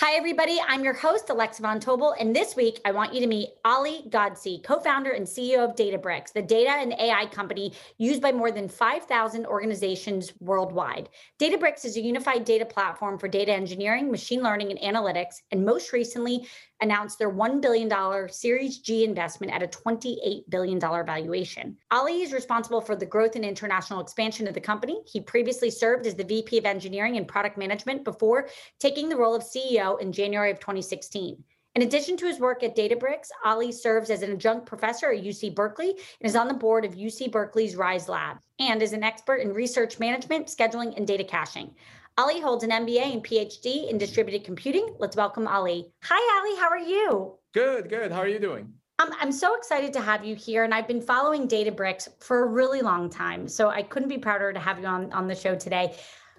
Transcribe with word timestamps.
Hi, 0.00 0.14
everybody. 0.14 0.60
I'm 0.68 0.84
your 0.84 0.92
host, 0.92 1.30
Alexa 1.30 1.62
Von 1.62 1.80
Tobel. 1.80 2.14
And 2.20 2.36
this 2.36 2.54
week, 2.54 2.82
I 2.84 2.90
want 2.90 3.14
you 3.14 3.20
to 3.22 3.26
meet 3.26 3.54
Ali 3.64 4.02
Ghodsi, 4.10 4.62
co 4.62 4.78
founder 4.78 5.12
and 5.12 5.26
CEO 5.26 5.64
of 5.64 5.74
Databricks, 5.74 6.34
the 6.34 6.42
data 6.42 6.68
and 6.68 6.92
AI 7.00 7.24
company 7.32 7.72
used 7.96 8.20
by 8.20 8.30
more 8.30 8.52
than 8.52 8.68
5,000 8.68 9.46
organizations 9.46 10.34
worldwide. 10.38 11.08
Databricks 11.40 11.86
is 11.86 11.96
a 11.96 12.02
unified 12.02 12.44
data 12.44 12.66
platform 12.66 13.18
for 13.18 13.26
data 13.26 13.52
engineering, 13.52 14.10
machine 14.10 14.42
learning, 14.42 14.70
and 14.70 14.80
analytics. 14.80 15.36
And 15.50 15.64
most 15.64 15.94
recently, 15.94 16.46
announced 16.80 17.18
their 17.18 17.32
$1 17.32 17.60
billion 17.60 17.90
Series 18.28 18.78
G 18.78 19.04
investment 19.04 19.52
at 19.52 19.62
a 19.62 19.66
$28 19.66 20.42
billion 20.48 20.80
valuation. 20.80 21.76
Ali 21.90 22.22
is 22.22 22.32
responsible 22.32 22.80
for 22.80 22.96
the 22.96 23.06
growth 23.06 23.36
and 23.36 23.44
international 23.44 24.00
expansion 24.00 24.46
of 24.46 24.54
the 24.54 24.60
company. 24.60 25.00
He 25.06 25.20
previously 25.20 25.70
served 25.70 26.06
as 26.06 26.14
the 26.14 26.24
VP 26.24 26.58
of 26.58 26.66
Engineering 26.66 27.16
and 27.16 27.26
Product 27.26 27.56
Management 27.56 28.04
before 28.04 28.48
taking 28.78 29.08
the 29.08 29.16
role 29.16 29.34
of 29.34 29.42
CEO 29.42 30.00
in 30.00 30.12
January 30.12 30.50
of 30.50 30.60
2016. 30.60 31.42
In 31.76 31.82
addition 31.82 32.16
to 32.16 32.26
his 32.26 32.40
work 32.40 32.62
at 32.62 32.74
Databricks, 32.74 33.28
Ali 33.44 33.70
serves 33.70 34.08
as 34.08 34.22
an 34.22 34.32
adjunct 34.32 34.64
professor 34.64 35.12
at 35.12 35.22
UC 35.22 35.54
Berkeley 35.54 35.90
and 35.90 35.98
is 36.22 36.34
on 36.34 36.48
the 36.48 36.54
board 36.54 36.86
of 36.86 36.94
UC 36.94 37.30
Berkeley's 37.30 37.76
RISE 37.76 38.08
Lab 38.08 38.38
and 38.58 38.82
is 38.82 38.94
an 38.94 39.04
expert 39.04 39.42
in 39.42 39.52
resource 39.52 40.00
management, 40.00 40.46
scheduling, 40.46 40.96
and 40.96 41.06
data 41.06 41.22
caching. 41.22 41.74
Ali 42.18 42.40
holds 42.40 42.64
an 42.64 42.70
MBA 42.70 43.12
and 43.12 43.22
PhD 43.22 43.90
in 43.90 43.98
distributed 43.98 44.42
computing. 44.42 44.96
Let's 44.98 45.16
welcome 45.16 45.46
Ali. 45.46 45.92
Hi, 46.04 46.40
Ali. 46.40 46.58
How 46.58 46.70
are 46.70 46.78
you? 46.78 47.34
Good, 47.52 47.90
good. 47.90 48.10
How 48.10 48.20
are 48.20 48.28
you 48.28 48.38
doing? 48.38 48.72
I'm, 48.98 49.12
I'm 49.20 49.30
so 49.30 49.54
excited 49.54 49.92
to 49.92 50.00
have 50.00 50.24
you 50.24 50.34
here, 50.34 50.64
and 50.64 50.72
I've 50.72 50.88
been 50.88 51.02
following 51.02 51.46
Databricks 51.46 52.08
for 52.20 52.44
a 52.44 52.46
really 52.46 52.80
long 52.80 53.10
time. 53.10 53.46
So 53.46 53.68
I 53.68 53.82
couldn't 53.82 54.08
be 54.08 54.16
prouder 54.16 54.54
to 54.54 54.58
have 54.58 54.80
you 54.80 54.86
on, 54.86 55.12
on 55.12 55.26
the 55.26 55.34
show 55.34 55.56
today. 55.56 55.94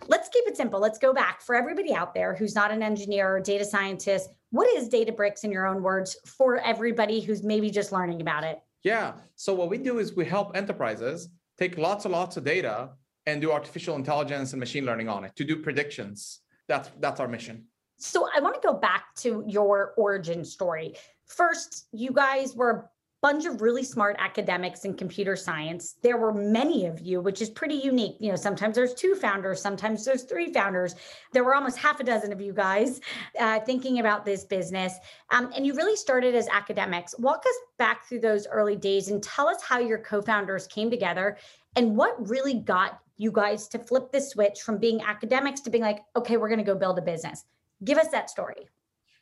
Let's 0.07 0.29
keep 0.29 0.47
it 0.47 0.57
simple. 0.57 0.79
Let's 0.79 0.97
go 0.97 1.13
back 1.13 1.41
for 1.41 1.53
everybody 1.53 1.93
out 1.93 2.15
there 2.15 2.33
who's 2.33 2.55
not 2.55 2.71
an 2.71 2.81
engineer 2.81 3.35
or 3.35 3.39
data 3.39 3.63
scientist. 3.63 4.31
What 4.49 4.67
is 4.75 4.89
Databricks 4.89 5.43
in 5.43 5.51
your 5.51 5.67
own 5.67 5.83
words 5.83 6.17
for 6.25 6.57
everybody 6.57 7.21
who's 7.21 7.43
maybe 7.43 7.69
just 7.69 7.91
learning 7.91 8.21
about 8.21 8.43
it? 8.43 8.59
Yeah. 8.81 9.13
So 9.35 9.53
what 9.53 9.69
we 9.69 9.77
do 9.77 9.99
is 9.99 10.15
we 10.15 10.25
help 10.25 10.57
enterprises 10.57 11.29
take 11.59 11.77
lots 11.77 12.05
and 12.05 12.13
lots 12.13 12.35
of 12.35 12.45
data 12.45 12.89
and 13.27 13.41
do 13.41 13.51
artificial 13.51 13.95
intelligence 13.95 14.53
and 14.53 14.59
machine 14.59 14.85
learning 14.85 15.09
on 15.09 15.25
it 15.25 15.35
to 15.35 15.43
do 15.43 15.57
predictions. 15.57 16.39
That's 16.67 16.89
that's 16.99 17.19
our 17.19 17.27
mission. 17.27 17.65
So 17.97 18.27
I 18.35 18.39
want 18.39 18.55
to 18.55 18.61
go 18.65 18.73
back 18.73 19.13
to 19.17 19.43
your 19.47 19.93
origin 19.97 20.43
story. 20.45 20.95
First, 21.25 21.87
you 21.91 22.11
guys 22.11 22.55
were 22.55 22.69
a 22.69 22.83
bunch 23.21 23.45
of 23.45 23.61
really 23.61 23.83
smart 23.83 24.15
academics 24.19 24.85
in 24.85 24.93
computer 24.93 25.35
science. 25.35 25.95
There 26.03 26.17
were 26.17 26.31
many 26.31 26.85
of 26.85 27.01
you, 27.01 27.19
which 27.19 27.41
is 27.41 27.49
pretty 27.49 27.75
unique. 27.75 28.15
You 28.19 28.29
know, 28.29 28.35
sometimes 28.35 28.75
there's 28.75 28.93
two 28.93 29.15
founders, 29.15 29.59
sometimes 29.59 30.05
there's 30.05 30.23
three 30.23 30.53
founders. 30.53 30.95
There 31.33 31.43
were 31.43 31.55
almost 31.55 31.77
half 31.77 31.99
a 31.99 32.03
dozen 32.03 32.31
of 32.31 32.39
you 32.39 32.53
guys 32.53 33.01
uh, 33.39 33.59
thinking 33.61 33.99
about 33.99 34.23
this 34.23 34.45
business. 34.45 34.93
Um, 35.31 35.51
and 35.55 35.65
you 35.65 35.73
really 35.73 35.95
started 35.95 36.35
as 36.35 36.47
academics. 36.49 37.17
Walk 37.17 37.43
us 37.45 37.57
back 37.79 38.07
through 38.07 38.21
those 38.21 38.47
early 38.47 38.75
days 38.75 39.09
and 39.09 39.21
tell 39.21 39.49
us 39.49 39.61
how 39.63 39.79
your 39.79 39.97
co 39.97 40.21
founders 40.21 40.67
came 40.67 40.91
together 40.91 41.37
and 41.75 41.97
what 41.97 42.29
really 42.29 42.53
got 42.53 43.01
you 43.17 43.31
guys 43.31 43.67
to 43.69 43.79
flip 43.79 44.11
the 44.11 44.21
switch 44.21 44.61
from 44.61 44.77
being 44.77 45.01
academics 45.01 45.61
to 45.61 45.69
being 45.69 45.83
like, 45.83 45.99
okay, 46.15 46.37
we're 46.37 46.49
going 46.49 46.59
to 46.59 46.65
go 46.65 46.75
build 46.75 46.97
a 46.99 47.01
business. 47.01 47.43
Give 47.83 47.97
us 47.97 48.09
that 48.09 48.29
story. 48.29 48.69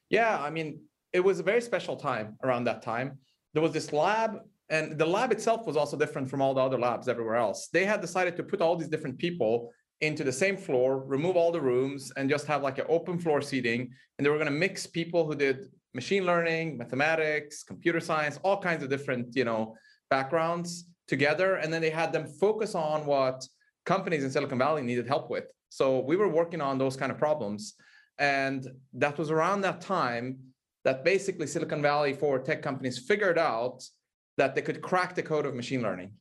Yeah, 0.10 0.42
I 0.42 0.50
mean, 0.50 0.82
it 1.14 1.22
was 1.22 1.40
a 1.40 1.44
very 1.44 1.62
special 1.62 1.96
time 1.96 2.38
around 2.44 2.66
that 2.66 2.82
time. 2.82 3.18
There 3.54 3.64
was 3.64 3.72
this 3.72 3.94
lab, 3.94 4.40
and 4.70 4.98
the 4.98 5.06
lab 5.06 5.32
itself 5.32 5.66
was 5.66 5.78
also 5.78 5.98
different 5.98 6.30
from 6.30 6.42
all 6.42 6.54
the 6.54 6.62
other 6.62 6.78
labs 6.78 7.08
everywhere 7.08 7.36
else. 7.38 7.70
They 7.72 7.86
had 7.86 8.02
decided 8.02 8.36
to 8.38 8.44
put 8.44 8.62
all 8.62 8.76
these 8.76 8.90
different 8.90 9.18
people 9.18 9.72
into 10.02 10.24
the 10.26 10.32
same 10.32 10.58
floor, 10.58 11.00
remove 11.00 11.38
all 11.38 11.52
the 11.52 11.62
rooms, 11.62 12.12
and 12.18 12.30
just 12.30 12.46
have 12.48 12.62
like 12.62 12.78
an 12.78 12.86
open 12.90 13.18
floor 13.18 13.42
seating. 13.42 13.90
And 14.18 14.26
they 14.26 14.30
were 14.30 14.38
going 14.38 14.52
to 14.52 14.52
mix 14.52 14.86
people 14.86 15.26
who 15.26 15.36
did 15.36 15.68
machine 15.94 16.26
learning, 16.26 16.78
mathematics, 16.78 17.64
computer 17.64 18.02
science, 18.02 18.38
all 18.44 18.62
kinds 18.62 18.84
of 18.84 18.90
different, 18.90 19.36
you 19.36 19.46
know, 19.46 19.76
backgrounds 20.10 20.86
together. 21.08 21.56
And 21.56 21.72
then 21.74 21.82
they 21.82 21.90
had 21.90 22.12
them 22.12 22.28
focus 22.28 22.76
on 22.76 23.06
what 23.06 23.48
companies 23.86 24.24
in 24.24 24.32
Silicon 24.32 24.58
Valley 24.58 24.82
needed 24.82 25.08
help 25.08 25.30
with. 25.30 25.46
So 25.70 26.00
we 26.00 26.16
were 26.16 26.30
working 26.30 26.62
on 26.62 26.78
those 26.78 26.96
kind 26.96 27.12
of 27.12 27.18
problems. 27.18 27.76
And 28.18 28.68
that 28.94 29.18
was 29.18 29.30
around 29.32 29.62
that 29.62 29.82
time 29.82 30.38
that 30.84 31.04
basically 31.04 31.48
Silicon 31.48 31.82
Valley 31.82 32.14
for 32.14 32.40
tech 32.40 32.62
companies 32.62 33.00
figured 33.00 33.38
out 33.38 33.84
that 34.38 34.56
they 34.56 34.62
could 34.62 34.82
crack 34.82 35.16
the 35.16 35.24
code 35.24 35.46
of 35.46 35.56
machine 35.56 35.82
learning. 35.82 36.12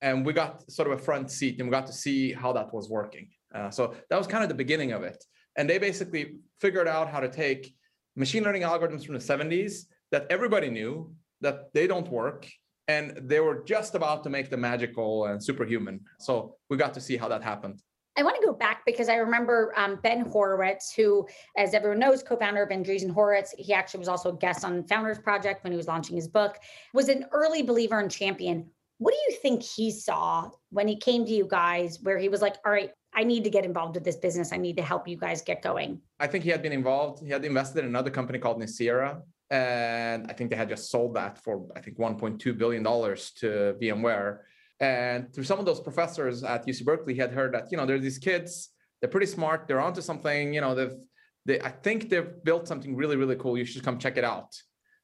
And 0.00 0.26
we 0.26 0.32
got 0.32 0.70
sort 0.70 0.90
of 0.90 0.98
a 0.98 1.02
front 1.02 1.30
seat 1.30 1.58
and 1.58 1.68
we 1.68 1.72
got 1.72 1.86
to 1.86 1.92
see 1.92 2.32
how 2.32 2.52
that 2.52 2.72
was 2.72 2.88
working. 2.88 3.28
Uh, 3.54 3.70
so 3.70 3.94
that 4.10 4.16
was 4.16 4.26
kind 4.26 4.42
of 4.42 4.48
the 4.48 4.54
beginning 4.54 4.92
of 4.92 5.02
it. 5.02 5.22
And 5.56 5.68
they 5.68 5.78
basically 5.78 6.36
figured 6.60 6.88
out 6.88 7.08
how 7.08 7.20
to 7.20 7.28
take 7.28 7.74
machine 8.16 8.42
learning 8.42 8.62
algorithms 8.62 9.04
from 9.04 9.14
the 9.14 9.20
70s 9.20 9.84
that 10.10 10.26
everybody 10.30 10.70
knew 10.70 11.14
that 11.40 11.72
they 11.74 11.86
don't 11.86 12.08
work 12.08 12.48
and 12.92 13.28
they 13.28 13.40
were 13.40 13.62
just 13.64 13.94
about 13.94 14.22
to 14.24 14.30
make 14.30 14.50
the 14.50 14.56
magical 14.56 15.26
and 15.26 15.42
superhuman. 15.42 16.00
So 16.18 16.56
we 16.68 16.76
got 16.76 16.92
to 16.94 17.00
see 17.00 17.16
how 17.16 17.28
that 17.28 17.42
happened. 17.42 17.82
I 18.18 18.22
want 18.22 18.36
to 18.38 18.46
go 18.46 18.52
back 18.52 18.82
because 18.84 19.08
I 19.08 19.14
remember 19.16 19.72
um, 19.74 19.98
Ben 20.02 20.20
Horowitz, 20.20 20.92
who, 20.94 21.26
as 21.56 21.72
everyone 21.72 21.98
knows, 21.98 22.22
co-founder 22.22 22.62
of 22.62 22.68
Andreessen 22.68 23.10
Horowitz. 23.10 23.54
He 23.56 23.72
actually 23.72 24.00
was 24.00 24.08
also 24.08 24.34
a 24.34 24.36
guest 24.36 24.66
on 24.66 24.86
Founders 24.88 25.18
Project 25.18 25.64
when 25.64 25.72
he 25.72 25.78
was 25.78 25.88
launching 25.88 26.16
his 26.16 26.28
book. 26.28 26.58
Was 26.92 27.08
an 27.08 27.24
early 27.32 27.62
believer 27.62 27.98
and 27.98 28.10
champion. 28.10 28.68
What 28.98 29.14
do 29.14 29.20
you 29.28 29.38
think 29.38 29.62
he 29.62 29.90
saw 29.90 30.50
when 30.70 30.86
he 30.86 30.96
came 30.96 31.24
to 31.24 31.32
you 31.32 31.46
guys, 31.48 31.98
where 32.02 32.18
he 32.18 32.28
was 32.28 32.42
like, 32.42 32.56
"All 32.66 32.72
right, 32.72 32.90
I 33.14 33.24
need 33.24 33.44
to 33.44 33.50
get 33.50 33.64
involved 33.64 33.94
with 33.94 34.04
this 34.04 34.16
business. 34.16 34.52
I 34.52 34.58
need 34.58 34.76
to 34.76 34.82
help 34.82 35.08
you 35.08 35.16
guys 35.16 35.40
get 35.40 35.62
going." 35.62 35.98
I 36.20 36.26
think 36.26 36.44
he 36.44 36.50
had 36.50 36.62
been 36.62 36.72
involved. 36.72 37.24
He 37.24 37.30
had 37.30 37.44
invested 37.44 37.78
in 37.80 37.86
another 37.86 38.10
company 38.10 38.38
called 38.38 38.60
Nicira, 38.60 39.22
and 39.52 40.26
I 40.30 40.32
think 40.32 40.48
they 40.48 40.56
had 40.56 40.70
just 40.70 40.90
sold 40.90 41.14
that 41.14 41.36
for 41.44 41.68
I 41.76 41.80
think 41.80 41.98
1.2 41.98 42.56
billion 42.56 42.82
dollars 42.82 43.32
to 43.40 43.76
VMware. 43.80 44.38
And 44.80 45.32
through 45.32 45.44
some 45.44 45.60
of 45.60 45.66
those 45.66 45.78
professors 45.78 46.42
at 46.42 46.66
UC 46.66 46.84
Berkeley, 46.84 47.12
he 47.12 47.20
had 47.20 47.32
heard 47.32 47.52
that 47.54 47.66
you 47.70 47.76
know 47.76 47.84
there's 47.84 48.02
these 48.02 48.18
kids, 48.18 48.70
they're 48.98 49.10
pretty 49.10 49.26
smart, 49.26 49.68
they're 49.68 49.80
onto 49.80 50.00
something. 50.00 50.54
You 50.54 50.62
know, 50.62 50.74
they've 50.74 50.96
they 51.44 51.60
I 51.60 51.68
think 51.68 52.08
they've 52.08 52.32
built 52.42 52.66
something 52.66 52.96
really 52.96 53.16
really 53.16 53.36
cool. 53.36 53.58
You 53.58 53.66
should 53.66 53.84
come 53.84 53.98
check 53.98 54.16
it 54.16 54.24
out. 54.24 54.50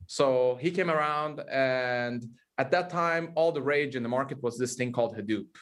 So 0.07 0.57
he 0.63 0.71
came 0.71 0.91
around, 0.91 1.41
and 1.51 2.25
at 2.57 2.71
that 2.71 2.89
time, 2.89 3.33
all 3.35 3.53
the 3.53 3.61
rage 3.61 3.97
in 3.97 4.03
the 4.03 4.09
market 4.09 4.43
was 4.43 4.57
this 4.57 4.75
thing 4.77 4.93
called 4.93 5.15
Hadoop. 5.15 5.53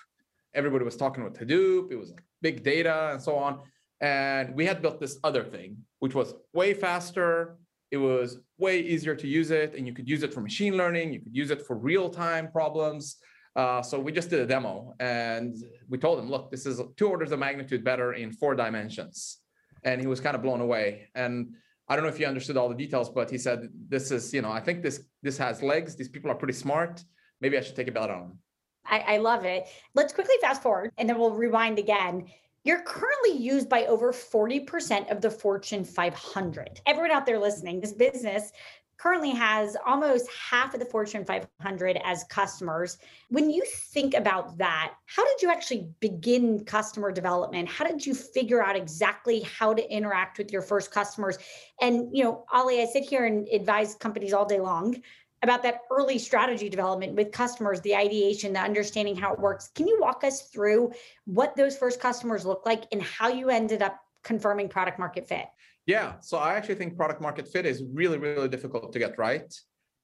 Everybody 0.55 0.85
was 0.85 0.97
talking 0.97 1.25
about 1.25 1.37
Hadoop. 1.37 1.91
It 1.91 1.97
was 1.97 2.15
big 2.41 2.62
data 2.62 3.11
and 3.12 3.21
so 3.21 3.35
on. 3.37 3.61
And 4.00 4.55
we 4.55 4.65
had 4.65 4.81
built 4.81 5.00
this 5.00 5.19
other 5.25 5.43
thing, 5.43 5.79
which 5.99 6.15
was 6.15 6.35
way 6.53 6.73
faster, 6.73 7.56
it 7.91 7.97
was 7.97 8.38
way 8.59 8.81
easier 8.81 9.15
to 9.15 9.27
use 9.27 9.50
it, 9.50 9.75
and 9.77 9.87
you 9.87 9.93
could 9.93 10.09
use 10.09 10.23
it 10.23 10.35
for 10.35 10.41
machine 10.41 10.77
learning. 10.77 11.12
You 11.12 11.21
could 11.21 11.37
use 11.37 11.50
it 11.50 11.62
for 11.67 11.77
real 11.77 12.09
time 12.11 12.50
problems. 12.50 13.17
Uh, 13.55 13.81
so 13.81 13.99
we 13.99 14.12
just 14.12 14.29
did 14.29 14.41
a 14.41 14.47
demo, 14.47 14.94
and 15.00 15.56
we 15.88 15.97
told 15.97 16.19
him, 16.19 16.29
"Look, 16.29 16.50
this 16.50 16.67
is 16.67 16.81
two 16.97 17.09
orders 17.09 17.33
of 17.33 17.38
magnitude 17.38 17.83
better 17.85 18.12
in 18.12 18.33
four 18.33 18.55
dimensions," 18.55 19.38
and 19.83 20.00
he 20.00 20.06
was 20.06 20.21
kind 20.21 20.37
of 20.37 20.43
blown 20.43 20.61
away. 20.61 21.09
And 21.15 21.55
I 21.88 21.94
don't 21.94 22.03
know 22.05 22.11
if 22.11 22.19
he 22.19 22.25
understood 22.25 22.56
all 22.56 22.69
the 22.69 22.75
details, 22.75 23.09
but 23.09 23.31
he 23.31 23.38
said, 23.38 23.69
"This 23.89 24.11
is, 24.11 24.35
you 24.35 24.43
know, 24.43 24.50
I 24.50 24.61
think 24.61 24.82
this 24.82 25.05
this 25.23 25.39
has 25.39 25.62
legs. 25.62 25.97
These 25.97 26.11
people 26.11 26.31
are 26.31 26.35
pretty 26.35 26.55
smart. 26.55 27.03
Maybe 27.41 27.56
I 27.56 27.62
should 27.62 27.77
take 27.77 27.89
a 27.89 27.93
bet 27.93 28.11
on 28.11 28.21
them." 28.21 28.39
I, 28.85 28.99
I 29.15 29.17
love 29.17 29.44
it. 29.44 29.67
Let's 29.94 30.12
quickly 30.12 30.37
fast 30.41 30.62
forward, 30.62 30.91
and 30.99 31.09
then 31.09 31.19
we'll 31.19 31.35
rewind 31.35 31.79
again. 31.79 32.27
You're 32.67 32.83
currently 32.83 33.39
used 33.39 33.69
by 33.69 33.85
over 33.85 34.13
40% 34.13 35.13
of 35.13 35.21
the 35.21 35.31
Fortune 35.31 35.85
500. 35.85 36.81
Everyone 36.85 37.13
out 37.13 37.25
there 37.25 37.39
listening, 37.39 37.79
this 37.79 37.93
business 37.93 38.51
currently 38.99 39.31
has 39.31 39.77
almost 39.87 40.27
half 40.33 40.75
of 40.75 40.81
the 40.81 40.87
Fortune 40.87 41.25
500 41.25 42.01
as 42.03 42.25
customers. 42.25 42.99
When 43.29 43.51
you 43.51 43.63
think 43.93 44.15
about 44.15 44.59
that, 44.59 44.95
how 45.07 45.25
did 45.25 45.43
you 45.43 45.51
actually 45.53 45.91
begin 46.01 46.65
customer 46.65 47.13
development? 47.13 47.69
How 47.69 47.87
did 47.87 48.05
you 48.05 48.17
figure 48.17 48.65
out 48.65 48.75
exactly 48.75 49.43
how 49.43 49.73
to 49.73 49.89
interact 49.89 50.37
with 50.37 50.51
your 50.51 50.63
first 50.63 50.91
customers? 50.91 51.39
And, 51.81 52.09
you 52.13 52.25
know, 52.25 52.47
Ali, 52.53 52.83
I 52.83 52.87
sit 52.87 53.05
here 53.05 53.27
and 53.27 53.47
advise 53.47 53.95
companies 53.95 54.33
all 54.33 54.45
day 54.45 54.59
long 54.59 54.97
about 55.46 55.62
that 55.62 55.82
early 55.90 56.19
strategy 56.19 56.69
development 56.69 57.14
with 57.14 57.31
customers, 57.31 57.81
the 57.82 57.94
ideation, 57.94 58.52
the 58.52 58.60
understanding 58.60 59.14
how 59.14 59.32
it 59.32 59.38
works. 59.38 59.70
Can 59.76 59.87
you 59.87 59.96
walk 60.00 60.25
us 60.25 60.48
through 60.48 60.93
what 61.25 61.54
those 61.54 61.76
first 61.76 62.00
customers 62.00 62.44
look 62.44 62.66
like 62.66 62.82
and 62.90 63.00
how 63.00 63.28
you 63.28 63.48
ended 63.48 63.81
up 63.81 64.00
confirming 64.25 64.69
product 64.69 64.98
market 64.98 65.28
fit? 65.28 65.46
Yeah, 65.87 66.14
so 66.20 66.37
I 66.37 66.54
actually 66.54 66.75
think 66.75 66.96
product 66.96 67.20
market 67.20 67.46
fit 67.46 67.64
is 67.64 67.84
really, 67.93 68.19
really 68.19 68.48
difficult 68.48 68.93
to 68.93 68.98
get 68.98 69.16
right. 69.19 69.54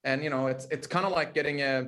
And 0.05 0.23
you 0.23 0.29
know, 0.29 0.47
it's 0.47 0.65
it's 0.71 0.87
kind 0.87 1.05
of 1.05 1.11
like 1.11 1.33
getting 1.33 1.61
a 1.61 1.87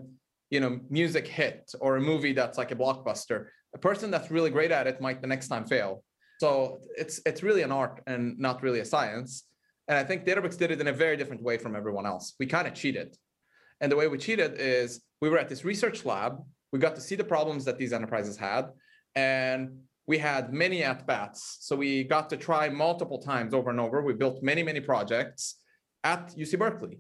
you 0.50 0.60
know 0.60 0.82
music 0.90 1.26
hit 1.26 1.72
or 1.80 1.96
a 1.96 2.02
movie 2.02 2.34
that's 2.34 2.58
like 2.58 2.72
a 2.72 2.76
blockbuster. 2.76 3.48
A 3.74 3.78
person 3.78 4.12
that's 4.12 4.30
really 4.32 4.50
great 4.50 4.72
at 4.72 4.86
it 4.86 5.00
might 5.00 5.22
the 5.22 5.28
next 5.28 5.48
time 5.48 5.66
fail. 5.66 6.04
So 6.42 6.80
it's 6.98 7.22
it's 7.26 7.42
really 7.42 7.62
an 7.62 7.72
art 7.72 8.02
and 8.06 8.38
not 8.38 8.62
really 8.62 8.82
a 8.82 8.86
science. 8.86 9.46
And 9.88 9.98
I 9.98 10.04
think 10.04 10.26
Databricks 10.26 10.58
did 10.58 10.72
it 10.72 10.82
in 10.82 10.88
a 10.88 10.94
very 10.94 11.16
different 11.16 11.42
way 11.42 11.58
from 11.58 11.76
everyone 11.76 12.06
else. 12.06 12.34
We 12.40 12.48
kind 12.48 12.68
of 12.68 12.74
cheated. 12.74 13.16
And 13.82 13.92
the 13.92 13.96
way 13.96 14.08
we 14.08 14.18
cheated 14.18 14.56
is 14.58 15.02
we 15.22 15.30
were 15.30 15.38
at 15.38 15.50
this 15.50 15.66
research 15.66 16.06
lab. 16.06 16.42
We 16.72 16.80
got 16.80 16.96
to 16.96 17.02
see 17.02 17.16
the 17.16 17.24
problems 17.24 17.66
that 17.66 17.78
these 17.78 17.94
enterprises 17.94 18.38
had. 18.38 18.70
And 19.16 19.80
we 20.08 20.18
had 20.18 20.54
many 20.54 20.84
at 20.84 21.08
bats. 21.08 21.58
So 21.62 21.76
we 21.76 22.04
got 22.04 22.30
to 22.30 22.38
try 22.38 22.70
multiple 22.70 23.20
times 23.20 23.54
over 23.54 23.70
and 23.70 23.80
over. 23.80 24.02
We 24.02 24.14
built 24.14 24.44
many, 24.44 24.64
many 24.64 24.80
projects 24.80 25.56
at 26.04 26.36
UC 26.36 26.60
Berkeley. 26.60 27.00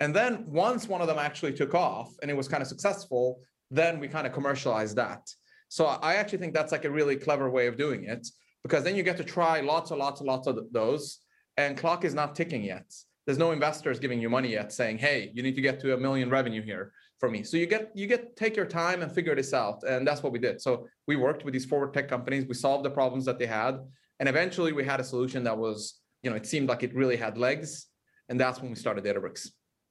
And 0.00 0.14
then 0.14 0.44
once 0.46 0.88
one 0.88 1.00
of 1.00 1.06
them 1.06 1.18
actually 1.18 1.52
took 1.52 1.74
off 1.74 2.12
and 2.22 2.30
it 2.30 2.36
was 2.36 2.48
kind 2.48 2.62
of 2.62 2.68
successful, 2.68 3.40
then 3.70 3.98
we 3.98 4.08
kind 4.08 4.26
of 4.26 4.32
commercialized 4.32 4.96
that. 4.96 5.28
So 5.68 5.86
I 5.86 6.14
actually 6.14 6.38
think 6.38 6.54
that's 6.54 6.72
like 6.72 6.84
a 6.84 6.90
really 6.90 7.16
clever 7.16 7.50
way 7.50 7.66
of 7.66 7.76
doing 7.76 8.04
it 8.04 8.26
because 8.62 8.84
then 8.84 8.96
you 8.96 9.02
get 9.02 9.16
to 9.16 9.24
try 9.24 9.60
lots 9.60 9.90
and 9.90 9.98
lots 9.98 10.20
and 10.20 10.28
lots 10.28 10.46
of 10.46 10.58
those 10.72 11.20
and 11.56 11.76
clock 11.76 12.04
is 12.04 12.14
not 12.14 12.34
ticking 12.34 12.62
yet. 12.62 12.84
There's 13.26 13.38
no 13.38 13.50
investors 13.50 13.98
giving 13.98 14.20
you 14.20 14.30
money 14.30 14.52
yet 14.52 14.72
saying, 14.72 14.98
hey, 14.98 15.32
you 15.34 15.42
need 15.42 15.56
to 15.56 15.60
get 15.60 15.80
to 15.80 15.94
a 15.94 15.96
million 15.96 16.30
revenue 16.30 16.62
here 16.62 16.92
for 17.18 17.28
me. 17.28 17.42
So 17.42 17.56
you 17.56 17.66
get 17.66 17.90
you 17.94 18.06
get 18.06 18.36
take 18.36 18.54
your 18.56 18.66
time 18.66 19.02
and 19.02 19.10
figure 19.10 19.34
this 19.34 19.52
out, 19.52 19.82
and 19.82 20.06
that's 20.06 20.22
what 20.22 20.32
we 20.32 20.38
did. 20.38 20.60
So 20.60 20.86
we 21.08 21.16
worked 21.16 21.44
with 21.44 21.52
these 21.52 21.64
forward 21.64 21.92
tech 21.92 22.08
companies. 22.08 22.46
We 22.46 22.54
solved 22.54 22.84
the 22.84 22.90
problems 22.90 23.24
that 23.24 23.38
they 23.38 23.46
had, 23.46 23.78
and 24.20 24.28
eventually 24.28 24.72
we 24.72 24.84
had 24.84 25.00
a 25.00 25.04
solution 25.04 25.42
that 25.44 25.58
was, 25.58 26.00
you 26.22 26.30
know, 26.30 26.36
it 26.36 26.46
seemed 26.46 26.68
like 26.68 26.82
it 26.84 26.94
really 26.94 27.16
had 27.16 27.36
legs, 27.36 27.86
and 28.28 28.38
that's 28.38 28.60
when 28.60 28.70
we 28.70 28.76
started 28.76 29.04
Databricks. 29.04 29.48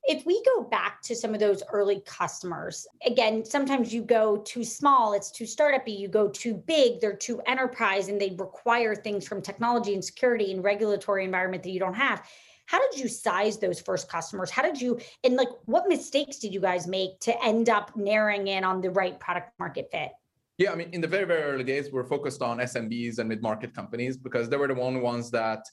If 0.08 0.24
we 0.24 0.42
go 0.44 0.64
back 0.64 1.02
to 1.06 1.16
some 1.16 1.34
of 1.34 1.40
those 1.40 1.64
early 1.74 2.04
customers, 2.06 2.86
again, 3.08 3.44
sometimes 3.44 3.92
you 3.92 4.04
go 4.04 4.38
too 4.38 4.64
small, 4.64 5.14
it's 5.14 5.32
too 5.32 5.46
startupy, 5.46 5.98
you 5.98 6.08
go 6.08 6.28
too 6.30 6.54
big, 6.54 7.02
they're 7.02 7.18
too 7.18 7.42
enterprise, 7.48 8.08
and 8.08 8.22
they 8.22 8.36
require 8.38 8.94
things 8.94 9.28
from 9.28 9.42
technology 9.42 9.96
and 9.96 10.06
security 10.06 10.52
and 10.52 10.64
regulatory 10.64 11.26
environment 11.26 11.64
that 11.64 11.72
you 11.72 11.80
don't 11.80 11.96
have 11.96 12.24
how 12.66 12.80
did 12.90 13.00
you 13.00 13.08
size 13.08 13.58
those 13.58 13.80
first 13.80 14.10
customers? 14.10 14.50
How 14.50 14.62
did 14.62 14.82
you, 14.82 15.00
and 15.24 15.36
like, 15.36 15.50
what 15.66 15.88
mistakes 15.88 16.38
did 16.38 16.54
you 16.54 16.60
guys 16.60 16.88
make 16.88 17.20
to 17.22 17.44
end 17.44 17.70
up 17.70 17.96
narrowing 17.96 18.48
in 18.48 18.64
on 18.64 18.82
the 18.82 18.90
right 18.90 19.20
product 19.20 19.52
market 19.60 19.90
fit? 19.92 20.12
Yeah, 20.58 20.72
I 20.72 20.76
mean, 20.76 20.90
in 20.94 21.02
the 21.02 21.08
very, 21.08 21.26
very 21.26 21.44
early 21.44 21.64
days, 21.64 21.92
we're 21.92 22.06
focused 22.06 22.42
on 22.42 22.60
SMBs 22.60 23.20
and 23.20 23.28
mid-market 23.28 23.74
companies 23.74 24.18
because 24.18 24.50
they 24.50 24.58
were 24.58 24.68
the 24.68 24.80
only 24.80 25.02
ones 25.02 25.30
that 25.32 25.64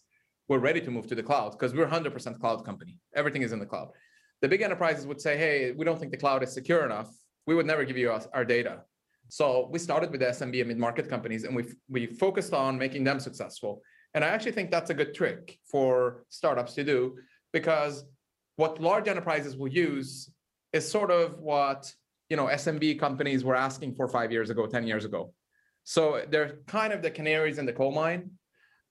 were 0.48 0.58
ready 0.58 0.80
to 0.80 0.90
move 0.90 1.06
to 1.06 1.14
the 1.14 1.22
cloud 1.22 1.52
because 1.52 1.72
we're 1.72 1.86
100% 1.86 2.40
cloud 2.40 2.64
company. 2.64 2.98
Everything 3.14 3.42
is 3.42 3.52
in 3.52 3.60
the 3.60 3.66
cloud. 3.66 3.88
The 4.40 4.48
big 4.48 4.60
enterprises 4.60 5.06
would 5.06 5.20
say, 5.20 5.36
hey, 5.36 5.72
we 5.72 5.84
don't 5.84 5.98
think 6.00 6.10
the 6.10 6.18
cloud 6.18 6.42
is 6.42 6.52
secure 6.52 6.84
enough. 6.84 7.10
We 7.46 7.54
would 7.54 7.66
never 7.66 7.84
give 7.84 7.96
you 7.96 8.10
our 8.34 8.44
data. 8.44 8.82
So 9.28 9.68
we 9.72 9.78
started 9.78 10.10
with 10.10 10.20
the 10.20 10.26
SMB 10.26 10.58
and 10.58 10.68
mid-market 10.68 11.08
companies 11.08 11.44
and 11.44 11.56
we 11.56 11.64
we 11.88 12.06
focused 12.06 12.52
on 12.52 12.76
making 12.76 13.04
them 13.04 13.18
successful. 13.18 13.82
And 14.14 14.24
I 14.24 14.28
actually 14.28 14.52
think 14.52 14.70
that's 14.70 14.90
a 14.90 14.94
good 14.94 15.14
trick 15.14 15.58
for 15.70 16.24
startups 16.28 16.74
to 16.74 16.84
do 16.84 17.16
because 17.52 18.04
what 18.56 18.80
large 18.80 19.08
enterprises 19.08 19.56
will 19.56 19.68
use 19.68 20.30
is 20.72 20.90
sort 20.90 21.10
of 21.10 21.38
what 21.38 21.92
you 22.28 22.36
know 22.36 22.46
SMB 22.46 22.98
companies 22.98 23.44
were 23.44 23.56
asking 23.56 23.94
for 23.94 24.08
five 24.08 24.30
years 24.32 24.50
ago, 24.50 24.66
10 24.66 24.86
years 24.86 25.04
ago. 25.04 25.32
So 25.84 26.24
they're 26.30 26.58
kind 26.66 26.92
of 26.92 27.02
the 27.02 27.10
canaries 27.10 27.58
in 27.58 27.66
the 27.66 27.72
coal 27.72 27.92
mine. 27.92 28.30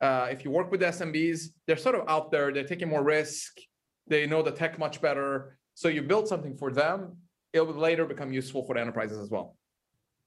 Uh, 0.01 0.27
if 0.31 0.43
you 0.43 0.51
work 0.51 0.71
with 0.71 0.81
SMBs, 0.81 1.49
they're 1.67 1.77
sort 1.77 1.95
of 1.95 2.09
out 2.09 2.31
there, 2.31 2.51
they're 2.51 2.63
taking 2.63 2.89
more 2.89 3.03
risk, 3.03 3.59
they 4.07 4.25
know 4.25 4.41
the 4.41 4.51
tech 4.51 4.79
much 4.79 4.99
better. 4.99 5.57
So 5.75 5.87
you 5.87 6.01
build 6.01 6.27
something 6.27 6.57
for 6.57 6.71
them, 6.71 7.17
it 7.53 7.61
will 7.61 7.75
later 7.75 8.05
become 8.05 8.33
useful 8.33 8.65
for 8.65 8.73
the 8.75 8.81
enterprises 8.81 9.19
as 9.19 9.29
well. 9.29 9.55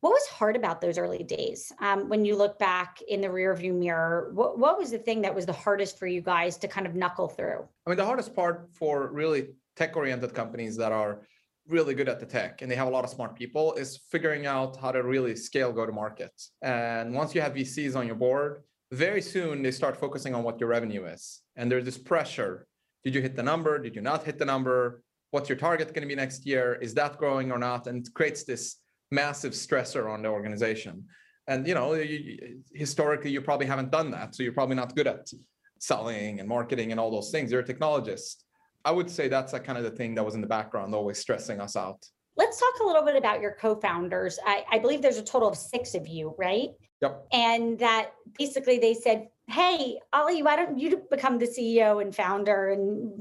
What 0.04 0.10
was 0.10 0.26
hard 0.26 0.54
about 0.54 0.82
those 0.82 0.98
early 0.98 1.22
days? 1.22 1.72
Um, 1.80 2.10
when 2.10 2.26
you 2.26 2.36
look 2.36 2.58
back 2.58 3.00
in 3.08 3.22
the 3.22 3.28
rearview 3.28 3.72
mirror, 3.72 4.32
what, 4.34 4.58
what 4.58 4.76
was 4.78 4.90
the 4.90 4.98
thing 4.98 5.22
that 5.22 5.34
was 5.34 5.46
the 5.46 5.54
hardest 5.54 5.98
for 5.98 6.06
you 6.06 6.20
guys 6.20 6.58
to 6.58 6.68
kind 6.68 6.86
of 6.86 6.94
knuckle 6.94 7.26
through? 7.26 7.66
I 7.86 7.88
mean, 7.88 7.96
the 7.96 8.04
hardest 8.04 8.36
part 8.36 8.68
for 8.74 9.10
really 9.10 9.54
tech 9.76 9.96
oriented 9.96 10.34
companies 10.34 10.76
that 10.76 10.92
are 10.92 11.22
really 11.68 11.94
good 11.94 12.10
at 12.10 12.20
the 12.20 12.26
tech 12.26 12.60
and 12.60 12.70
they 12.70 12.76
have 12.76 12.86
a 12.86 12.90
lot 12.90 13.04
of 13.04 13.08
smart 13.08 13.34
people 13.34 13.72
is 13.76 13.98
figuring 14.10 14.44
out 14.44 14.76
how 14.76 14.92
to 14.92 15.02
really 15.02 15.34
scale 15.34 15.72
go 15.72 15.86
to 15.86 15.92
market. 15.92 16.34
And 16.60 17.14
once 17.14 17.34
you 17.34 17.40
have 17.40 17.54
VCs 17.54 17.96
on 17.96 18.06
your 18.06 18.16
board, 18.16 18.62
very 18.92 19.22
soon 19.22 19.62
they 19.62 19.70
start 19.70 19.96
focusing 19.96 20.34
on 20.34 20.42
what 20.42 20.60
your 20.60 20.68
revenue 20.68 21.06
is. 21.06 21.40
And 21.56 21.72
there's 21.72 21.86
this 21.86 21.96
pressure. 21.96 22.66
Did 23.04 23.14
you 23.14 23.22
hit 23.22 23.36
the 23.36 23.42
number? 23.42 23.78
Did 23.78 23.96
you 23.96 24.02
not 24.02 24.22
hit 24.22 24.38
the 24.38 24.44
number? 24.44 25.02
What's 25.30 25.48
your 25.48 25.56
target 25.56 25.94
going 25.94 26.02
to 26.02 26.08
be 26.08 26.14
next 26.14 26.44
year? 26.44 26.74
Is 26.82 26.92
that 26.92 27.16
growing 27.16 27.50
or 27.50 27.58
not? 27.58 27.86
And 27.86 28.06
it 28.06 28.12
creates 28.12 28.44
this 28.44 28.83
massive 29.14 29.52
stressor 29.52 30.11
on 30.11 30.22
the 30.22 30.28
organization. 30.28 31.05
And 31.46 31.66
you 31.66 31.75
know, 31.75 31.94
you, 31.94 32.62
historically, 32.75 33.31
you 33.31 33.40
probably 33.40 33.66
haven't 33.66 33.90
done 33.90 34.11
that, 34.12 34.34
so 34.34 34.43
you're 34.43 34.52
probably 34.52 34.76
not 34.76 34.94
good 34.96 35.06
at 35.06 35.31
selling 35.78 36.40
and 36.40 36.49
marketing 36.49 36.90
and 36.90 36.99
all 37.00 37.11
those 37.11 37.31
things. 37.31 37.52
You're 37.52 37.61
a 37.61 37.64
technologist. 37.64 38.37
I 38.84 38.90
would 38.90 39.11
say 39.11 39.28
that's 39.28 39.52
like 39.52 39.64
kind 39.64 39.78
of 39.78 39.84
the 39.84 39.90
thing 39.90 40.14
that 40.14 40.25
was 40.25 40.34
in 40.34 40.40
the 40.40 40.46
background, 40.46 40.94
always 40.94 41.19
stressing 41.19 41.61
us 41.61 41.76
out. 41.76 42.05
Let's 42.37 42.58
talk 42.58 42.75
a 42.82 42.84
little 42.84 43.05
bit 43.05 43.16
about 43.16 43.40
your 43.40 43.56
co-founders. 43.61 44.38
I, 44.44 44.64
I 44.70 44.78
believe 44.78 45.00
there's 45.00 45.19
a 45.19 45.22
total 45.22 45.49
of 45.49 45.56
six 45.56 45.94
of 45.94 46.06
you, 46.08 46.34
right? 46.37 46.70
Yep. 47.00 47.26
And 47.32 47.78
that 47.78 48.12
basically 48.38 48.78
they 48.78 48.94
said, 48.94 49.28
"Hey, 49.46 50.00
Ali, 50.12 50.43
why 50.43 50.56
don't 50.56 50.78
you 50.78 51.02
become 51.10 51.38
the 51.38 51.46
CEO 51.46 52.02
and 52.02 52.14
founder, 52.14 52.70
and 52.70 53.12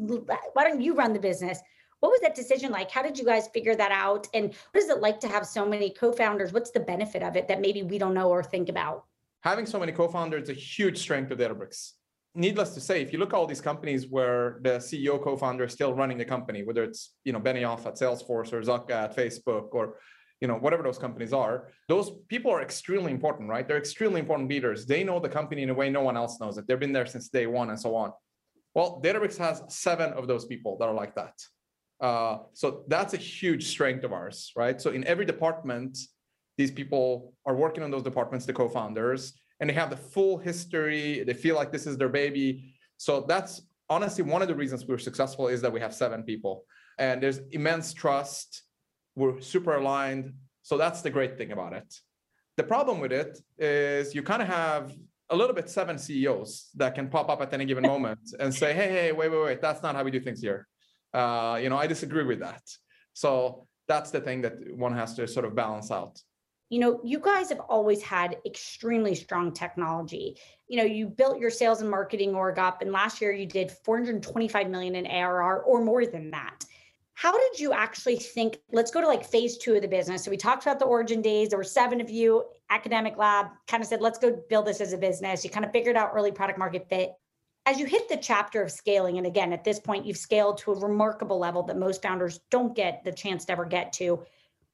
why 0.53 0.63
don't 0.63 0.81
you 0.81 0.95
run 0.95 1.13
the 1.13 1.19
business?" 1.19 1.59
What 2.03 2.11
was 2.11 2.19
that 2.19 2.35
decision 2.35 2.69
like? 2.69 2.91
How 2.91 3.01
did 3.01 3.17
you 3.17 3.23
guys 3.23 3.47
figure 3.47 3.75
that 3.75 3.89
out? 3.89 4.27
And 4.33 4.53
what 4.71 4.83
is 4.83 4.89
it 4.89 4.99
like 4.99 5.21
to 5.21 5.29
have 5.29 5.47
so 5.47 5.65
many 5.65 5.89
co-founders? 5.89 6.51
What's 6.51 6.71
the 6.71 6.81
benefit 6.81 7.23
of 7.23 7.37
it 7.37 7.47
that 7.47 7.61
maybe 7.61 7.81
we 7.81 7.97
don't 7.97 8.13
know 8.13 8.27
or 8.27 8.43
think 8.43 8.67
about? 8.67 9.05
Having 9.39 9.67
so 9.67 9.79
many 9.79 9.93
co-founders 9.93 10.43
is 10.43 10.49
a 10.49 10.53
huge 10.53 10.97
strength 10.97 11.31
of 11.31 11.37
Databricks. 11.37 11.91
Needless 12.35 12.71
to 12.73 12.81
say, 12.81 13.01
if 13.01 13.13
you 13.13 13.19
look 13.19 13.31
at 13.31 13.37
all 13.37 13.47
these 13.47 13.61
companies 13.61 14.09
where 14.09 14.59
the 14.63 14.79
CEO 14.79 15.23
co-founder 15.23 15.63
is 15.63 15.71
still 15.71 15.93
running 15.93 16.17
the 16.17 16.25
company, 16.25 16.63
whether 16.63 16.83
it's 16.83 17.13
you 17.23 17.31
know 17.31 17.39
Benioff 17.39 17.85
at 17.85 17.95
Salesforce 17.95 18.51
or 18.51 18.61
Zuck 18.61 18.91
at 18.91 19.15
Facebook 19.15 19.69
or 19.71 19.95
you 20.41 20.49
know 20.49 20.55
whatever 20.55 20.83
those 20.83 20.97
companies 20.97 21.31
are, 21.31 21.69
those 21.87 22.11
people 22.27 22.51
are 22.51 22.61
extremely 22.61 23.13
important, 23.13 23.47
right? 23.47 23.65
They're 23.65 23.77
extremely 23.77 24.19
important 24.19 24.49
leaders. 24.49 24.85
They 24.85 25.05
know 25.05 25.21
the 25.21 25.29
company 25.29 25.63
in 25.63 25.69
a 25.69 25.73
way 25.73 25.89
no 25.89 26.01
one 26.01 26.17
else 26.17 26.37
knows 26.41 26.57
it. 26.57 26.67
They've 26.67 26.77
been 26.77 26.91
there 26.91 27.05
since 27.05 27.29
day 27.29 27.47
one 27.47 27.69
and 27.69 27.79
so 27.79 27.95
on. 27.95 28.11
Well, 28.75 28.99
Databricks 29.01 29.37
has 29.37 29.63
seven 29.69 30.11
of 30.11 30.27
those 30.27 30.43
people 30.43 30.75
that 30.79 30.89
are 30.89 30.93
like 30.93 31.15
that. 31.15 31.35
Uh, 32.03 32.39
so 32.51 32.83
that's 32.89 33.13
a 33.13 33.17
huge 33.17 33.67
strength 33.67 34.03
of 34.03 34.11
ours, 34.11 34.51
right? 34.57 34.81
So 34.81 34.91
in 34.91 35.05
every 35.05 35.23
department, 35.25 35.97
these 36.57 36.69
people 36.69 37.33
are 37.45 37.55
working 37.55 37.81
on 37.81 37.91
those 37.91 38.03
departments, 38.03 38.45
the 38.45 38.51
co-founders, 38.51 39.31
and 39.61 39.69
they 39.69 39.73
have 39.73 39.89
the 39.89 39.95
full 39.95 40.37
history. 40.37 41.23
They 41.23 41.33
feel 41.33 41.55
like 41.55 41.71
this 41.71 41.87
is 41.87 41.97
their 41.97 42.09
baby. 42.09 42.75
So 42.97 43.21
that's 43.21 43.61
honestly 43.89 44.21
one 44.25 44.41
of 44.41 44.49
the 44.49 44.55
reasons 44.55 44.85
we're 44.85 44.97
successful 44.97 45.47
is 45.47 45.61
that 45.61 45.71
we 45.71 45.79
have 45.79 45.93
seven 45.93 46.23
people, 46.23 46.65
and 46.99 47.23
there's 47.23 47.39
immense 47.51 47.93
trust. 47.93 48.63
We're 49.15 49.39
super 49.39 49.75
aligned. 49.75 50.33
So 50.61 50.77
that's 50.77 51.01
the 51.01 51.09
great 51.09 51.37
thing 51.37 51.53
about 51.53 51.71
it. 51.71 51.95
The 52.57 52.63
problem 52.63 52.99
with 52.99 53.13
it 53.13 53.39
is 53.57 54.13
you 54.13 54.23
kind 54.23 54.41
of 54.41 54.49
have 54.49 54.93
a 55.29 55.35
little 55.37 55.55
bit 55.55 55.69
seven 55.69 55.97
CEOs 55.97 56.71
that 56.75 56.95
can 56.95 57.07
pop 57.07 57.29
up 57.29 57.41
at 57.41 57.53
any 57.53 57.63
given 57.63 57.83
moment 57.93 58.19
and 58.41 58.53
say, 58.53 58.73
hey, 58.73 58.89
hey, 58.89 59.11
wait, 59.13 59.31
wait, 59.31 59.43
wait, 59.43 59.61
that's 59.61 59.81
not 59.81 59.95
how 59.95 60.03
we 60.03 60.11
do 60.11 60.19
things 60.19 60.41
here 60.41 60.67
uh, 61.13 61.59
you 61.61 61.69
know, 61.69 61.77
I 61.77 61.87
disagree 61.87 62.23
with 62.23 62.39
that. 62.39 62.63
So 63.13 63.67
that's 63.87 64.11
the 64.11 64.21
thing 64.21 64.41
that 64.41 64.53
one 64.75 64.93
has 64.93 65.13
to 65.15 65.27
sort 65.27 65.45
of 65.45 65.55
balance 65.55 65.91
out. 65.91 66.21
You 66.69 66.79
know, 66.79 66.99
you 67.03 67.19
guys 67.19 67.49
have 67.49 67.59
always 67.59 68.01
had 68.01 68.37
extremely 68.45 69.13
strong 69.13 69.53
technology. 69.53 70.37
You 70.67 70.77
know, 70.77 70.85
you 70.85 71.07
built 71.07 71.37
your 71.37 71.51
sales 71.51 71.81
and 71.81 71.89
marketing 71.89 72.33
org 72.33 72.57
up, 72.57 72.81
and 72.81 72.91
last 72.91 73.21
year 73.21 73.31
you 73.31 73.45
did 73.45 73.71
425 73.71 74.69
million 74.69 74.95
in 74.95 75.05
ARR 75.05 75.61
or 75.61 75.83
more 75.83 76.05
than 76.07 76.31
that. 76.31 76.65
How 77.13 77.31
did 77.31 77.59
you 77.59 77.73
actually 77.73 78.15
think? 78.15 78.57
Let's 78.71 78.89
go 78.89 79.01
to 79.01 79.07
like 79.07 79.23
phase 79.23 79.57
two 79.57 79.75
of 79.75 79.83
the 79.83 79.87
business. 79.87 80.23
So 80.23 80.31
we 80.31 80.37
talked 80.37 80.63
about 80.63 80.79
the 80.79 80.85
origin 80.85 81.21
days. 81.21 81.49
There 81.49 81.59
were 81.59 81.63
seven 81.63 82.01
of 82.01 82.09
you, 82.09 82.43
academic 82.71 83.17
lab, 83.17 83.47
kind 83.67 83.83
of 83.83 83.87
said, 83.87 84.01
let's 84.01 84.17
go 84.17 84.41
build 84.49 84.65
this 84.65 84.81
as 84.81 84.93
a 84.93 84.97
business. 84.97 85.43
You 85.43 85.51
kind 85.51 85.63
of 85.63 85.71
figured 85.71 85.95
out 85.95 86.11
early 86.15 86.31
product 86.31 86.57
market 86.57 86.89
fit 86.89 87.11
as 87.65 87.79
you 87.79 87.85
hit 87.85 88.09
the 88.09 88.17
chapter 88.17 88.61
of 88.61 88.71
scaling, 88.71 89.17
and 89.17 89.25
again, 89.25 89.53
at 89.53 89.63
this 89.63 89.79
point, 89.79 90.05
you've 90.05 90.17
scaled 90.17 90.57
to 90.59 90.71
a 90.71 90.79
remarkable 90.79 91.39
level 91.39 91.63
that 91.63 91.77
most 91.77 92.01
founders 92.01 92.39
don't 92.51 92.75
get 92.75 93.03
the 93.03 93.11
chance 93.11 93.45
to 93.45 93.53
ever 93.53 93.65
get 93.65 93.93
to. 93.93 94.23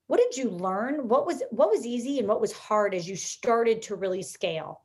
What 0.08 0.19
did 0.19 0.36
you 0.36 0.50
learn? 0.50 1.08
What 1.08 1.27
was 1.27 1.43
what 1.51 1.69
was 1.69 1.86
easy 1.86 2.17
and 2.17 2.27
what 2.27 2.41
was 2.41 2.51
hard 2.51 2.96
as 2.96 3.08
you 3.08 3.15
started 3.15 3.84
to 3.84 3.96
really 3.96 4.24
scale? 4.24 4.81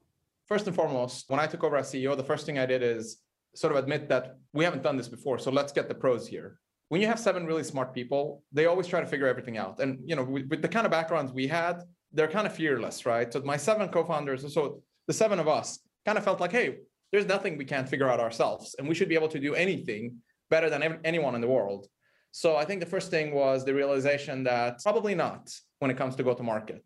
First 0.46 0.66
and 0.66 0.76
foremost, 0.76 1.30
when 1.30 1.40
I 1.40 1.46
took 1.46 1.64
over 1.64 1.76
as 1.78 1.90
CEO, 1.90 2.14
the 2.14 2.23
first 2.23 2.44
thing 2.44 2.58
I 2.58 2.66
did 2.66 2.82
is 2.82 3.23
sort 3.54 3.73
of 3.73 3.78
admit 3.78 4.08
that 4.11 4.37
we 4.52 4.64
haven't 4.64 4.82
done 4.82 4.99
this 4.99 5.08
before. 5.08 5.38
So 5.38 5.50
let's 5.50 5.73
get 5.73 5.88
the 5.88 5.94
pros 5.94 6.26
here. 6.26 6.58
When 6.88 7.00
you 7.00 7.06
have 7.06 7.18
seven 7.18 7.46
really 7.46 7.64
smart 7.64 7.94
people, 7.94 8.42
they 8.52 8.66
always 8.66 8.87
try 8.87 9.00
to 9.00 9.06
figure 9.06 9.26
everything 9.26 9.56
out. 9.56 9.80
And 9.80 9.99
you 10.04 10.14
know, 10.14 10.25
with, 10.25 10.46
with 10.49 10.61
the 10.61 10.68
kind 10.68 10.84
of 10.84 10.90
backgrounds 10.90 11.32
we 11.32 11.46
had, 11.46 11.82
they're 12.12 12.28
kind 12.28 12.46
of 12.46 12.54
fearless, 12.54 13.06
right? 13.06 13.32
So 13.32 13.40
my 13.40 13.56
seven 13.56 13.88
co-founders, 13.88 14.52
so 14.52 14.82
the 15.06 15.14
seven 15.14 15.38
of 15.38 15.49
us 15.49 15.78
kind 16.04 16.18
of 16.18 16.25
felt 16.25 16.40
like, 16.40 16.52
hey, 16.52 16.80
there's 17.14 17.26
nothing 17.26 17.56
we 17.56 17.64
can't 17.64 17.88
figure 17.88 18.09
out 18.09 18.18
ourselves, 18.18 18.75
and 18.76 18.88
we 18.88 18.94
should 18.97 19.09
be 19.09 19.14
able 19.14 19.28
to 19.28 19.38
do 19.38 19.54
anything 19.54 20.16
better 20.50 20.68
than 20.68 20.99
anyone 21.04 21.37
in 21.37 21.40
the 21.40 21.47
world. 21.47 21.87
So 22.33 22.56
I 22.56 22.64
think 22.64 22.80
the 22.80 22.92
first 22.94 23.09
thing 23.09 23.33
was 23.33 23.64
the 23.64 23.73
realization 23.73 24.42
that 24.42 24.83
probably 24.83 25.14
not 25.14 25.49
when 25.78 25.92
it 25.92 25.97
comes 25.97 26.16
to 26.16 26.25
go 26.25 26.35
to 26.35 26.42
market. 26.42 26.83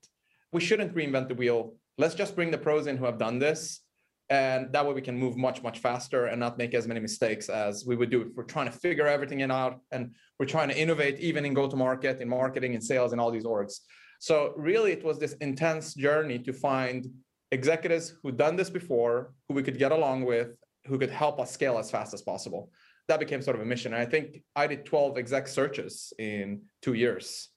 We 0.53 0.61
shouldn't 0.61 0.95
reinvent 0.95 1.29
the 1.29 1.35
wheel. 1.35 1.77
Let's 1.97 2.15
just 2.15 2.37
bring 2.37 2.51
the 2.51 2.59
pros 2.59 2.87
in 2.87 2.99
who 2.99 3.07
have 3.07 3.19
done 3.19 3.39
this. 3.39 3.81
And 4.29 4.71
that 4.75 4.85
way 4.87 4.93
we 4.93 5.01
can 5.01 5.19
move 5.19 5.39
much, 5.39 5.63
much 5.63 5.79
faster 5.79 6.27
and 6.27 6.39
not 6.39 6.59
make 6.59 6.75
as 6.75 6.87
many 6.87 7.01
mistakes 7.01 7.49
as 7.49 7.87
we 7.87 7.97
would 7.97 8.11
do 8.11 8.21
if 8.21 8.29
we're 8.37 8.45
trying 8.45 8.71
to 8.71 8.79
figure 8.87 9.07
everything 9.07 9.41
in 9.41 9.51
out 9.51 9.81
and 9.93 10.15
we're 10.39 10.45
trying 10.45 10.69
to 10.69 10.79
innovate 10.79 11.19
even 11.21 11.47
in 11.47 11.55
go-to-market, 11.55 12.21
in 12.21 12.29
marketing, 12.29 12.75
in 12.75 12.83
sales, 12.83 13.15
in 13.15 13.19
all 13.19 13.31
these 13.31 13.47
orgs. 13.47 13.77
So 14.21 14.53
really 14.59 14.93
it 14.93 15.03
was 15.03 15.19
this 15.19 15.33
intense 15.41 15.95
journey 15.95 16.39
to 16.41 16.53
find 16.53 17.07
executives 17.53 18.15
who'd 18.23 18.37
done 18.37 18.57
this 18.57 18.71
before, 18.71 19.33
who 19.49 19.55
we 19.55 19.63
could 19.63 19.79
get 19.79 19.93
along 19.93 20.25
with, 20.25 20.57
who 20.87 20.99
could 20.99 21.11
help 21.11 21.41
us 21.41 21.51
scale 21.51 21.79
as 21.79 21.91
fast 21.91 22.15
as 22.15 22.23
possible. 22.23 22.71
That 23.09 23.21
became 23.21 23.41
sort 23.43 23.57
of 23.57 23.63
a 23.63 23.65
mission. 23.65 23.95
And 23.95 24.03
I 24.03 24.07
think 24.07 24.43
I 24.55 24.67
did 24.67 24.85
12 24.85 25.17
exec 25.17 25.49
searches 25.49 26.13
in 26.19 26.63
two 26.83 26.95
years. 26.95 27.49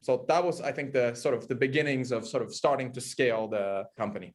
So 0.00 0.24
that 0.28 0.44
was, 0.44 0.60
I 0.60 0.72
think, 0.72 0.92
the 0.92 1.14
sort 1.14 1.34
of 1.34 1.48
the 1.48 1.54
beginnings 1.54 2.12
of 2.12 2.26
sort 2.26 2.42
of 2.42 2.54
starting 2.54 2.92
to 2.92 3.00
scale 3.00 3.48
the 3.48 3.84
company. 3.96 4.34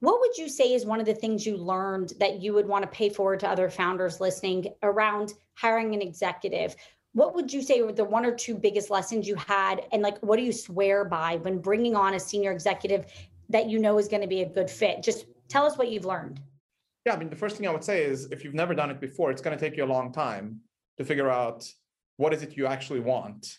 What 0.00 0.20
would 0.20 0.36
you 0.38 0.48
say 0.48 0.72
is 0.72 0.86
one 0.86 1.00
of 1.00 1.06
the 1.06 1.14
things 1.14 1.44
you 1.44 1.56
learned 1.56 2.14
that 2.20 2.40
you 2.40 2.54
would 2.54 2.66
want 2.66 2.84
to 2.84 2.88
pay 2.88 3.10
forward 3.10 3.40
to 3.40 3.48
other 3.48 3.68
founders 3.68 4.20
listening 4.20 4.72
around 4.82 5.34
hiring 5.54 5.94
an 5.94 6.00
executive? 6.00 6.74
What 7.12 7.34
would 7.34 7.52
you 7.52 7.60
say 7.60 7.82
were 7.82 7.92
the 7.92 8.04
one 8.04 8.24
or 8.24 8.34
two 8.34 8.54
biggest 8.54 8.88
lessons 8.88 9.28
you 9.28 9.34
had? 9.34 9.82
And 9.92 10.00
like, 10.00 10.18
what 10.20 10.36
do 10.36 10.42
you 10.42 10.52
swear 10.52 11.04
by 11.04 11.36
when 11.36 11.58
bringing 11.58 11.96
on 11.96 12.14
a 12.14 12.20
senior 12.20 12.52
executive 12.52 13.06
that 13.50 13.68
you 13.68 13.78
know 13.78 13.98
is 13.98 14.08
going 14.08 14.22
to 14.22 14.28
be 14.28 14.42
a 14.42 14.48
good 14.48 14.70
fit? 14.70 15.02
Just 15.02 15.26
tell 15.48 15.66
us 15.66 15.76
what 15.76 15.90
you've 15.90 16.04
learned. 16.04 16.40
Yeah, 17.04 17.14
I 17.14 17.18
mean, 17.18 17.30
the 17.30 17.36
first 17.36 17.56
thing 17.56 17.66
I 17.66 17.70
would 17.70 17.84
say 17.84 18.04
is 18.04 18.26
if 18.30 18.44
you've 18.44 18.54
never 18.54 18.74
done 18.74 18.90
it 18.90 19.00
before, 19.00 19.30
it's 19.30 19.42
going 19.42 19.56
to 19.56 19.62
take 19.62 19.76
you 19.76 19.84
a 19.84 19.86
long 19.86 20.12
time 20.12 20.60
to 20.98 21.04
figure 21.04 21.30
out 21.30 21.68
what 22.16 22.32
is 22.32 22.42
it 22.42 22.56
you 22.56 22.66
actually 22.66 23.00
want. 23.00 23.58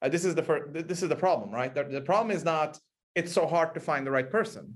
Uh, 0.00 0.08
this 0.08 0.24
is 0.24 0.34
the 0.34 0.42
first, 0.42 0.88
this 0.88 1.02
is 1.02 1.08
the 1.08 1.16
problem, 1.16 1.50
right? 1.50 1.74
The, 1.74 1.84
the 1.84 2.00
problem 2.00 2.34
is 2.36 2.44
not 2.44 2.78
it's 3.14 3.32
so 3.32 3.46
hard 3.46 3.74
to 3.74 3.80
find 3.80 4.06
the 4.06 4.10
right 4.10 4.28
person. 4.28 4.74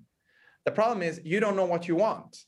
The 0.64 0.70
problem 0.70 1.02
is 1.02 1.20
you 1.24 1.40
don't 1.40 1.56
know 1.56 1.64
what 1.64 1.88
you 1.88 1.96
want. 1.96 2.38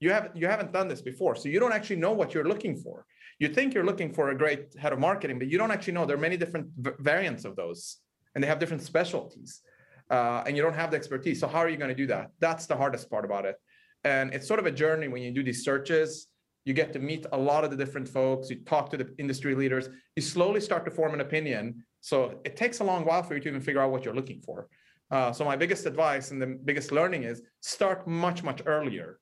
You 0.00 0.10
haven't 0.10 0.36
you 0.36 0.46
haven't 0.46 0.72
done 0.72 0.88
this 0.88 1.02
before, 1.02 1.36
so 1.36 1.48
you 1.48 1.60
don't 1.60 1.72
actually 1.72 1.96
know 1.96 2.12
what 2.12 2.34
you're 2.34 2.48
looking 2.48 2.76
for. 2.76 3.06
You 3.38 3.48
think 3.48 3.74
you're 3.74 3.84
looking 3.84 4.12
for 4.12 4.30
a 4.30 4.36
great 4.36 4.74
head 4.78 4.92
of 4.92 4.98
marketing, 4.98 5.38
but 5.38 5.48
you 5.48 5.58
don't 5.58 5.70
actually 5.70 5.92
know 5.92 6.04
there 6.04 6.16
are 6.16 6.20
many 6.28 6.36
different 6.36 6.68
variants 6.98 7.44
of 7.44 7.54
those, 7.54 7.98
and 8.34 8.42
they 8.42 8.48
have 8.48 8.58
different 8.58 8.82
specialties 8.82 9.62
uh, 10.10 10.42
and 10.46 10.56
you 10.56 10.62
don't 10.62 10.74
have 10.74 10.90
the 10.90 10.96
expertise. 10.96 11.40
So 11.40 11.48
how 11.48 11.58
are 11.58 11.68
you 11.68 11.76
going 11.76 11.88
to 11.88 11.94
do 11.94 12.06
that? 12.08 12.30
That's 12.40 12.66
the 12.66 12.76
hardest 12.76 13.10
part 13.10 13.24
about 13.24 13.44
it. 13.44 13.56
And 14.04 14.32
it's 14.32 14.46
sort 14.46 14.60
of 14.60 14.66
a 14.66 14.70
journey 14.70 15.08
when 15.08 15.22
you 15.22 15.32
do 15.32 15.42
these 15.42 15.64
searches. 15.64 16.28
You 16.64 16.74
get 16.74 16.92
to 16.92 16.98
meet 16.98 17.26
a 17.32 17.38
lot 17.38 17.64
of 17.64 17.70
the 17.70 17.76
different 17.76 18.08
folks. 18.08 18.50
You 18.50 18.56
talk 18.64 18.90
to 18.90 18.96
the 18.96 19.14
industry 19.18 19.54
leaders. 19.54 19.88
You 20.16 20.22
slowly 20.22 20.60
start 20.60 20.84
to 20.84 20.90
form 20.90 21.14
an 21.14 21.20
opinion. 21.20 21.84
So 22.00 22.40
it 22.44 22.56
takes 22.56 22.80
a 22.80 22.84
long 22.84 23.04
while 23.04 23.22
for 23.22 23.34
you 23.34 23.40
to 23.40 23.48
even 23.48 23.60
figure 23.60 23.80
out 23.80 23.90
what 23.90 24.04
you're 24.04 24.14
looking 24.14 24.40
for. 24.40 24.68
Uh, 25.10 25.32
so 25.32 25.44
my 25.44 25.56
biggest 25.56 25.86
advice 25.86 26.30
and 26.30 26.42
the 26.42 26.58
biggest 26.64 26.90
learning 26.90 27.22
is 27.22 27.42
start 27.60 28.06
much, 28.06 28.42
much 28.42 28.62
earlier. 28.66 29.18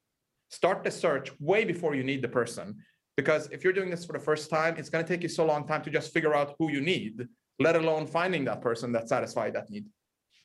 Start 0.51 0.85
the 0.85 0.91
search 0.91 1.33
way 1.41 1.65
before 1.65 1.95
you 1.95 2.05
need 2.05 2.23
the 2.23 2.29
person. 2.29 2.77
Because 3.17 3.49
if 3.51 3.63
you're 3.63 3.73
doing 3.73 3.91
this 3.91 4.05
for 4.05 4.13
the 4.13 4.19
first 4.19 4.51
time, 4.51 4.77
it's 4.77 4.89
going 4.89 5.05
to 5.05 5.09
take 5.09 5.23
you 5.23 5.29
so 5.29 5.45
long 5.45 5.67
time 5.67 5.83
to 5.83 5.91
just 5.91 6.13
figure 6.13 6.35
out 6.35 6.55
who 6.59 6.71
you 6.71 6.81
need, 6.81 7.27
let 7.59 7.77
alone 7.77 8.07
finding 8.07 8.45
that 8.47 8.61
person 8.61 8.93
that 8.93 9.09
satisfies 9.09 9.53
that 9.53 9.71
need. 9.71 9.85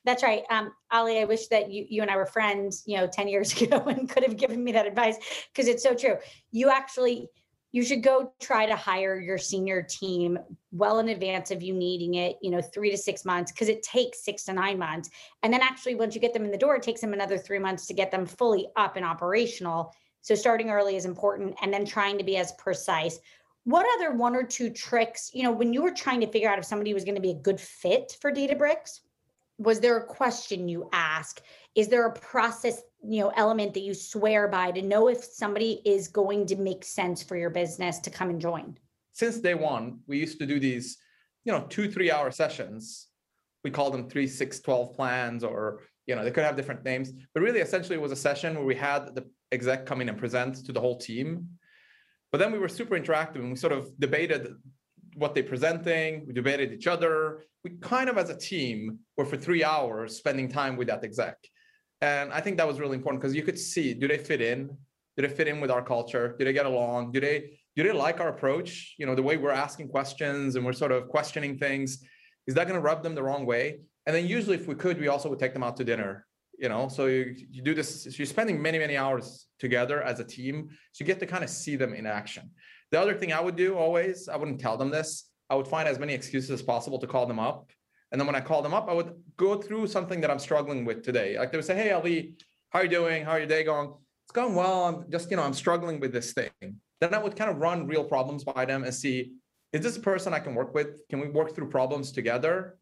That's 0.04 0.22
right. 0.22 0.42
Um, 0.50 0.72
Ali, 0.90 1.18
I 1.18 1.24
wish 1.24 1.48
that 1.48 1.70
you, 1.70 1.84
you 1.88 2.02
and 2.02 2.10
I 2.10 2.16
were 2.16 2.26
friends, 2.26 2.82
you 2.86 2.96
know, 2.96 3.06
10 3.06 3.28
years 3.28 3.60
ago 3.62 3.78
and 3.86 4.08
could 4.08 4.22
have 4.22 4.36
given 4.36 4.62
me 4.62 4.72
that 4.72 4.86
advice 4.86 5.16
because 5.52 5.68
it's 5.68 5.82
so 5.82 5.94
true. 5.94 6.16
You 6.52 6.70
actually, 6.70 7.28
you 7.72 7.84
should 7.84 8.02
go 8.02 8.32
try 8.40 8.66
to 8.66 8.74
hire 8.74 9.20
your 9.20 9.38
senior 9.38 9.82
team 9.82 10.38
well 10.72 10.98
in 10.98 11.08
advance 11.08 11.50
of 11.50 11.62
you 11.62 11.72
needing 11.72 12.14
it, 12.14 12.36
you 12.42 12.50
know, 12.50 12.60
three 12.60 12.90
to 12.90 12.96
six 12.96 13.24
months, 13.24 13.52
because 13.52 13.68
it 13.68 13.82
takes 13.82 14.24
six 14.24 14.44
to 14.44 14.52
nine 14.52 14.78
months. 14.78 15.10
And 15.42 15.52
then 15.52 15.60
actually, 15.62 15.94
once 15.94 16.14
you 16.14 16.20
get 16.20 16.32
them 16.32 16.44
in 16.44 16.50
the 16.50 16.58
door, 16.58 16.74
it 16.76 16.82
takes 16.82 17.00
them 17.00 17.12
another 17.12 17.38
three 17.38 17.60
months 17.60 17.86
to 17.86 17.94
get 17.94 18.10
them 18.10 18.26
fully 18.26 18.68
up 18.76 18.96
and 18.96 19.04
operational. 19.04 19.94
So 20.22 20.34
starting 20.34 20.70
early 20.70 20.96
is 20.96 21.04
important 21.04 21.54
and 21.62 21.72
then 21.72 21.84
trying 21.84 22.18
to 22.18 22.24
be 22.24 22.36
as 22.38 22.52
precise. 22.52 23.18
What 23.64 23.86
other 23.96 24.16
one 24.16 24.34
or 24.34 24.42
two 24.42 24.70
tricks, 24.70 25.30
you 25.32 25.42
know, 25.42 25.52
when 25.52 25.72
you 25.72 25.82
were 25.82 25.92
trying 25.92 26.20
to 26.22 26.26
figure 26.26 26.48
out 26.48 26.58
if 26.58 26.64
somebody 26.64 26.92
was 26.92 27.04
going 27.04 27.14
to 27.14 27.20
be 27.20 27.30
a 27.30 27.34
good 27.34 27.60
fit 27.60 28.16
for 28.20 28.32
Databricks, 28.32 29.00
was 29.60 29.78
there 29.78 29.98
a 29.98 30.04
question 30.04 30.68
you 30.68 30.88
ask? 30.92 31.42
Is 31.74 31.88
there 31.88 32.06
a 32.06 32.12
process 32.12 32.82
you 33.02 33.20
know 33.20 33.32
element 33.36 33.74
that 33.74 33.82
you 33.82 33.94
swear 33.94 34.48
by 34.48 34.72
to 34.72 34.82
know 34.82 35.08
if 35.08 35.22
somebody 35.22 35.82
is 35.84 36.08
going 36.08 36.46
to 36.46 36.56
make 36.56 36.82
sense 36.82 37.22
for 37.22 37.36
your 37.36 37.50
business 37.50 37.98
to 38.00 38.10
come 38.10 38.30
and 38.30 38.40
join? 38.40 38.78
Since 39.12 39.38
day 39.38 39.54
one 39.54 40.00
we 40.06 40.18
used 40.18 40.38
to 40.38 40.46
do 40.46 40.58
these 40.58 40.96
you 41.44 41.52
know 41.52 41.66
two 41.68 41.90
three 41.90 42.10
hour 42.10 42.30
sessions. 42.30 43.08
We 43.62 43.70
call 43.70 43.90
them 43.90 44.08
three 44.08 44.26
six 44.26 44.60
12 44.60 44.94
plans 44.94 45.44
or 45.44 45.82
you 46.06 46.16
know 46.16 46.24
they 46.24 46.30
could 46.30 46.44
have 46.44 46.56
different 46.56 46.82
names. 46.82 47.12
But 47.34 47.42
really 47.42 47.60
essentially 47.60 47.96
it 47.96 48.02
was 48.02 48.12
a 48.12 48.16
session 48.16 48.54
where 48.54 48.64
we 48.64 48.74
had 48.74 49.14
the 49.14 49.26
exec 49.52 49.84
come 49.84 50.00
in 50.00 50.08
and 50.08 50.18
present 50.18 50.64
to 50.64 50.72
the 50.72 50.80
whole 50.80 50.98
team. 50.98 51.46
But 52.32 52.38
then 52.38 52.50
we 52.50 52.58
were 52.58 52.68
super 52.68 52.98
interactive 52.98 53.36
and 53.36 53.50
we 53.50 53.56
sort 53.56 53.74
of 53.74 53.90
debated 53.98 54.54
what 55.14 55.34
they're 55.34 55.42
presenting 55.42 56.24
we 56.26 56.32
debated 56.32 56.72
each 56.72 56.86
other 56.86 57.42
we 57.64 57.70
kind 57.80 58.08
of 58.08 58.16
as 58.16 58.30
a 58.30 58.36
team 58.36 58.98
were 59.16 59.24
for 59.24 59.36
three 59.36 59.62
hours 59.62 60.16
spending 60.16 60.48
time 60.48 60.76
with 60.76 60.88
that 60.88 61.04
exec. 61.04 61.36
And 62.00 62.32
I 62.32 62.40
think 62.40 62.56
that 62.56 62.66
was 62.66 62.80
really 62.80 62.96
important 62.96 63.20
because 63.20 63.34
you 63.34 63.42
could 63.42 63.58
see, 63.58 63.92
do 63.92 64.08
they 64.08 64.18
fit 64.18 64.40
in? 64.40 64.68
Do 65.16 65.26
they 65.26 65.28
fit 65.28 65.48
in 65.48 65.60
with 65.60 65.70
our 65.70 65.82
culture? 65.82 66.34
Do 66.38 66.44
they 66.44 66.52
get 66.52 66.66
along? 66.66 67.12
Do 67.12 67.20
they 67.20 67.58
do 67.76 67.82
they 67.82 67.92
like 67.92 68.20
our 68.20 68.28
approach? 68.28 68.94
You 68.98 69.06
know, 69.06 69.14
the 69.14 69.22
way 69.22 69.36
we're 69.36 69.50
asking 69.50 69.88
questions 69.88 70.56
and 70.56 70.64
we're 70.64 70.72
sort 70.72 70.92
of 70.92 71.08
questioning 71.08 71.58
things. 71.58 72.02
Is 72.46 72.54
that 72.54 72.66
going 72.66 72.78
to 72.78 72.80
rub 72.80 73.02
them 73.02 73.14
the 73.14 73.22
wrong 73.22 73.46
way? 73.46 73.80
And 74.06 74.16
then 74.16 74.26
usually 74.26 74.56
if 74.56 74.66
we 74.66 74.74
could, 74.74 74.98
we 74.98 75.08
also 75.08 75.28
would 75.28 75.38
take 75.38 75.52
them 75.52 75.62
out 75.62 75.76
to 75.76 75.84
dinner. 75.84 76.26
You 76.58 76.68
know, 76.68 76.88
so 76.88 77.06
you, 77.06 77.34
you 77.50 77.62
do 77.62 77.74
this, 77.74 78.04
so 78.04 78.10
you're 78.12 78.26
spending 78.26 78.60
many, 78.60 78.78
many 78.78 78.96
hours 78.96 79.46
together 79.58 80.02
as 80.02 80.20
a 80.20 80.24
team. 80.24 80.68
So 80.92 81.02
you 81.02 81.06
get 81.06 81.20
to 81.20 81.26
kind 81.26 81.44
of 81.44 81.48
see 81.48 81.76
them 81.76 81.94
in 81.94 82.06
action. 82.06 82.50
The 82.90 83.00
other 83.00 83.14
thing 83.14 83.32
I 83.32 83.40
would 83.40 83.56
do 83.56 83.76
always, 83.76 84.28
I 84.28 84.36
wouldn't 84.36 84.60
tell 84.60 84.76
them 84.76 84.90
this, 84.90 85.30
I 85.48 85.54
would 85.54 85.68
find 85.68 85.88
as 85.88 85.98
many 85.98 86.12
excuses 86.12 86.50
as 86.50 86.62
possible 86.62 86.98
to 86.98 87.06
call 87.06 87.26
them 87.26 87.38
up. 87.38 87.70
And 88.12 88.20
then 88.20 88.26
when 88.26 88.36
I 88.36 88.40
call 88.40 88.62
them 88.62 88.74
up, 88.74 88.88
I 88.88 88.92
would 88.92 89.12
go 89.36 89.56
through 89.56 89.86
something 89.86 90.20
that 90.20 90.30
I'm 90.30 90.38
struggling 90.38 90.84
with 90.84 91.02
today. 91.02 91.38
Like 91.38 91.52
they 91.52 91.58
would 91.58 91.64
say, 91.64 91.76
Hey, 91.76 91.92
Ali, 91.92 92.34
how 92.70 92.80
are 92.80 92.84
you 92.84 92.90
doing? 92.90 93.24
How 93.24 93.32
are 93.32 93.38
your 93.38 93.48
day 93.48 93.62
going? 93.64 93.92
It's 94.24 94.32
going 94.32 94.54
well. 94.54 94.84
I'm 94.84 95.10
just, 95.10 95.30
you 95.30 95.36
know, 95.36 95.42
I'm 95.42 95.54
struggling 95.54 96.00
with 96.00 96.12
this 96.12 96.32
thing. 96.32 96.50
Then 97.00 97.14
I 97.14 97.18
would 97.18 97.36
kind 97.36 97.50
of 97.50 97.58
run 97.58 97.86
real 97.86 98.04
problems 98.04 98.44
by 98.44 98.64
them 98.64 98.84
and 98.84 98.94
see, 98.94 99.32
is 99.72 99.82
this 99.82 99.96
a 99.96 100.00
person 100.00 100.34
I 100.34 100.40
can 100.40 100.54
work 100.54 100.74
with? 100.74 101.00
Can 101.08 101.20
we 101.20 101.28
work 101.28 101.54
through 101.54 101.68
problems 101.70 102.12
together? 102.12 102.78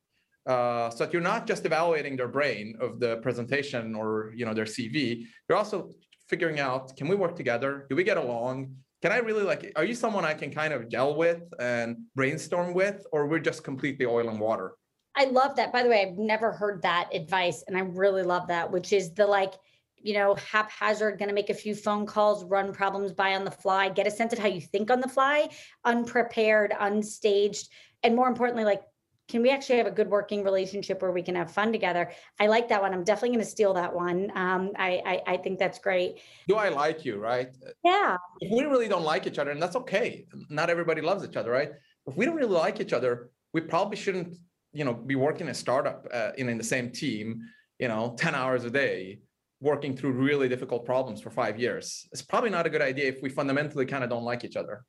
Uh, 0.46 0.88
so 0.88 1.04
that 1.04 1.12
you're 1.12 1.20
not 1.20 1.46
just 1.46 1.66
evaluating 1.66 2.16
their 2.16 2.28
brain 2.28 2.74
of 2.80 3.00
the 3.00 3.18
presentation 3.18 3.94
or 3.94 4.32
you 4.34 4.46
know 4.46 4.54
their 4.54 4.64
CV. 4.64 5.24
You're 5.46 5.58
also 5.58 5.90
figuring 6.28 6.58
out, 6.58 6.96
can 6.96 7.06
we 7.06 7.16
work 7.16 7.36
together? 7.36 7.86
Do 7.90 7.96
we 7.96 8.04
get 8.04 8.16
along? 8.16 8.74
Can 9.02 9.12
I 9.12 9.18
really 9.18 9.44
like, 9.44 9.72
are 9.76 9.84
you 9.84 9.94
someone 9.94 10.24
I 10.24 10.34
can 10.34 10.50
kind 10.50 10.72
of 10.72 10.88
gel 10.88 11.14
with 11.14 11.42
and 11.60 11.98
brainstorm 12.16 12.74
with, 12.74 13.06
or 13.12 13.26
we're 13.26 13.38
just 13.38 13.62
completely 13.62 14.06
oil 14.06 14.28
and 14.28 14.40
water? 14.40 14.72
I 15.14 15.24
love 15.24 15.56
that. 15.56 15.72
By 15.72 15.82
the 15.82 15.88
way, 15.88 16.02
I've 16.02 16.18
never 16.18 16.52
heard 16.52 16.82
that 16.82 17.10
advice. 17.12 17.64
And 17.66 17.76
I 17.76 17.80
really 17.80 18.22
love 18.22 18.48
that, 18.48 18.70
which 18.70 18.92
is 18.92 19.14
the 19.14 19.26
like, 19.26 19.54
you 19.96 20.14
know, 20.14 20.36
haphazard, 20.36 21.18
going 21.18 21.28
to 21.28 21.34
make 21.34 21.50
a 21.50 21.54
few 21.54 21.74
phone 21.74 22.06
calls, 22.06 22.44
run 22.44 22.72
problems 22.72 23.12
by 23.12 23.34
on 23.34 23.44
the 23.44 23.50
fly, 23.50 23.88
get 23.88 24.06
a 24.06 24.10
sense 24.10 24.32
of 24.32 24.38
how 24.38 24.46
you 24.46 24.60
think 24.60 24.90
on 24.90 25.00
the 25.00 25.08
fly, 25.08 25.48
unprepared, 25.84 26.72
unstaged, 26.72 27.68
and 28.02 28.14
more 28.14 28.28
importantly, 28.28 28.64
like 28.64 28.82
can 29.28 29.42
we 29.42 29.50
actually 29.50 29.76
have 29.76 29.86
a 29.86 29.90
good 29.90 30.08
working 30.08 30.42
relationship 30.42 31.02
where 31.02 31.12
we 31.12 31.22
can 31.22 31.34
have 31.34 31.50
fun 31.50 31.70
together? 31.70 32.10
I 32.40 32.46
like 32.46 32.68
that 32.68 32.80
one. 32.80 32.94
I'm 32.94 33.04
definitely 33.04 33.36
going 33.36 33.44
to 33.44 33.50
steal 33.50 33.74
that 33.74 33.94
one. 33.94 34.32
Um, 34.34 34.72
I, 34.76 35.02
I, 35.04 35.34
I 35.34 35.36
think 35.36 35.58
that's 35.58 35.78
great. 35.78 36.20
Do 36.48 36.56
I 36.56 36.70
like 36.70 37.04
you, 37.04 37.18
right? 37.18 37.50
Yeah. 37.84 38.16
If 38.40 38.50
we 38.50 38.64
really 38.64 38.88
don't 38.88 39.04
like 39.04 39.26
each 39.26 39.38
other, 39.38 39.50
and 39.50 39.60
that's 39.60 39.76
okay. 39.76 40.26
Not 40.48 40.70
everybody 40.70 41.02
loves 41.02 41.24
each 41.24 41.36
other, 41.36 41.50
right? 41.50 41.72
If 42.06 42.16
we 42.16 42.24
don't 42.24 42.36
really 42.36 42.58
like 42.66 42.80
each 42.80 42.94
other, 42.94 43.30
we 43.52 43.60
probably 43.60 43.96
shouldn't, 43.96 44.36
you 44.72 44.84
know, 44.84 44.94
be 44.94 45.14
working 45.14 45.48
a 45.48 45.54
startup 45.54 46.06
uh, 46.12 46.30
in 46.38 46.48
in 46.48 46.56
the 46.56 46.64
same 46.64 46.90
team, 46.90 47.42
you 47.78 47.88
know, 47.88 48.14
ten 48.18 48.34
hours 48.34 48.64
a 48.64 48.70
day. 48.70 49.20
working 49.60 49.96
through 49.96 50.12
really 50.12 50.48
difficult 50.48 50.84
problems 50.86 51.20
for 51.20 51.30
five 51.30 51.58
years. 51.58 52.06
It's 52.12 52.22
probably 52.22 52.50
not 52.50 52.66
a 52.66 52.70
good 52.70 52.82
idea 52.82 53.08
if 53.08 53.20
we 53.22 53.28
fundamentally 53.28 53.86
kind 53.86 54.04
of 54.04 54.10
don't 54.10 54.24
like 54.24 54.44
each 54.44 54.56
other. 54.56 54.84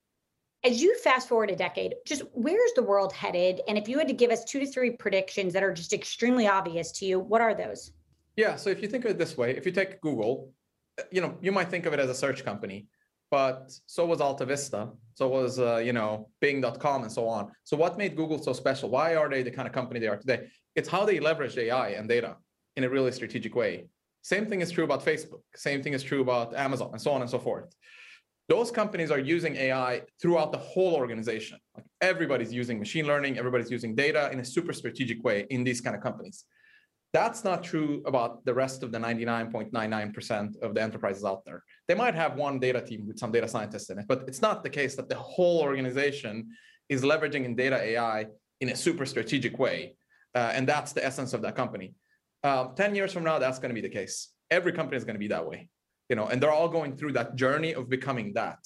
As 0.66 0.82
you 0.82 0.98
fast 1.00 1.30
forward 1.30 1.50
a 1.50 1.56
decade, 1.56 1.96
just 2.06 2.24
where's 2.34 2.74
the 2.76 2.84
world 2.84 3.14
headed? 3.14 3.62
And 3.70 3.78
if 3.78 3.88
you 3.88 3.98
had 3.98 4.10
to 4.10 4.14
give 4.14 4.30
us 4.30 4.44
two 4.44 4.60
to 4.60 4.68
three 4.68 4.92
predictions 4.92 5.54
that 5.54 5.64
are 5.64 5.74
just 5.74 5.94
extremely 5.94 6.48
obvious 6.48 6.92
to 6.94 7.06
you, 7.06 7.20
what 7.20 7.40
are 7.40 7.54
those? 7.54 7.92
Yeah. 8.36 8.58
So 8.58 8.70
if 8.70 8.82
you 8.82 8.90
think 8.90 9.06
of 9.06 9.12
it 9.12 9.18
this 9.18 9.38
way, 9.38 9.56
if 9.56 9.66
you 9.66 9.72
take 9.72 10.02
Google, 10.02 10.52
uh, 11.00 11.04
you 11.12 11.22
know, 11.22 11.38
you 11.42 11.54
might 11.54 11.70
think 11.70 11.86
of 11.86 11.94
it 11.94 12.00
as 12.00 12.10
a 12.10 12.14
search 12.14 12.44
company, 12.44 12.88
but 13.32 13.72
so 13.86 14.06
was 14.06 14.20
Alta 14.20 14.46
Vista, 14.46 14.90
so 15.14 15.30
was 15.30 15.60
uh, 15.60 15.78
you 15.78 15.94
know 15.94 16.30
Bing.com 16.42 17.04
and 17.04 17.12
so 17.12 17.26
on. 17.26 17.52
So 17.64 17.78
what 17.78 17.98
made 17.98 18.18
Google 18.18 18.42
so 18.42 18.52
special? 18.52 18.90
Why 18.90 19.16
are 19.16 19.30
they 19.30 19.44
the 19.44 19.52
kind 19.52 19.68
of 19.68 19.74
company 19.74 20.02
they 20.02 20.08
are 20.08 20.18
today? 20.18 20.48
It's 20.76 20.90
how 20.90 21.06
they 21.06 21.22
leverage 21.22 21.58
AI 21.58 21.90
and 21.90 22.10
data 22.10 22.36
in 22.76 22.84
a 22.84 22.90
really 22.90 23.14
strategic 23.14 23.56
way. 23.56 23.86
Same 24.24 24.46
thing 24.46 24.60
is 24.60 24.72
true 24.72 24.84
about 24.84 25.06
Facebook. 25.06 25.42
Same 25.56 25.82
thing 25.82 25.94
is 25.94 26.04
true 26.04 26.22
about 26.22 26.54
Amazon 26.54 26.90
and 26.92 27.02
so 27.02 27.12
on 27.12 27.22
and 27.22 27.30
so 27.30 27.40
forth. 27.40 27.74
Those 28.50 28.72
companies 28.72 29.12
are 29.12 29.20
using 29.20 29.56
AI 29.56 30.02
throughout 30.20 30.52
the 30.52 30.58
whole 30.58 30.96
organization. 30.96 31.60
Like 31.76 31.86
everybody's 32.02 32.52
using 32.52 32.80
machine 32.80 33.06
learning, 33.06 33.38
everybody's 33.38 33.70
using 33.70 33.94
data 33.94 34.32
in 34.32 34.40
a 34.40 34.46
super 34.46 34.74
strategic 34.74 35.24
way 35.24 35.46
in 35.52 35.64
these 35.64 35.80
kind 35.82 35.96
of 35.96 36.02
companies. 36.02 36.46
That's 37.14 37.44
not 37.44 37.64
true 37.64 38.02
about 38.08 38.44
the 38.46 38.54
rest 38.54 38.82
of 38.82 38.92
the 38.92 38.98
99.99% 38.98 40.62
of 40.64 40.74
the 40.74 40.82
enterprises 40.82 41.24
out 41.24 41.46
there. 41.46 41.64
They 41.88 41.94
might 41.94 42.16
have 42.16 42.38
one 42.38 42.60
data 42.60 42.82
team 42.82 43.08
with 43.08 43.20
some 43.20 43.32
data 43.32 43.48
scientists 43.48 43.92
in 43.92 44.00
it, 44.00 44.06
but 44.08 44.24
it's 44.28 44.42
not 44.42 44.64
the 44.64 44.70
case 44.70 44.96
that 44.96 45.10
the 45.10 45.16
whole 45.16 45.62
organization 45.62 46.50
is 46.90 47.04
leveraging 47.04 47.46
in 47.46 47.56
data 47.56 47.80
AI 47.80 48.26
in 48.62 48.70
a 48.70 48.76
super 48.76 49.06
strategic 49.06 49.60
way. 49.60 49.96
Uh, 50.34 50.52
and 50.56 50.68
that's 50.68 50.92
the 50.94 51.06
essence 51.06 51.34
of 51.34 51.44
that 51.44 51.56
company. 51.56 51.94
Uh, 52.44 52.70
10 52.74 52.96
years 52.96 53.14
from 53.14 53.24
now, 53.24 53.38
that's 53.38 53.60
going 53.60 53.70
to 53.70 53.80
be 53.80 53.88
the 53.88 53.94
case. 53.94 54.30
Every 54.50 54.72
company 54.72 54.98
is 54.98 55.04
going 55.04 55.16
to 55.16 55.20
be 55.20 55.28
that 55.28 55.46
way, 55.46 55.70
you 56.10 56.16
know, 56.16 56.28
and 56.28 56.42
they're 56.42 56.52
all 56.52 56.68
going 56.68 56.96
through 56.98 57.14
that 57.14 57.36
journey 57.36 57.74
of 57.74 57.88
becoming 57.90 58.34
that. 58.34 58.60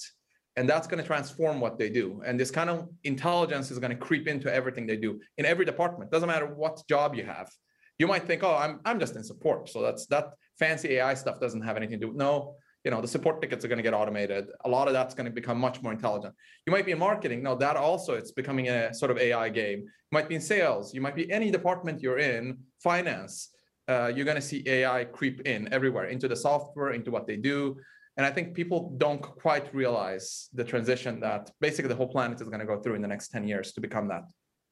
And 0.56 0.68
that's 0.68 0.86
going 0.86 1.00
to 1.02 1.06
transform 1.06 1.60
what 1.60 1.78
they 1.78 1.90
do. 1.90 2.22
And 2.24 2.38
this 2.38 2.50
kind 2.50 2.70
of 2.70 2.88
intelligence 3.02 3.70
is 3.70 3.78
going 3.78 3.90
to 3.90 3.96
creep 3.96 4.28
into 4.28 4.52
everything 4.52 4.86
they 4.86 4.96
do 4.96 5.20
in 5.36 5.44
every 5.44 5.64
department. 5.64 6.10
Doesn't 6.10 6.28
matter 6.28 6.46
what 6.46 6.82
job 6.88 7.14
you 7.14 7.24
have. 7.24 7.50
You 7.98 8.06
might 8.06 8.24
think, 8.24 8.42
oh, 8.42 8.56
I'm 8.56 8.80
I'm 8.84 8.98
just 8.98 9.14
in 9.16 9.24
support. 9.24 9.68
So 9.68 9.82
that's 9.82 10.06
that 10.06 10.30
fancy 10.58 10.94
AI 10.94 11.14
stuff 11.14 11.40
doesn't 11.40 11.62
have 11.62 11.76
anything 11.76 12.00
to 12.00 12.06
do. 12.06 12.12
No, 12.12 12.56
you 12.84 12.90
know, 12.90 13.00
the 13.00 13.08
support 13.08 13.40
tickets 13.40 13.64
are 13.64 13.68
going 13.68 13.78
to 13.78 13.82
get 13.82 13.94
automated. 13.94 14.46
A 14.64 14.68
lot 14.68 14.88
of 14.88 14.94
that's 14.94 15.14
going 15.14 15.26
to 15.26 15.32
become 15.32 15.58
much 15.58 15.82
more 15.82 15.92
intelligent. 15.92 16.34
You 16.66 16.72
might 16.72 16.86
be 16.86 16.92
in 16.92 16.98
marketing. 16.98 17.42
No, 17.42 17.56
that 17.56 17.76
also 17.76 18.14
it's 18.14 18.32
becoming 18.32 18.68
a 18.68 18.92
sort 18.94 19.10
of 19.10 19.18
AI 19.18 19.48
game. 19.48 19.80
You 19.80 20.12
might 20.12 20.28
be 20.28 20.34
in 20.34 20.40
sales. 20.40 20.94
You 20.94 21.00
might 21.00 21.16
be 21.16 21.30
any 21.32 21.50
department 21.50 22.00
you're 22.00 22.18
in, 22.18 22.58
finance 22.82 23.53
uh, 23.88 24.10
you're 24.14 24.24
going 24.24 24.36
to 24.36 24.42
see 24.42 24.62
AI 24.66 25.04
creep 25.04 25.42
in 25.42 25.72
everywhere 25.72 26.06
into 26.06 26.28
the 26.28 26.36
software, 26.36 26.92
into 26.92 27.10
what 27.10 27.26
they 27.26 27.36
do. 27.36 27.76
And 28.16 28.24
I 28.24 28.30
think 28.30 28.54
people 28.54 28.94
don't 28.96 29.20
quite 29.20 29.74
realize 29.74 30.48
the 30.54 30.64
transition 30.64 31.20
that 31.20 31.50
basically 31.60 31.88
the 31.88 31.96
whole 31.96 32.08
planet 32.08 32.40
is 32.40 32.48
going 32.48 32.60
to 32.60 32.66
go 32.66 32.80
through 32.80 32.94
in 32.94 33.02
the 33.02 33.08
next 33.08 33.28
10 33.28 33.46
years 33.46 33.72
to 33.72 33.80
become 33.80 34.08
that. 34.08 34.22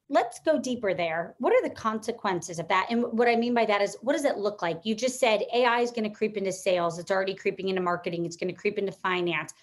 Let's 0.09 0.39
go 0.39 0.59
deeper 0.59 0.93
there. 0.93 1.35
What 1.39 1.53
are 1.53 1.61
the 1.61 1.73
consequences 1.73 2.59
of 2.59 2.67
that? 2.67 2.87
And 2.89 3.03
what 3.03 3.27
I 3.27 3.35
mean 3.35 3.53
by 3.53 3.65
that 3.65 3.81
is, 3.81 3.97
what 4.01 4.13
does 4.13 4.25
it 4.25 4.37
look 4.37 4.61
like? 4.61 4.79
You 4.83 4.95
just 4.95 5.19
said 5.19 5.43
AI 5.53 5.79
is 5.79 5.91
going 5.91 6.03
to 6.03 6.09
creep 6.09 6.37
into 6.37 6.51
sales. 6.51 6.99
It's 6.99 7.11
already 7.11 7.33
creeping 7.33 7.69
into 7.69 7.81
marketing. 7.81 8.25
It's 8.25 8.35
going 8.35 8.53
to 8.53 8.59
creep 8.59 8.77
into 8.77 8.91
finance. 8.91 9.53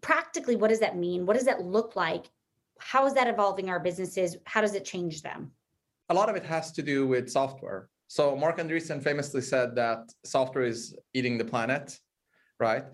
Practically, 0.00 0.56
what 0.56 0.68
does 0.68 0.80
that 0.80 0.96
mean? 0.96 1.24
What 1.24 1.36
does 1.36 1.46
that 1.46 1.62
look 1.62 1.96
like? 1.96 2.30
How 2.78 3.06
is 3.06 3.14
that 3.14 3.28
evolving 3.28 3.70
our 3.70 3.80
businesses? 3.80 4.36
How 4.44 4.60
does 4.60 4.74
it 4.74 4.84
change 4.84 5.22
them? 5.22 5.52
A 6.10 6.14
lot 6.14 6.28
of 6.28 6.36
it 6.36 6.44
has 6.44 6.72
to 6.72 6.82
do 6.82 7.06
with 7.06 7.30
software. 7.30 7.88
So 8.08 8.34
Marc 8.34 8.56
Andreessen 8.56 9.02
famously 9.02 9.42
said 9.42 9.76
that 9.76 9.98
software 10.24 10.64
is 10.64 10.96
eating 11.12 11.36
the 11.36 11.44
planet, 11.44 11.98
right? 12.58 12.84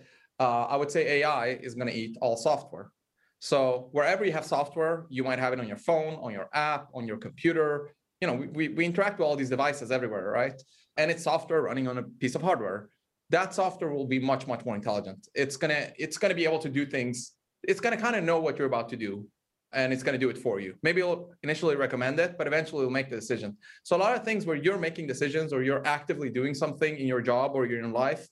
Uh, 0.40 0.64
I 0.64 0.76
would 0.76 0.90
say 0.90 1.21
AI 1.21 1.50
is 1.62 1.75
going 1.75 1.87
to 1.87 1.94
eat 1.94 2.18
all 2.21 2.37
software. 2.37 2.90
So 3.38 3.88
wherever 3.92 4.25
you 4.25 4.33
have 4.33 4.44
software, 4.44 5.06
you 5.11 5.23
might 5.23 5.38
have 5.38 5.52
it 5.52 5.61
on 5.61 5.68
your 5.68 5.76
phone, 5.76 6.14
on 6.14 6.33
your 6.33 6.49
app, 6.52 6.88
on 6.94 7.06
your 7.06 7.16
computer. 7.16 7.90
You 8.21 8.26
know, 8.26 8.35
we, 8.52 8.68
we 8.68 8.85
interact 8.85 9.21
with 9.21 9.26
all 9.26 9.37
these 9.37 9.50
devices 9.50 9.92
everywhere, 9.92 10.30
right? 10.30 10.61
And 10.97 11.12
it's 11.12 11.23
software 11.23 11.62
running 11.62 11.87
on 11.87 11.99
a 11.99 12.02
piece 12.02 12.35
of 12.35 12.42
hardware. 12.42 12.88
That 13.31 13.55
software 13.55 13.92
will 13.92 14.07
be 14.07 14.18
much, 14.18 14.48
much 14.48 14.64
more 14.64 14.74
intelligent. 14.74 15.29
It's 15.35 15.57
gonna, 15.57 15.92
it's 15.96 16.18
gonna 16.18 16.35
be 16.35 16.44
able 16.44 16.59
to 16.59 16.68
do 16.68 16.87
things. 16.87 17.33
It's 17.62 17.81
gonna 17.81 17.96
kind 17.96 18.16
of 18.16 18.24
know 18.24 18.40
what 18.40 18.59
you're 18.59 18.66
about 18.66 18.88
to 18.88 18.96
do 18.96 19.29
and 19.75 19.93
it's 19.93 20.03
going 20.03 20.15
to 20.15 20.19
do 20.19 20.31
it 20.31 20.39
for 20.39 20.61
you. 20.61 20.75
Maybe 20.83 21.01
it'll 21.01 21.33
initially 21.43 21.77
recommend 21.77 22.19
it, 22.21 22.39
but 22.39 22.47
eventually 22.47 22.81
it'll 22.83 22.93
make 22.93 23.11
the 23.11 23.17
decision. 23.17 23.57
So 23.83 23.97
a 23.97 23.99
lot 23.99 24.17
of 24.17 24.25
things 24.25 24.47
where 24.47 24.57
you're 24.57 24.79
making 24.79 25.07
decisions 25.07 25.53
or 25.53 25.63
you're 25.63 25.87
actively 25.87 26.31
doing 26.31 26.55
something 26.55 26.97
in 26.97 27.07
your 27.07 27.21
job 27.21 27.53
or 27.55 27.67
you're 27.67 27.81
in 27.81 27.93
life, 27.93 28.29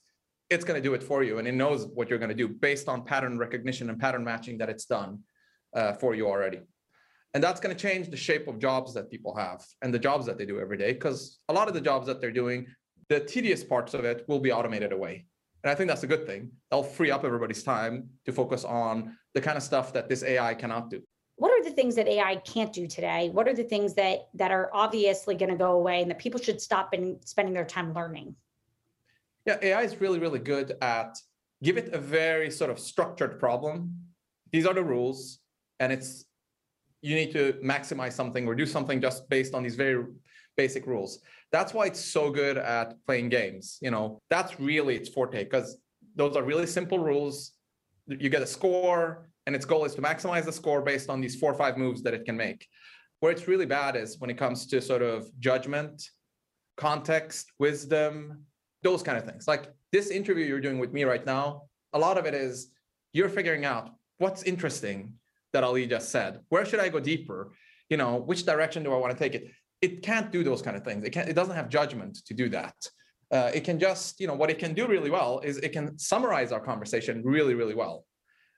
it's 0.50 0.64
going 0.64 0.80
to 0.80 0.88
do 0.88 0.94
it 0.94 1.02
for 1.02 1.22
you 1.22 1.38
and 1.38 1.48
it 1.48 1.52
knows 1.52 1.86
what 1.94 2.08
you're 2.08 2.18
going 2.18 2.28
to 2.28 2.34
do 2.34 2.48
based 2.48 2.88
on 2.88 3.04
pattern 3.04 3.38
recognition 3.38 3.90
and 3.90 3.98
pattern 3.98 4.24
matching 4.24 4.58
that 4.58 4.68
it's 4.68 4.84
done 4.84 5.18
uh, 5.74 5.92
for 5.94 6.14
you 6.14 6.26
already. 6.28 6.60
And 7.34 7.42
that's 7.42 7.60
going 7.60 7.74
to 7.74 7.80
change 7.80 8.08
the 8.08 8.16
shape 8.16 8.46
of 8.46 8.58
jobs 8.58 8.92
that 8.94 9.10
people 9.10 9.34
have 9.34 9.64
and 9.80 9.92
the 9.92 9.98
jobs 9.98 10.26
that 10.26 10.38
they 10.38 10.46
do 10.46 10.60
every 10.60 10.76
day 10.76 10.92
because 10.92 11.38
a 11.48 11.52
lot 11.52 11.66
of 11.68 11.74
the 11.74 11.80
jobs 11.80 12.06
that 12.06 12.20
they're 12.20 12.30
doing, 12.30 12.66
the 13.08 13.20
tedious 13.20 13.64
parts 13.64 13.94
of 13.94 14.04
it 14.04 14.24
will 14.28 14.40
be 14.40 14.52
automated 14.52 14.92
away. 14.92 15.24
And 15.64 15.70
I 15.70 15.74
think 15.74 15.88
that's 15.88 16.02
a 16.02 16.08
good 16.08 16.26
thing. 16.26 16.50
That'll 16.70 16.84
free 16.84 17.10
up 17.10 17.24
everybody's 17.24 17.62
time 17.62 18.10
to 18.26 18.32
focus 18.32 18.64
on 18.64 19.16
the 19.32 19.40
kind 19.40 19.56
of 19.56 19.62
stuff 19.62 19.92
that 19.94 20.08
this 20.08 20.22
AI 20.22 20.54
cannot 20.54 20.90
do 20.90 21.02
what 21.36 21.50
are 21.50 21.64
the 21.64 21.70
things 21.70 21.94
that 21.96 22.08
AI 22.08 22.36
can't 22.36 22.72
do 22.72 22.86
today? 22.86 23.30
What 23.30 23.48
are 23.48 23.54
the 23.54 23.64
things 23.64 23.94
that 23.94 24.28
that 24.34 24.50
are 24.50 24.70
obviously 24.72 25.34
going 25.34 25.50
to 25.50 25.56
go 25.56 25.72
away 25.72 26.02
and 26.02 26.10
that 26.10 26.18
people 26.18 26.40
should 26.40 26.60
stop 26.60 26.92
and 26.92 27.16
spending 27.24 27.54
their 27.54 27.64
time 27.64 27.92
learning? 27.94 28.36
Yeah, 29.46 29.58
AI 29.60 29.82
is 29.82 30.00
really, 30.00 30.18
really 30.18 30.38
good 30.38 30.76
at 30.80 31.18
give 31.62 31.76
it 31.76 31.92
a 31.92 31.98
very 31.98 32.50
sort 32.50 32.70
of 32.70 32.78
structured 32.78 33.38
problem. 33.38 33.96
These 34.52 34.66
are 34.66 34.74
the 34.74 34.84
rules, 34.84 35.40
and 35.80 35.92
it's 35.92 36.24
you 37.00 37.16
need 37.16 37.32
to 37.32 37.54
maximize 37.54 38.12
something 38.12 38.46
or 38.46 38.54
do 38.54 38.66
something 38.66 39.00
just 39.00 39.28
based 39.28 39.54
on 39.54 39.62
these 39.62 39.74
very 39.74 40.04
basic 40.56 40.86
rules. 40.86 41.20
That's 41.50 41.74
why 41.74 41.86
it's 41.86 42.00
so 42.00 42.30
good 42.30 42.56
at 42.56 42.94
playing 43.06 43.30
games. 43.30 43.78
You 43.80 43.90
know, 43.90 44.20
that's 44.30 44.60
really 44.60 44.96
its 44.96 45.08
forte 45.08 45.42
because 45.44 45.78
those 46.14 46.36
are 46.36 46.42
really 46.42 46.66
simple 46.66 46.98
rules. 46.98 47.52
You 48.06 48.28
get 48.28 48.42
a 48.42 48.46
score, 48.46 49.28
and 49.46 49.56
its 49.56 49.64
goal 49.64 49.84
is 49.84 49.94
to 49.94 50.02
maximize 50.02 50.44
the 50.44 50.52
score 50.52 50.82
based 50.82 51.10
on 51.10 51.20
these 51.20 51.36
four 51.36 51.52
or 51.52 51.54
five 51.54 51.76
moves 51.76 52.02
that 52.02 52.14
it 52.14 52.24
can 52.24 52.36
make. 52.36 52.66
Where 53.20 53.32
it's 53.32 53.48
really 53.48 53.66
bad 53.66 53.96
is 53.96 54.18
when 54.18 54.30
it 54.30 54.38
comes 54.38 54.66
to 54.66 54.80
sort 54.80 55.02
of 55.02 55.28
judgment, 55.38 56.10
context, 56.76 57.52
wisdom, 57.58 58.44
those 58.82 59.02
kind 59.02 59.18
of 59.18 59.24
things. 59.24 59.46
Like 59.46 59.72
this 59.92 60.10
interview 60.10 60.44
you're 60.44 60.60
doing 60.60 60.78
with 60.78 60.92
me 60.92 61.04
right 61.04 61.24
now, 61.24 61.62
a 61.92 61.98
lot 61.98 62.18
of 62.18 62.26
it 62.26 62.34
is 62.34 62.72
you're 63.12 63.28
figuring 63.28 63.64
out 63.64 63.90
what's 64.18 64.42
interesting 64.42 65.14
that 65.52 65.64
Ali 65.64 65.86
just 65.86 66.10
said. 66.10 66.40
Where 66.48 66.64
should 66.64 66.80
I 66.80 66.88
go 66.88 66.98
deeper? 66.98 67.52
You 67.90 67.96
know, 67.96 68.16
which 68.16 68.44
direction 68.44 68.82
do 68.82 68.92
I 68.92 68.96
want 68.96 69.12
to 69.12 69.18
take 69.18 69.34
it? 69.34 69.50
It 69.82 70.02
can't 70.02 70.32
do 70.32 70.42
those 70.42 70.62
kind 70.62 70.76
of 70.76 70.84
things. 70.84 71.04
It 71.04 71.10
can't. 71.10 71.28
It 71.28 71.34
doesn't 71.34 71.54
have 71.54 71.68
judgment 71.68 72.24
to 72.26 72.34
do 72.34 72.48
that. 72.50 72.74
Uh, 73.30 73.50
it 73.52 73.64
can 73.64 73.78
just, 73.78 74.20
you 74.20 74.26
know, 74.26 74.34
what 74.34 74.50
it 74.50 74.58
can 74.58 74.74
do 74.74 74.86
really 74.86 75.10
well 75.10 75.40
is 75.40 75.58
it 75.58 75.72
can 75.72 75.98
summarize 75.98 76.52
our 76.52 76.60
conversation 76.60 77.22
really, 77.24 77.54
really 77.54 77.74
well 77.74 78.04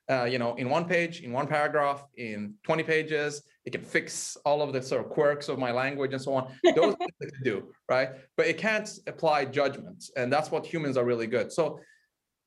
uh, 0.09 0.25
you 0.25 0.37
know, 0.37 0.55
in 0.55 0.69
one 0.69 0.85
page, 0.85 1.21
in 1.21 1.31
one 1.31 1.47
paragraph, 1.47 2.05
in 2.17 2.53
20 2.63 2.83
pages. 2.83 3.41
It 3.65 3.71
can 3.71 3.81
fix 3.81 4.37
all 4.45 4.61
of 4.61 4.73
the 4.73 4.81
sort 4.81 5.03
of 5.03 5.09
quirks 5.09 5.49
of 5.49 5.57
my 5.57 5.71
language 5.71 6.13
and 6.13 6.21
so 6.21 6.35
on. 6.35 6.53
Those 6.63 6.95
things 6.95 7.11
it 7.19 7.33
can 7.33 7.43
do, 7.43 7.73
right? 7.89 8.09
But 8.37 8.45
it 8.45 8.59
can't 8.59 8.87
apply 9.07 9.45
judgments. 9.45 10.11
And 10.15 10.31
that's 10.31 10.51
what 10.51 10.65
humans 10.65 10.97
are 10.97 11.05
really 11.05 11.25
good. 11.25 11.51
So 11.51 11.79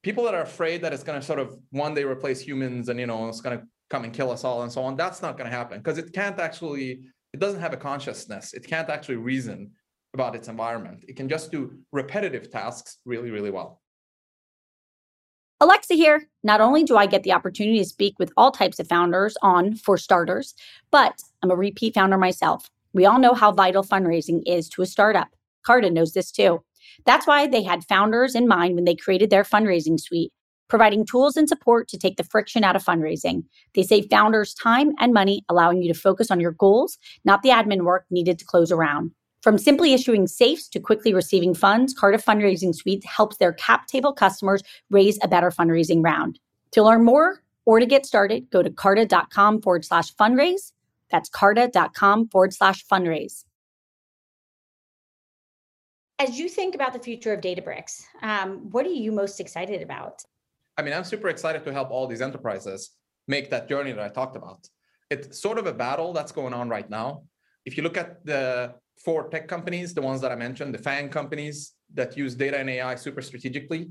people 0.05 0.25
that 0.25 0.35
are 0.35 0.43
afraid 0.43 0.83
that 0.83 0.93
it's 0.93 1.03
going 1.03 1.19
to 1.21 1.27
sort 1.27 1.41
of 1.41 1.57
one 1.71 1.95
day 1.95 2.05
replace 2.05 2.41
humans 2.41 2.89
and, 2.89 3.01
you 3.01 3.07
know, 3.07 3.29
it's 3.29 3.41
going 3.41 3.59
to 3.59 3.65
come 3.91 4.05
and 4.05 4.13
kill 4.13 4.31
us 4.31 4.45
all 4.45 4.63
and 4.63 4.71
so 4.71 4.83
on, 4.83 4.97
that's 4.97 5.23
not 5.23 5.37
going 5.37 5.51
to 5.51 5.57
happen 5.57 5.79
because 5.79 5.99
it 5.99 6.13
can't 6.13 6.39
actually, 6.39 7.01
it 7.33 7.41
doesn't 7.41 7.61
have 7.61 7.73
a 7.73 7.77
consciousness. 7.77 8.55
It 8.55 8.65
can't 8.65 8.89
actually 8.89 9.17
reason 9.17 9.73
about 10.15 10.37
its 10.37 10.47
environment. 10.47 11.05
It 11.09 11.17
can 11.17 11.29
just 11.29 11.51
do 11.51 11.79
repetitive 11.91 12.51
tasks 12.51 12.99
really, 13.05 13.31
really 13.31 13.51
well. 13.51 13.81
Alexa 15.61 15.95
here. 15.95 16.29
Not 16.45 16.61
only 16.61 16.85
do 16.85 16.97
I 16.97 17.07
get 17.07 17.25
the 17.25 17.33
opportunity 17.33 17.79
to 17.79 17.85
speak 17.85 18.15
with 18.21 18.33
all 18.37 18.53
types 18.53 18.79
of 18.79 18.87
founders 18.87 19.37
on 19.43 19.75
For 19.75 19.99
Starters, 19.99 20.55
but 20.93 21.21
I'm 21.43 21.51
a 21.51 21.57
repeat 21.57 21.95
founder 21.95 22.17
myself. 22.17 22.71
We 22.93 23.07
all 23.07 23.19
know 23.19 23.35
how 23.35 23.51
vital 23.51 23.83
fundraising 23.83 24.43
is 24.47 24.69
to 24.71 24.83
a 24.83 24.87
startup. 24.87 25.29
Carta 25.67 25.91
knows 25.91 26.13
this 26.13 26.31
too. 26.31 26.63
That's 27.07 27.27
why 27.27 27.49
they 27.49 27.65
had 27.65 27.85
founders 27.85 28.37
in 28.37 28.47
mind 28.47 28.77
when 28.77 28.85
they 28.85 28.95
created 28.95 29.31
their 29.31 29.43
fundraising 29.43 29.99
suite, 29.99 30.33
providing 30.69 31.05
tools 31.05 31.37
and 31.37 31.49
support 31.49 31.89
to 31.89 31.99
take 31.99 32.19
the 32.19 32.25
friction 32.25 32.63
out 32.63 32.77
of 32.77 32.85
fundraising. 32.85 33.43
They 33.75 33.83
save 33.83 34.07
founders 34.09 34.55
time 34.55 34.93
and 35.01 35.13
money, 35.13 35.45
allowing 35.49 35.83
you 35.83 35.93
to 35.93 35.99
focus 35.99 36.31
on 36.31 36.39
your 36.39 36.53
goals, 36.53 36.99
not 37.25 37.43
the 37.43 37.51
admin 37.51 37.83
work 37.83 38.05
needed 38.11 38.39
to 38.39 38.45
close 38.45 38.71
a 38.71 38.77
round. 38.77 39.11
From 39.43 39.57
simply 39.57 39.93
issuing 39.95 40.27
safes 40.27 40.69
to 40.71 40.81
quickly 40.81 41.15
receiving 41.15 41.55
funds, 41.55 41.95
Carta 41.95 42.19
Fundraising 42.19 42.75
Suite 42.75 43.05
helps 43.05 43.37
their 43.37 43.53
cap 43.53 43.87
table 43.87 44.13
customers 44.13 44.63
raise 44.91 45.19
a 45.23 45.29
better 45.29 45.51
fundraising 45.51 46.03
round. 46.03 46.41
To 46.73 46.83
learn 46.83 47.05
more 47.05 47.43
or 47.65 47.79
to 47.79 47.87
get 47.87 48.05
started, 48.05 48.51
go 48.51 48.63
to 48.63 48.71
carta.com 48.71 49.63
forward 49.63 49.85
slash 49.85 50.15
fundraise. 50.15 50.73
That's 51.11 51.29
carta.com 51.29 52.29
forward 52.29 52.53
slash 52.53 52.85
fundraise. 52.85 53.45
As 56.19 56.37
you 56.37 56.49
think 56.49 56.75
about 56.75 56.93
the 56.93 56.99
future 56.99 57.33
of 57.33 57.41
Databricks, 57.41 58.03
um, 58.23 58.71
what 58.71 58.85
are 58.85 58.91
you 58.91 59.13
most 59.13 59.39
excited 59.39 59.83
about? 59.83 60.25
I 60.77 60.83
mean, 60.83 60.93
I'm 60.93 61.05
super 61.05 61.29
excited 61.29 61.65
to 61.65 61.73
help 61.73 61.91
all 61.93 62.09
these 62.09 62.21
enterprises 62.21 62.91
make 63.29 63.51
that 63.51 63.69
journey 63.69 63.93
that 63.93 64.05
I 64.05 64.09
talked 64.09 64.37
about. 64.37 64.69
It's 65.11 65.41
sort 65.41 65.59
of 65.59 65.67
a 65.67 65.73
battle 65.73 66.13
that's 66.13 66.33
going 66.33 66.55
on 66.55 66.69
right 66.69 66.91
now. 66.91 67.23
If 67.65 67.77
you 67.77 67.85
look 67.85 67.97
at 67.97 68.25
the 68.27 68.75
four 69.05 69.29
tech 69.29 69.49
companies, 69.49 69.95
the 69.95 70.03
ones 70.03 70.21
that 70.21 70.33
I 70.33 70.37
mentioned, 70.37 70.75
the 70.75 70.79
FANG 70.79 71.09
companies 71.09 71.73
that 71.95 72.17
use 72.17 72.35
data 72.35 72.59
and 72.59 72.69
AI 72.69 72.95
super 72.95 73.23
strategically, 73.23 73.89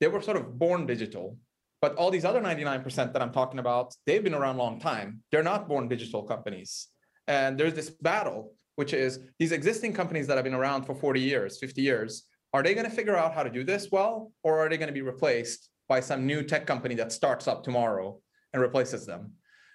they 0.00 0.08
were 0.08 0.22
sort 0.22 0.36
of 0.36 0.58
born 0.58 0.86
digital. 0.86 1.38
But 1.82 1.94
all 1.96 2.10
these 2.10 2.24
other 2.24 2.40
99% 2.40 3.12
that 3.12 3.22
I'm 3.22 3.32
talking 3.32 3.58
about, 3.58 3.94
they've 4.06 4.24
been 4.24 4.34
around 4.34 4.56
a 4.56 4.58
long 4.58 4.80
time. 4.80 5.22
They're 5.30 5.42
not 5.42 5.68
born 5.68 5.88
digital 5.88 6.22
companies. 6.22 6.88
And 7.26 7.58
there's 7.58 7.74
this 7.74 7.90
battle, 7.90 8.54
which 8.76 8.92
is 8.92 9.20
these 9.38 9.52
existing 9.52 9.92
companies 9.92 10.26
that 10.26 10.36
have 10.36 10.44
been 10.44 10.54
around 10.54 10.84
for 10.84 10.94
40 10.94 11.20
years, 11.20 11.58
50 11.58 11.82
years, 11.82 12.24
are 12.52 12.62
they 12.62 12.74
going 12.74 12.88
to 12.88 12.94
figure 12.94 13.16
out 13.16 13.34
how 13.34 13.42
to 13.42 13.50
do 13.50 13.64
this 13.64 13.88
well, 13.90 14.32
or 14.42 14.58
are 14.58 14.68
they 14.68 14.78
going 14.78 14.88
to 14.88 14.94
be 14.94 15.02
replaced 15.02 15.68
by 15.88 16.00
some 16.00 16.26
new 16.26 16.42
tech 16.42 16.66
company 16.66 16.94
that 16.94 17.12
starts 17.12 17.46
up 17.46 17.62
tomorrow 17.62 18.18
and 18.52 18.62
replaces 18.62 19.04
them? 19.04 19.32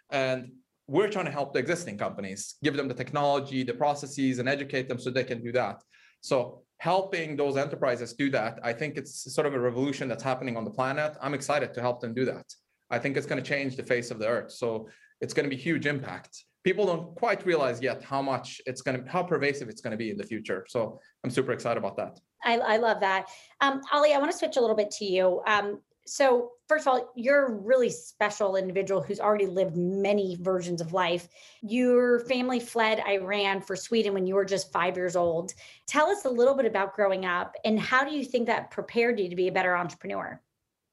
And 0.09 0.53
we're 0.87 1.09
trying 1.09 1.25
to 1.25 1.31
help 1.31 1.53
the 1.53 1.59
existing 1.59 1.97
companies, 1.97 2.55
give 2.63 2.75
them 2.75 2.87
the 2.87 2.93
technology, 2.93 3.63
the 3.63 3.73
processes, 3.73 4.39
and 4.39 4.49
educate 4.49 4.89
them 4.89 4.99
so 4.99 5.09
they 5.09 5.23
can 5.23 5.41
do 5.41 5.51
that. 5.51 5.81
So 6.21 6.63
helping 6.77 7.35
those 7.35 7.57
enterprises 7.57 8.13
do 8.13 8.29
that, 8.31 8.59
I 8.63 8.73
think 8.73 8.97
it's 8.97 9.33
sort 9.33 9.47
of 9.47 9.53
a 9.53 9.59
revolution 9.59 10.07
that's 10.07 10.23
happening 10.23 10.57
on 10.57 10.65
the 10.65 10.71
planet. 10.71 11.15
I'm 11.21 11.33
excited 11.33 11.73
to 11.73 11.81
help 11.81 12.01
them 12.01 12.13
do 12.13 12.25
that. 12.25 12.45
I 12.89 12.99
think 12.99 13.17
it's 13.17 13.25
going 13.25 13.41
to 13.41 13.47
change 13.47 13.75
the 13.75 13.83
face 13.83 14.11
of 14.11 14.19
the 14.19 14.27
earth. 14.27 14.51
So 14.51 14.89
it's 15.21 15.33
going 15.33 15.49
to 15.49 15.55
be 15.55 15.61
huge 15.61 15.85
impact. 15.85 16.43
People 16.63 16.85
don't 16.85 17.15
quite 17.15 17.45
realize 17.45 17.81
yet 17.81 18.03
how 18.03 18.21
much 18.21 18.61
it's 18.65 18.81
going 18.81 19.03
to, 19.03 19.09
how 19.09 19.23
pervasive 19.23 19.69
it's 19.69 19.81
going 19.81 19.91
to 19.91 19.97
be 19.97 20.11
in 20.11 20.17
the 20.17 20.23
future. 20.23 20.65
So 20.67 20.99
I'm 21.23 21.31
super 21.31 21.53
excited 21.53 21.79
about 21.79 21.97
that. 21.97 22.19
I, 22.43 22.57
I 22.57 22.77
love 22.77 22.99
that. 22.99 23.27
Um, 23.61 23.81
Ali, 23.91 24.13
I 24.13 24.19
want 24.19 24.31
to 24.31 24.37
switch 24.37 24.57
a 24.57 24.61
little 24.61 24.75
bit 24.75 24.91
to 24.91 25.05
you. 25.05 25.41
Um, 25.47 25.79
so 26.05 26.51
first 26.71 26.87
of 26.87 26.93
all, 26.93 27.11
you're 27.17 27.47
a 27.47 27.51
really 27.51 27.89
special 27.89 28.55
individual 28.55 29.01
who's 29.01 29.19
already 29.19 29.45
lived 29.45 29.75
many 29.75 30.37
versions 30.39 30.79
of 30.79 30.93
life. 30.93 31.27
Your 31.61 32.21
family 32.21 32.61
fled 32.61 33.03
Iran 33.05 33.59
for 33.59 33.75
Sweden 33.75 34.13
when 34.13 34.25
you 34.25 34.35
were 34.35 34.45
just 34.45 34.71
five 34.71 34.95
years 34.95 35.17
old. 35.17 35.53
Tell 35.85 36.07
us 36.07 36.23
a 36.23 36.29
little 36.29 36.55
bit 36.55 36.65
about 36.65 36.95
growing 36.95 37.25
up 37.25 37.55
and 37.65 37.77
how 37.77 38.05
do 38.05 38.15
you 38.15 38.23
think 38.23 38.47
that 38.47 38.71
prepared 38.71 39.19
you 39.19 39.27
to 39.27 39.35
be 39.35 39.49
a 39.49 39.51
better 39.51 39.75
entrepreneur? 39.75 40.39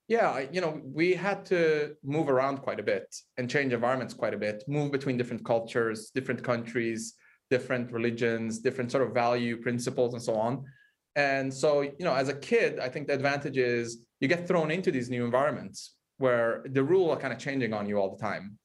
Yeah, 0.09 0.47
you 0.51 0.61
know, 0.61 0.81
we 0.83 1.15
had 1.15 1.47
to 1.47 1.95
move 2.03 2.29
around 2.29 2.59
quite 2.59 2.81
a 2.81 2.83
bit 2.83 3.15
and 3.37 3.49
change 3.49 3.73
environments 3.73 4.15
quite 4.15 4.35
a 4.35 4.39
bit, 4.39 4.65
move 4.67 4.91
between 4.91 5.17
different 5.17 5.45
cultures, 5.45 6.11
different 6.13 6.43
countries, 6.43 7.15
different 7.51 7.93
religions, 7.93 8.59
different 8.59 8.91
sort 8.91 9.07
of 9.07 9.15
value 9.15 9.57
principles, 9.59 10.13
and 10.15 10.21
so 10.21 10.35
on. 10.35 10.65
And 11.15 11.55
so, 11.55 11.83
you 11.83 11.95
know, 12.01 12.15
as 12.15 12.29
a 12.29 12.35
kid, 12.35 12.81
I 12.81 12.89
think 12.89 13.07
the 13.07 13.15
advantage 13.15 13.59
is 13.59 14.05
you 14.21 14.29
get 14.29 14.47
thrown 14.49 14.71
into 14.71 14.91
these 14.91 15.11
new 15.11 15.25
environments 15.25 15.95
where 16.19 16.65
the 16.71 16.83
rule 16.83 17.11
are 17.11 17.17
kind 17.17 17.33
of 17.33 17.39
changing 17.39 17.73
on 17.73 17.89
you 17.89 17.97
all 17.99 18.11
the 18.15 18.23
time. 18.23 18.59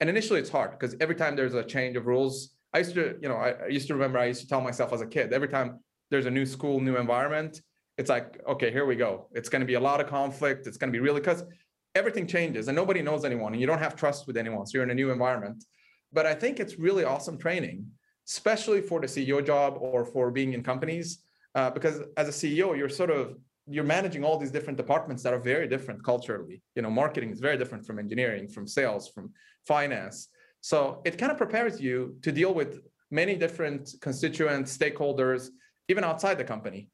And 0.00 0.08
initially 0.08 0.40
it's 0.40 0.50
hard 0.50 0.72
because 0.72 0.94
every 1.00 1.14
time 1.14 1.34
there's 1.34 1.54
a 1.54 1.64
change 1.64 1.96
of 1.96 2.06
rules, 2.06 2.54
I 2.72 2.78
used 2.78 2.94
to, 2.94 3.16
you 3.20 3.28
know, 3.28 3.36
I, 3.36 3.50
I 3.50 3.66
used 3.68 3.88
to 3.88 3.94
remember 3.94 4.18
I 4.18 4.26
used 4.26 4.42
to 4.42 4.48
tell 4.48 4.60
myself 4.60 4.92
as 4.92 5.00
a 5.00 5.06
kid, 5.06 5.32
every 5.32 5.48
time 5.48 5.80
there's 6.10 6.26
a 6.26 6.30
new 6.30 6.46
school, 6.46 6.80
new 6.80 6.96
environment, 6.96 7.60
it's 7.96 8.10
like, 8.10 8.40
okay, 8.46 8.70
here 8.70 8.86
we 8.86 8.94
go. 8.94 9.28
It's 9.32 9.48
going 9.48 9.60
to 9.60 9.66
be 9.66 9.74
a 9.74 9.80
lot 9.80 10.00
of 10.00 10.06
conflict. 10.06 10.66
It's 10.66 10.76
going 10.76 10.92
to 10.92 10.96
be 10.96 11.02
really 11.02 11.20
because 11.20 11.42
everything 11.94 12.26
changes 12.26 12.68
and 12.68 12.76
nobody 12.76 13.02
knows 13.02 13.24
anyone 13.24 13.52
and 13.52 13.60
you 13.60 13.66
don't 13.66 13.80
have 13.80 13.96
trust 13.96 14.26
with 14.26 14.36
anyone. 14.36 14.66
So 14.66 14.72
you're 14.74 14.84
in 14.84 14.90
a 14.90 14.94
new 14.94 15.10
environment. 15.10 15.64
But 16.12 16.24
I 16.24 16.34
think 16.34 16.60
it's 16.60 16.78
really 16.78 17.04
awesome 17.04 17.38
training, 17.38 17.86
especially 18.28 18.80
for 18.82 19.00
the 19.00 19.06
CEO 19.06 19.44
job 19.44 19.78
or 19.80 20.04
for 20.04 20.30
being 20.30 20.52
in 20.52 20.62
companies. 20.62 21.24
Uh, 21.54 21.70
because 21.70 22.02
as 22.16 22.28
a 22.28 22.30
CEO, 22.30 22.76
you're 22.76 22.88
sort 22.88 23.10
of 23.10 23.36
you're 23.68 23.84
managing 23.84 24.24
all 24.24 24.38
these 24.38 24.50
different 24.50 24.76
departments 24.76 25.22
that 25.22 25.34
are 25.34 25.38
very 25.38 25.68
different 25.68 26.04
culturally. 26.04 26.62
You 26.74 26.82
know, 26.82 26.90
marketing 26.90 27.30
is 27.30 27.40
very 27.40 27.56
different 27.56 27.86
from 27.86 27.98
engineering, 27.98 28.48
from 28.48 28.66
sales, 28.66 29.08
from 29.08 29.32
finance. 29.66 30.28
So 30.60 31.02
it 31.04 31.18
kind 31.18 31.30
of 31.30 31.38
prepares 31.38 31.80
you 31.80 32.16
to 32.22 32.32
deal 32.32 32.54
with 32.54 32.80
many 33.10 33.36
different 33.36 33.94
constituents, 34.00 34.76
stakeholders, 34.76 35.48
even 35.88 36.04
outside 36.04 36.38
the 36.38 36.44
company. 36.44 36.88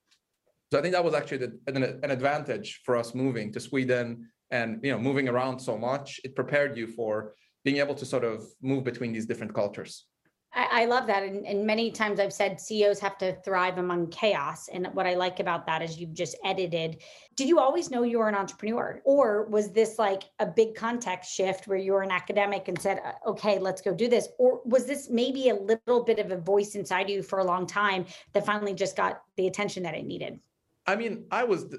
So 0.72 0.78
I 0.78 0.82
think 0.82 0.92
that 0.92 1.04
was 1.04 1.14
actually 1.14 1.38
the, 1.38 1.58
an, 1.66 1.82
an 1.82 2.10
advantage 2.10 2.82
for 2.84 2.96
us 2.96 3.14
moving 3.14 3.52
to 3.52 3.60
Sweden 3.60 4.28
and 4.50 4.80
you 4.82 4.92
know 4.92 4.98
moving 4.98 5.28
around 5.28 5.58
so 5.58 5.76
much. 5.78 6.20
It 6.24 6.34
prepared 6.34 6.76
you 6.76 6.86
for 6.86 7.34
being 7.64 7.78
able 7.78 7.94
to 7.94 8.04
sort 8.04 8.24
of 8.24 8.44
move 8.60 8.84
between 8.84 9.12
these 9.12 9.26
different 9.26 9.54
cultures. 9.54 10.06
I, 10.54 10.82
I 10.82 10.84
love 10.84 11.06
that. 11.08 11.22
And, 11.22 11.46
and 11.46 11.66
many 11.66 11.90
times 11.90 12.20
I've 12.20 12.32
said 12.32 12.60
CEOs 12.60 13.00
have 13.00 13.18
to 13.18 13.34
thrive 13.42 13.78
among 13.78 14.08
chaos. 14.08 14.68
And 14.68 14.88
what 14.92 15.06
I 15.06 15.14
like 15.14 15.40
about 15.40 15.66
that 15.66 15.82
is 15.82 15.98
you've 15.98 16.14
just 16.14 16.36
edited. 16.44 17.02
Did 17.36 17.48
you 17.48 17.58
always 17.58 17.90
know 17.90 18.02
you 18.02 18.18
were 18.18 18.28
an 18.28 18.34
entrepreneur? 18.34 19.02
Or 19.04 19.46
was 19.46 19.72
this 19.72 19.98
like 19.98 20.22
a 20.38 20.46
big 20.46 20.74
context 20.74 21.34
shift 21.34 21.66
where 21.66 21.78
you 21.78 21.92
were 21.92 22.02
an 22.02 22.10
academic 22.10 22.68
and 22.68 22.80
said, 22.80 23.00
uh, 23.04 23.30
okay, 23.30 23.58
let's 23.58 23.82
go 23.82 23.92
do 23.92 24.08
this? 24.08 24.28
Or 24.38 24.60
was 24.64 24.86
this 24.86 25.10
maybe 25.10 25.48
a 25.48 25.54
little 25.54 26.04
bit 26.04 26.18
of 26.18 26.30
a 26.30 26.36
voice 26.36 26.74
inside 26.74 27.10
you 27.10 27.22
for 27.22 27.40
a 27.40 27.44
long 27.44 27.66
time 27.66 28.06
that 28.32 28.46
finally 28.46 28.74
just 28.74 28.96
got 28.96 29.22
the 29.36 29.48
attention 29.48 29.82
that 29.82 29.94
it 29.94 30.06
needed? 30.06 30.38
I 30.86 30.96
mean, 30.96 31.24
I 31.30 31.44
was 31.44 31.74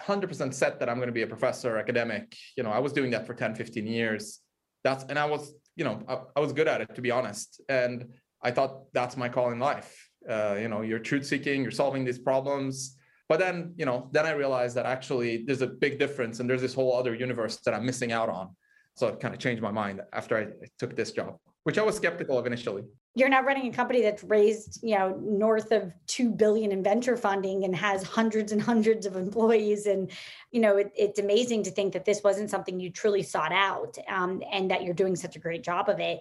100% 0.00 0.52
set 0.52 0.78
that 0.80 0.88
I'm 0.88 0.96
going 0.96 1.06
to 1.08 1.12
be 1.12 1.22
a 1.22 1.26
professor, 1.26 1.78
academic. 1.78 2.36
You 2.56 2.62
know, 2.64 2.70
I 2.70 2.80
was 2.80 2.92
doing 2.92 3.10
that 3.12 3.26
for 3.26 3.34
10, 3.34 3.54
15 3.54 3.86
years. 3.86 4.40
That's, 4.84 5.04
and 5.04 5.18
I 5.18 5.26
was 5.26 5.54
you 5.76 5.84
know, 5.84 6.02
I, 6.08 6.18
I, 6.36 6.40
was 6.40 6.52
good 6.52 6.68
at 6.68 6.80
it 6.80 6.94
to 6.94 7.00
be 7.00 7.10
honest, 7.10 7.60
and 7.68 8.12
I 8.42 8.50
thought 8.50 8.92
that's 8.92 9.16
my 9.16 9.28
call 9.28 9.50
in 9.50 9.58
life. 9.58 10.08
Uh, 10.28 10.56
you 10.60 10.68
know, 10.68 10.82
you're 10.82 10.98
truth 10.98 11.26
seeking, 11.26 11.62
you're 11.62 11.70
solving 11.70 12.04
these 12.04 12.18
problems. 12.18 12.96
But 13.28 13.38
then, 13.38 13.72
you 13.76 13.86
know, 13.86 14.10
then 14.12 14.26
I 14.26 14.32
realized 14.32 14.76
that 14.76 14.84
actually 14.84 15.44
there's 15.46 15.62
a 15.62 15.66
big 15.66 15.98
difference, 15.98 16.40
and 16.40 16.48
there's 16.48 16.60
this 16.60 16.74
whole 16.74 16.94
other 16.94 17.14
universe 17.14 17.58
that 17.64 17.74
I'm 17.74 17.86
missing 17.86 18.12
out 18.12 18.28
on. 18.28 18.50
So 18.94 19.08
it 19.08 19.20
kind 19.20 19.32
of 19.32 19.40
changed 19.40 19.62
my 19.62 19.70
mind 19.70 20.02
after 20.12 20.36
I 20.36 20.66
took 20.78 20.94
this 20.94 21.12
job, 21.12 21.38
which 21.64 21.78
I 21.78 21.82
was 21.82 21.96
skeptical 21.96 22.38
of 22.38 22.46
initially. 22.46 22.84
You're 23.14 23.28
now 23.28 23.42
running 23.42 23.70
a 23.70 23.76
company 23.76 24.02
that's 24.02 24.24
raised 24.24 24.80
you 24.82 24.96
know 24.98 25.18
north 25.20 25.70
of 25.70 25.92
2 26.06 26.30
billion 26.30 26.72
in 26.72 26.82
venture 26.82 27.16
funding 27.16 27.64
and 27.64 27.74
has 27.76 28.02
hundreds 28.02 28.52
and 28.52 28.60
hundreds 28.60 29.06
of 29.06 29.16
employees. 29.16 29.86
And 29.86 30.10
you 30.50 30.60
know 30.60 30.76
it, 30.76 30.92
it's 30.96 31.18
amazing 31.18 31.62
to 31.64 31.70
think 31.70 31.92
that 31.92 32.04
this 32.04 32.22
wasn't 32.22 32.50
something 32.50 32.80
you 32.80 32.90
truly 32.90 33.22
sought 33.22 33.52
out 33.52 33.96
um, 34.08 34.42
and 34.50 34.70
that 34.70 34.82
you're 34.82 34.94
doing 34.94 35.16
such 35.16 35.36
a 35.36 35.40
great 35.40 35.62
job 35.62 35.88
of 35.88 36.00
it. 36.00 36.20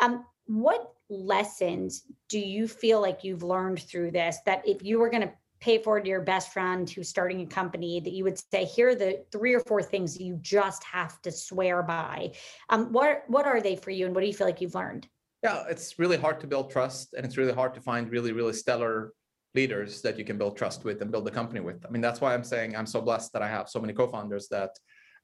Um, 0.00 0.24
what 0.46 0.92
lessons 1.10 2.04
do 2.28 2.38
you 2.38 2.68
feel 2.68 3.00
like 3.00 3.24
you've 3.24 3.42
learned 3.42 3.80
through 3.80 4.10
this 4.10 4.38
that 4.46 4.66
if 4.66 4.82
you 4.82 4.98
were 4.98 5.10
going 5.10 5.22
to 5.22 5.32
pay 5.60 5.82
forward 5.82 6.04
to 6.04 6.10
your 6.10 6.20
best 6.20 6.52
friend 6.52 6.88
who's 6.88 7.08
starting 7.08 7.40
a 7.40 7.46
company 7.46 8.00
that 8.00 8.12
you 8.12 8.24
would 8.24 8.38
say 8.52 8.64
here 8.64 8.90
are 8.90 8.94
the 8.94 9.24
three 9.32 9.54
or 9.54 9.60
four 9.60 9.82
things 9.82 10.20
you 10.20 10.38
just 10.40 10.84
have 10.84 11.20
to 11.22 11.30
swear 11.30 11.82
by 11.82 12.32
um, 12.68 12.92
what 12.92 13.24
what 13.28 13.46
are 13.46 13.60
they 13.60 13.76
for 13.76 13.90
you 13.90 14.06
and 14.06 14.14
what 14.14 14.20
do 14.20 14.26
you 14.26 14.34
feel 14.34 14.46
like 14.46 14.60
you've 14.60 14.74
learned 14.74 15.08
yeah, 15.42 15.64
it's 15.68 15.98
really 15.98 16.16
hard 16.16 16.40
to 16.40 16.46
build 16.46 16.70
trust 16.70 17.14
and 17.14 17.24
it's 17.24 17.36
really 17.36 17.52
hard 17.52 17.74
to 17.74 17.80
find 17.80 18.10
really, 18.10 18.32
really 18.32 18.52
stellar 18.52 19.12
leaders 19.54 20.02
that 20.02 20.18
you 20.18 20.24
can 20.24 20.36
build 20.36 20.56
trust 20.56 20.84
with 20.84 21.00
and 21.00 21.10
build 21.10 21.26
a 21.28 21.30
company 21.30 21.60
with. 21.60 21.84
I 21.86 21.90
mean, 21.90 22.02
that's 22.02 22.20
why 22.20 22.34
I'm 22.34 22.44
saying 22.44 22.76
I'm 22.76 22.86
so 22.86 23.00
blessed 23.00 23.32
that 23.32 23.42
I 23.42 23.48
have 23.48 23.68
so 23.68 23.80
many 23.80 23.92
co-founders 23.92 24.48
that 24.48 24.70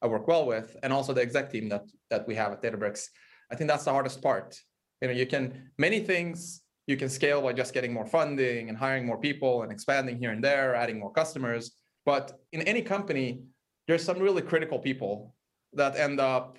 I 0.01 0.07
work 0.07 0.29
well 0.29 0.47
with, 0.47 0.77
and 0.83 0.93
also 0.93 1.13
the 1.13 1.23
exec 1.23 1.51
team 1.51 1.69
that 1.71 1.85
that 2.11 2.27
we 2.27 2.35
have 2.35 2.53
at 2.53 2.63
Databricks. 2.63 3.09
I 3.51 3.57
think 3.57 3.69
that's 3.69 3.85
the 3.85 3.93
hardest 3.93 4.23
part. 4.23 4.57
You 5.01 5.09
know, 5.09 5.15
you 5.15 5.27
can 5.27 5.71
many 5.79 6.01
things 6.01 6.63
you 6.87 6.97
can 6.97 7.09
scale 7.09 7.41
by 7.41 7.53
just 7.53 7.73
getting 7.73 7.93
more 7.93 8.07
funding 8.07 8.69
and 8.69 8.77
hiring 8.77 9.07
more 9.07 9.19
people 9.19 9.63
and 9.63 9.73
expanding 9.73 10.19
here 10.19 10.31
and 10.31 10.45
there, 10.45 10.75
adding 10.75 10.99
more 10.99 11.13
customers. 11.13 11.77
But 12.05 12.39
in 12.53 12.63
any 12.63 12.83
company, 12.83 13.43
there's 13.89 14.05
some 14.05 14.19
really 14.19 14.43
critical 14.43 14.79
people 14.79 15.35
that 15.73 15.97
end 15.97 16.21
up 16.21 16.59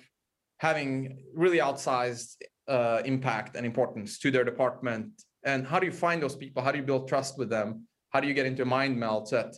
having 0.58 1.22
really 1.34 1.58
outsized 1.58 2.36
uh, 2.68 3.02
impact 3.04 3.56
and 3.56 3.64
importance 3.64 4.18
to 4.18 4.30
their 4.30 4.44
department. 4.44 5.08
And 5.44 5.66
how 5.66 5.78
do 5.78 5.86
you 5.86 5.92
find 5.92 6.22
those 6.22 6.34
people? 6.34 6.62
How 6.62 6.72
do 6.72 6.78
you 6.78 6.84
build 6.84 7.08
trust 7.08 7.38
with 7.38 7.48
them? 7.48 7.86
How 8.10 8.20
do 8.20 8.26
you 8.26 8.34
get 8.34 8.46
into 8.46 8.64
mind 8.64 8.98
melt 8.98 9.30
that 9.30 9.54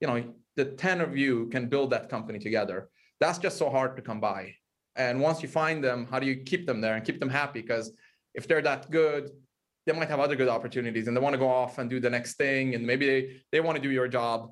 you 0.00 0.06
know 0.06 0.22
the 0.56 0.66
10 0.66 1.00
of 1.00 1.16
you 1.16 1.48
can 1.48 1.68
build 1.68 1.90
that 1.90 2.08
company 2.08 2.38
together? 2.38 2.88
That's 3.18 3.38
just 3.38 3.56
so 3.56 3.70
hard 3.70 3.96
to 3.96 4.02
come 4.02 4.20
by. 4.20 4.54
And 4.94 5.20
once 5.20 5.42
you 5.42 5.48
find 5.48 5.82
them 5.82 6.06
how 6.10 6.18
do 6.18 6.26
you 6.26 6.36
keep 6.36 6.66
them 6.66 6.80
there 6.80 6.94
and 6.94 7.04
keep 7.04 7.18
them 7.18 7.30
happy? 7.30 7.62
Because 7.62 7.92
if 8.34 8.46
they're 8.46 8.62
that 8.62 8.90
good 8.90 9.30
they 9.86 9.92
might 9.92 10.08
have 10.08 10.20
other 10.20 10.36
good 10.36 10.48
opportunities 10.48 11.08
and 11.08 11.16
they 11.16 11.20
want 11.20 11.32
to 11.32 11.38
go 11.38 11.48
off 11.48 11.78
and 11.78 11.90
do 11.90 12.00
the 12.00 12.10
next 12.10 12.34
thing 12.34 12.74
and 12.74 12.86
maybe 12.86 13.06
they, 13.06 13.36
they 13.50 13.60
want 13.60 13.76
to 13.76 13.82
do 13.82 13.90
your 13.90 14.08
job 14.08 14.50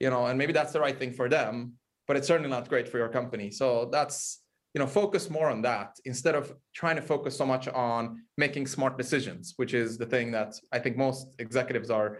you 0.00 0.10
know 0.10 0.26
and 0.26 0.38
maybe 0.38 0.52
that's 0.52 0.72
the 0.72 0.80
right 0.80 0.98
thing 0.98 1.12
for 1.12 1.28
them 1.28 1.72
but 2.08 2.16
it's 2.16 2.26
certainly 2.26 2.50
not 2.50 2.68
great 2.68 2.88
for 2.88 2.96
your 2.98 3.10
company. 3.10 3.50
So 3.50 3.88
that's 3.92 4.40
you 4.74 4.80
know 4.80 4.86
focus 4.86 5.30
more 5.30 5.48
on 5.48 5.62
that 5.62 5.96
instead 6.04 6.34
of 6.34 6.54
trying 6.74 6.96
to 6.96 7.02
focus 7.02 7.36
so 7.36 7.46
much 7.46 7.68
on 7.68 8.22
making 8.36 8.66
smart 8.66 8.98
decisions 8.98 9.54
which 9.56 9.72
is 9.72 9.96
the 9.96 10.04
thing 10.04 10.30
that 10.30 10.54
i 10.72 10.78
think 10.78 10.94
most 10.94 11.26
executives 11.38 11.90
are 11.90 12.18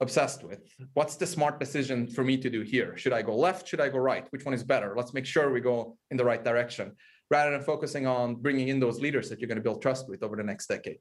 obsessed 0.00 0.42
with. 0.42 0.60
What's 0.94 1.16
the 1.16 1.26
smart 1.26 1.60
decision 1.60 2.08
for 2.08 2.24
me 2.24 2.36
to 2.38 2.50
do 2.50 2.62
here? 2.62 2.96
Should 2.96 3.12
i 3.12 3.22
go 3.22 3.36
left? 3.36 3.68
Should 3.68 3.80
i 3.80 3.88
go 3.88 3.98
right? 3.98 4.26
Which 4.30 4.44
one 4.44 4.54
is 4.54 4.64
better? 4.64 4.94
Let's 4.96 5.14
make 5.14 5.26
sure 5.26 5.52
we 5.52 5.60
go 5.60 5.96
in 6.10 6.16
the 6.16 6.24
right 6.24 6.42
direction 6.42 6.96
rather 7.30 7.52
than 7.52 7.62
focusing 7.62 8.06
on 8.06 8.36
bringing 8.36 8.68
in 8.68 8.80
those 8.80 8.98
leaders 8.98 9.28
that 9.28 9.38
you're 9.38 9.52
going 9.52 9.62
to 9.62 9.68
build 9.68 9.80
trust 9.80 10.08
with 10.08 10.22
over 10.22 10.34
the 10.34 10.42
next 10.42 10.66
decade 10.66 10.98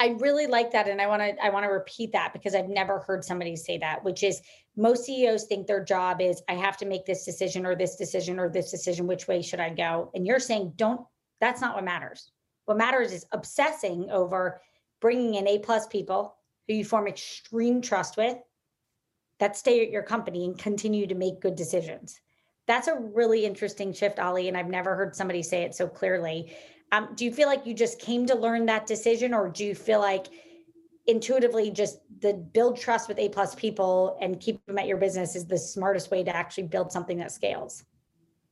I 0.00 0.08
really 0.18 0.46
like 0.46 0.72
that. 0.72 0.88
And 0.88 1.00
I 1.00 1.06
want 1.06 1.22
to, 1.22 1.44
I 1.44 1.50
want 1.50 1.64
to 1.64 1.70
repeat 1.70 2.12
that 2.12 2.32
because 2.32 2.54
I've 2.54 2.68
never 2.68 2.98
heard 3.00 3.24
somebody 3.24 3.54
say 3.54 3.78
that, 3.78 4.02
which 4.02 4.22
is 4.22 4.42
most 4.76 5.04
CEOs 5.04 5.44
think 5.44 5.66
their 5.66 5.84
job 5.84 6.20
is 6.20 6.42
I 6.48 6.54
have 6.54 6.76
to 6.78 6.86
make 6.86 7.06
this 7.06 7.24
decision 7.24 7.64
or 7.64 7.76
this 7.76 7.96
decision 7.96 8.38
or 8.38 8.48
this 8.48 8.70
decision. 8.70 9.06
Which 9.06 9.28
way 9.28 9.40
should 9.40 9.60
I 9.60 9.70
go? 9.70 10.10
And 10.14 10.26
you're 10.26 10.40
saying, 10.40 10.72
don't, 10.76 11.00
that's 11.40 11.60
not 11.60 11.76
what 11.76 11.84
matters. 11.84 12.30
What 12.64 12.76
matters 12.76 13.12
is 13.12 13.26
obsessing 13.32 14.10
over 14.10 14.60
bringing 15.00 15.34
in 15.34 15.46
A 15.46 15.58
plus 15.58 15.86
people 15.86 16.36
who 16.66 16.74
you 16.74 16.84
form 16.84 17.06
extreme 17.06 17.80
trust 17.80 18.16
with 18.16 18.38
that 19.38 19.56
stay 19.56 19.84
at 19.84 19.90
your 19.90 20.02
company 20.02 20.44
and 20.44 20.58
continue 20.58 21.06
to 21.06 21.14
make 21.14 21.40
good 21.40 21.54
decisions. 21.54 22.20
That's 22.66 22.88
a 22.88 22.98
really 22.98 23.44
interesting 23.44 23.92
shift, 23.92 24.18
Ali. 24.18 24.48
And 24.48 24.56
I've 24.56 24.68
never 24.68 24.96
heard 24.96 25.14
somebody 25.14 25.42
say 25.42 25.62
it 25.62 25.74
so 25.74 25.86
clearly. 25.86 26.56
Um, 26.94 27.08
do 27.16 27.24
you 27.24 27.32
feel 27.32 27.48
like 27.48 27.66
you 27.66 27.74
just 27.74 27.98
came 27.98 28.24
to 28.26 28.36
learn 28.36 28.66
that 28.66 28.86
decision, 28.86 29.34
or 29.34 29.48
do 29.48 29.64
you 29.64 29.74
feel 29.74 29.98
like 29.98 30.26
intuitively 31.06 31.72
just 31.72 31.98
the 32.20 32.34
build 32.34 32.78
trust 32.78 33.08
with 33.08 33.18
A 33.18 33.28
plus 33.30 33.52
people 33.56 34.16
and 34.20 34.38
keep 34.38 34.64
them 34.66 34.78
at 34.78 34.86
your 34.86 34.96
business 34.96 35.34
is 35.34 35.44
the 35.44 35.58
smartest 35.58 36.12
way 36.12 36.22
to 36.22 36.34
actually 36.34 36.68
build 36.74 36.92
something 36.92 37.18
that 37.18 37.32
scales? 37.32 37.82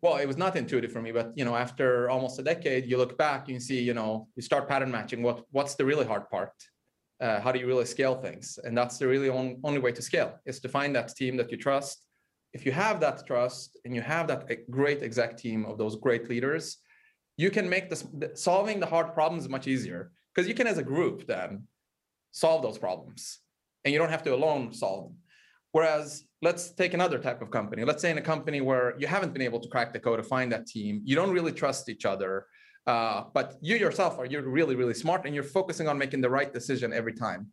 Well, 0.03 0.17
it 0.17 0.27
was 0.27 0.37
not 0.37 0.57
intuitive 0.57 0.91
for 0.91 1.01
me, 1.01 1.13
but 1.13 1.33
you 1.37 1.45
know, 1.45 1.55
after 1.55 2.11
almost 2.11 2.41
a 2.41 2.43
decade, 2.43 2.91
you 2.91 2.97
look 2.99 3.17
back, 3.17 3.49
you 3.49 3.61
see, 3.61 3.81
you 3.81 3.95
know, 3.95 4.27
you 4.35 4.43
start 4.43 4.69
pattern 4.69 4.91
matching. 4.91 5.23
What 5.23 5.45
what's 5.53 5.77
the 5.77 5.85
really 5.85 6.05
hard 6.05 6.29
part? 6.29 6.53
Uh, 7.21 7.41
how 7.41 7.53
do 7.53 7.61
you 7.61 7.69
really 7.69 7.85
scale 7.85 8.17
things? 8.17 8.59
And 8.65 8.77
that's 8.77 8.99
the 8.99 9.07
really 9.07 9.29
on, 9.29 9.61
only 9.63 9.79
way 9.79 9.93
to 9.93 10.03
scale 10.03 10.41
is 10.45 10.59
to 10.65 10.69
find 10.69 10.97
that 10.97 11.15
team 11.15 11.37
that 11.37 11.53
you 11.53 11.57
trust. 11.57 12.07
If 12.53 12.67
you 12.67 12.73
have 12.73 12.99
that 13.07 13.25
trust 13.25 13.79
and 13.85 13.95
you 13.95 14.03
have 14.03 14.27
that 14.27 14.41
great 14.69 15.01
exec 15.05 15.37
team 15.37 15.65
of 15.65 15.79
those 15.79 15.95
great 15.95 16.29
leaders, 16.29 16.79
you 17.37 17.51
can 17.51 17.69
make 17.69 17.91
this 17.91 18.07
solving 18.35 18.81
the 18.81 18.87
hard 18.87 19.15
problems 19.15 19.49
much 19.49 19.67
easier. 19.67 20.13
Because 20.35 20.49
you 20.49 20.55
can 20.55 20.67
as 20.67 20.79
a 20.79 20.83
group 20.83 21.27
then 21.27 21.67
solve 22.31 22.63
those 22.63 22.79
problems 22.79 23.41
and 23.85 23.93
you 23.93 23.99
don't 23.99 24.09
have 24.09 24.23
to 24.23 24.35
alone 24.35 24.73
solve 24.73 25.05
them. 25.05 25.17
Whereas 25.73 26.25
let's 26.41 26.71
take 26.71 26.95
another 26.95 27.19
type 27.19 27.43
of 27.43 27.51
company. 27.51 27.85
Let's 27.85 28.03
say 28.03 28.11
in 28.11 28.19
a 28.19 28.23
company 28.23 28.61
where 28.61 28.95
you 28.99 29.07
haven't 29.07 29.33
been 29.33 29.43
able 29.43 29.61
to 29.61 29.69
crack 29.69 29.93
the 29.93 30.01
code 30.01 30.19
to 30.19 30.23
find 30.23 30.51
that 30.53 30.67
team 30.67 31.03
you 31.05 31.15
don't 31.15 31.33
really 31.33 31.53
trust 31.53 31.89
each 31.89 32.05
other 32.05 32.47
uh, 32.87 33.25
but 33.33 33.57
you 33.61 33.77
yourself 33.77 34.19
are 34.19 34.27
you're 34.27 34.43
really 34.43 34.75
really 34.75 34.95
smart 34.95 35.25
and 35.25 35.35
you're 35.35 35.45
focusing 35.45 35.87
on 35.89 35.97
making 35.97 36.21
the 36.21 36.31
right 36.31 36.53
decision 36.53 36.93
every 36.93 37.13
time. 37.13 37.49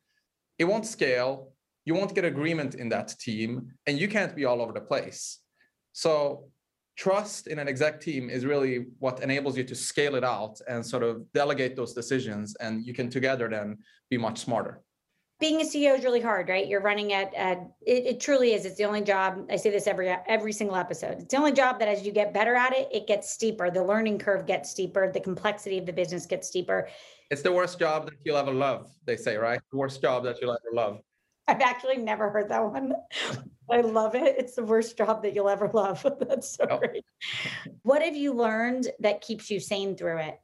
It 0.58 0.66
won't 0.66 0.86
scale. 0.86 1.54
You 1.86 1.94
won't 1.94 2.14
get 2.14 2.26
agreement 2.26 2.76
in 2.76 2.90
that 2.90 3.10
team 3.20 3.72
and 3.88 4.00
you 4.00 4.08
can't 4.08 4.36
be 4.36 4.46
all 4.46 4.62
over 4.62 4.74
the 4.74 4.82
place. 4.82 5.40
So 5.94 6.50
trust 7.00 7.48
in 7.48 7.60
an 7.60 7.70
exec 7.70 8.02
team 8.02 8.30
is 8.30 8.46
really 8.46 8.88
what 9.00 9.24
enables 9.24 9.58
you 9.58 9.64
to 9.64 9.74
scale 9.74 10.16
it 10.16 10.24
out 10.24 10.60
and 10.68 10.86
sort 10.86 11.02
of 11.02 11.32
delegate 11.32 11.74
those 11.74 11.94
decisions 11.94 12.58
and 12.60 12.86
you 12.86 12.94
can 12.94 13.10
together 13.10 13.48
then 13.48 13.78
be 14.10 14.18
much 14.18 14.40
smarter. 14.40 14.82
Being 15.40 15.62
a 15.62 15.64
ceo 15.64 15.98
is 15.98 16.04
really 16.04 16.20
hard 16.20 16.50
right? 16.50 16.68
You're 16.68 16.82
running 16.82 17.14
at, 17.14 17.34
at 17.36 17.60
it, 17.88 18.06
it, 18.06 18.20
truly 18.20 18.54
is. 18.54 18.66
It's 18.66 18.76
the 18.76 18.84
only 18.84 19.02
job 19.02 19.48
i 19.50 19.56
say 19.56 19.70
this 19.70 19.88
every 19.88 20.10
every 20.28 20.52
single 20.52 20.76
episode 20.76 21.16
it's 21.20 21.34
the 21.34 21.38
only 21.38 21.54
job 21.54 21.80
that 21.80 21.88
as 21.88 22.06
you 22.06 22.12
get 22.12 22.34
better 22.34 22.54
at 22.54 22.74
it 22.74 22.90
it 22.92 23.08
gets 23.08 23.30
steeper. 23.30 23.72
The 23.72 23.84
learning 23.92 24.20
curve 24.20 24.46
gets 24.46 24.70
steeper. 24.70 25.10
The 25.10 25.22
complexity 25.22 25.78
of 25.78 25.86
the 25.86 25.94
business 25.94 26.26
gets 26.26 26.50
steeper. 26.50 26.90
It's 27.32 27.42
the 27.42 27.54
worst 27.54 27.80
job 27.80 28.08
that 28.08 28.16
you'll 28.26 28.42
ever 28.44 28.52
love 28.52 28.92
they 29.06 29.16
say 29.16 29.38
right? 29.38 29.62
The 29.72 29.78
worst 29.78 30.02
job 30.02 30.26
that 30.26 30.42
you'll 30.42 30.52
ever 30.52 30.74
love 30.74 31.00
I've 31.50 31.62
actually 31.62 31.98
never 31.98 32.30
heard 32.30 32.50
that 32.50 32.64
one. 32.64 32.94
I 33.72 33.82
love 33.82 34.14
it. 34.14 34.36
It's 34.38 34.56
the 34.56 34.64
worst 34.64 34.98
job 34.98 35.24
that 35.24 35.34
you'll 35.34 35.50
ever 35.50 35.70
love. 35.74 36.06
That's 36.20 36.52
so 36.56 36.68
oh. 36.70 36.78
great. 36.78 37.04
What 37.82 38.04
have 38.04 38.16
you 38.16 38.34
learned 38.34 38.90
that 39.00 39.22
keeps 39.22 39.50
you 39.50 39.60
sane 39.60 39.96
through 39.96 40.20
it? 40.20 40.40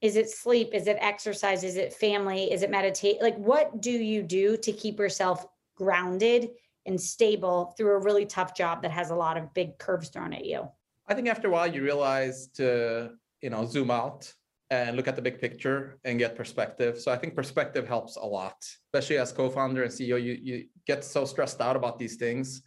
Is 0.00 0.16
it 0.16 0.30
sleep? 0.30 0.70
Is 0.72 0.86
it 0.86 0.96
exercise? 1.00 1.62
Is 1.62 1.76
it 1.76 1.92
family? 1.92 2.52
Is 2.52 2.62
it 2.62 2.70
meditate? 2.70 3.22
Like, 3.22 3.36
what 3.36 3.80
do 3.80 3.90
you 3.90 4.22
do 4.22 4.56
to 4.56 4.72
keep 4.72 4.98
yourself 4.98 5.46
grounded 5.76 6.50
and 6.86 7.00
stable 7.00 7.74
through 7.76 7.94
a 7.94 8.00
really 8.00 8.26
tough 8.26 8.54
job 8.54 8.82
that 8.82 8.90
has 8.90 9.10
a 9.10 9.14
lot 9.14 9.36
of 9.36 9.52
big 9.54 9.78
curves 9.78 10.08
thrown 10.08 10.32
at 10.32 10.44
you? 10.44 10.68
I 11.06 11.14
think 11.14 11.28
after 11.28 11.48
a 11.48 11.50
while, 11.50 11.72
you 11.72 11.82
realize 11.82 12.48
to, 12.54 13.12
you 13.40 13.50
know, 13.50 13.64
zoom 13.64 13.90
out 13.90 14.32
and 14.70 14.96
look 14.96 15.08
at 15.08 15.16
the 15.16 15.22
big 15.22 15.40
picture 15.40 15.98
and 16.04 16.18
get 16.18 16.36
perspective. 16.36 17.00
So 17.00 17.10
I 17.10 17.16
think 17.16 17.34
perspective 17.34 17.88
helps 17.88 18.16
a 18.16 18.24
lot, 18.24 18.56
especially 18.86 19.18
as 19.18 19.32
co-founder 19.32 19.82
and 19.82 19.92
CEO. 19.92 20.22
You 20.22 20.38
you 20.42 20.66
get 20.86 21.04
so 21.04 21.24
stressed 21.24 21.60
out 21.60 21.76
about 21.76 21.98
these 21.98 22.16
things, 22.16 22.62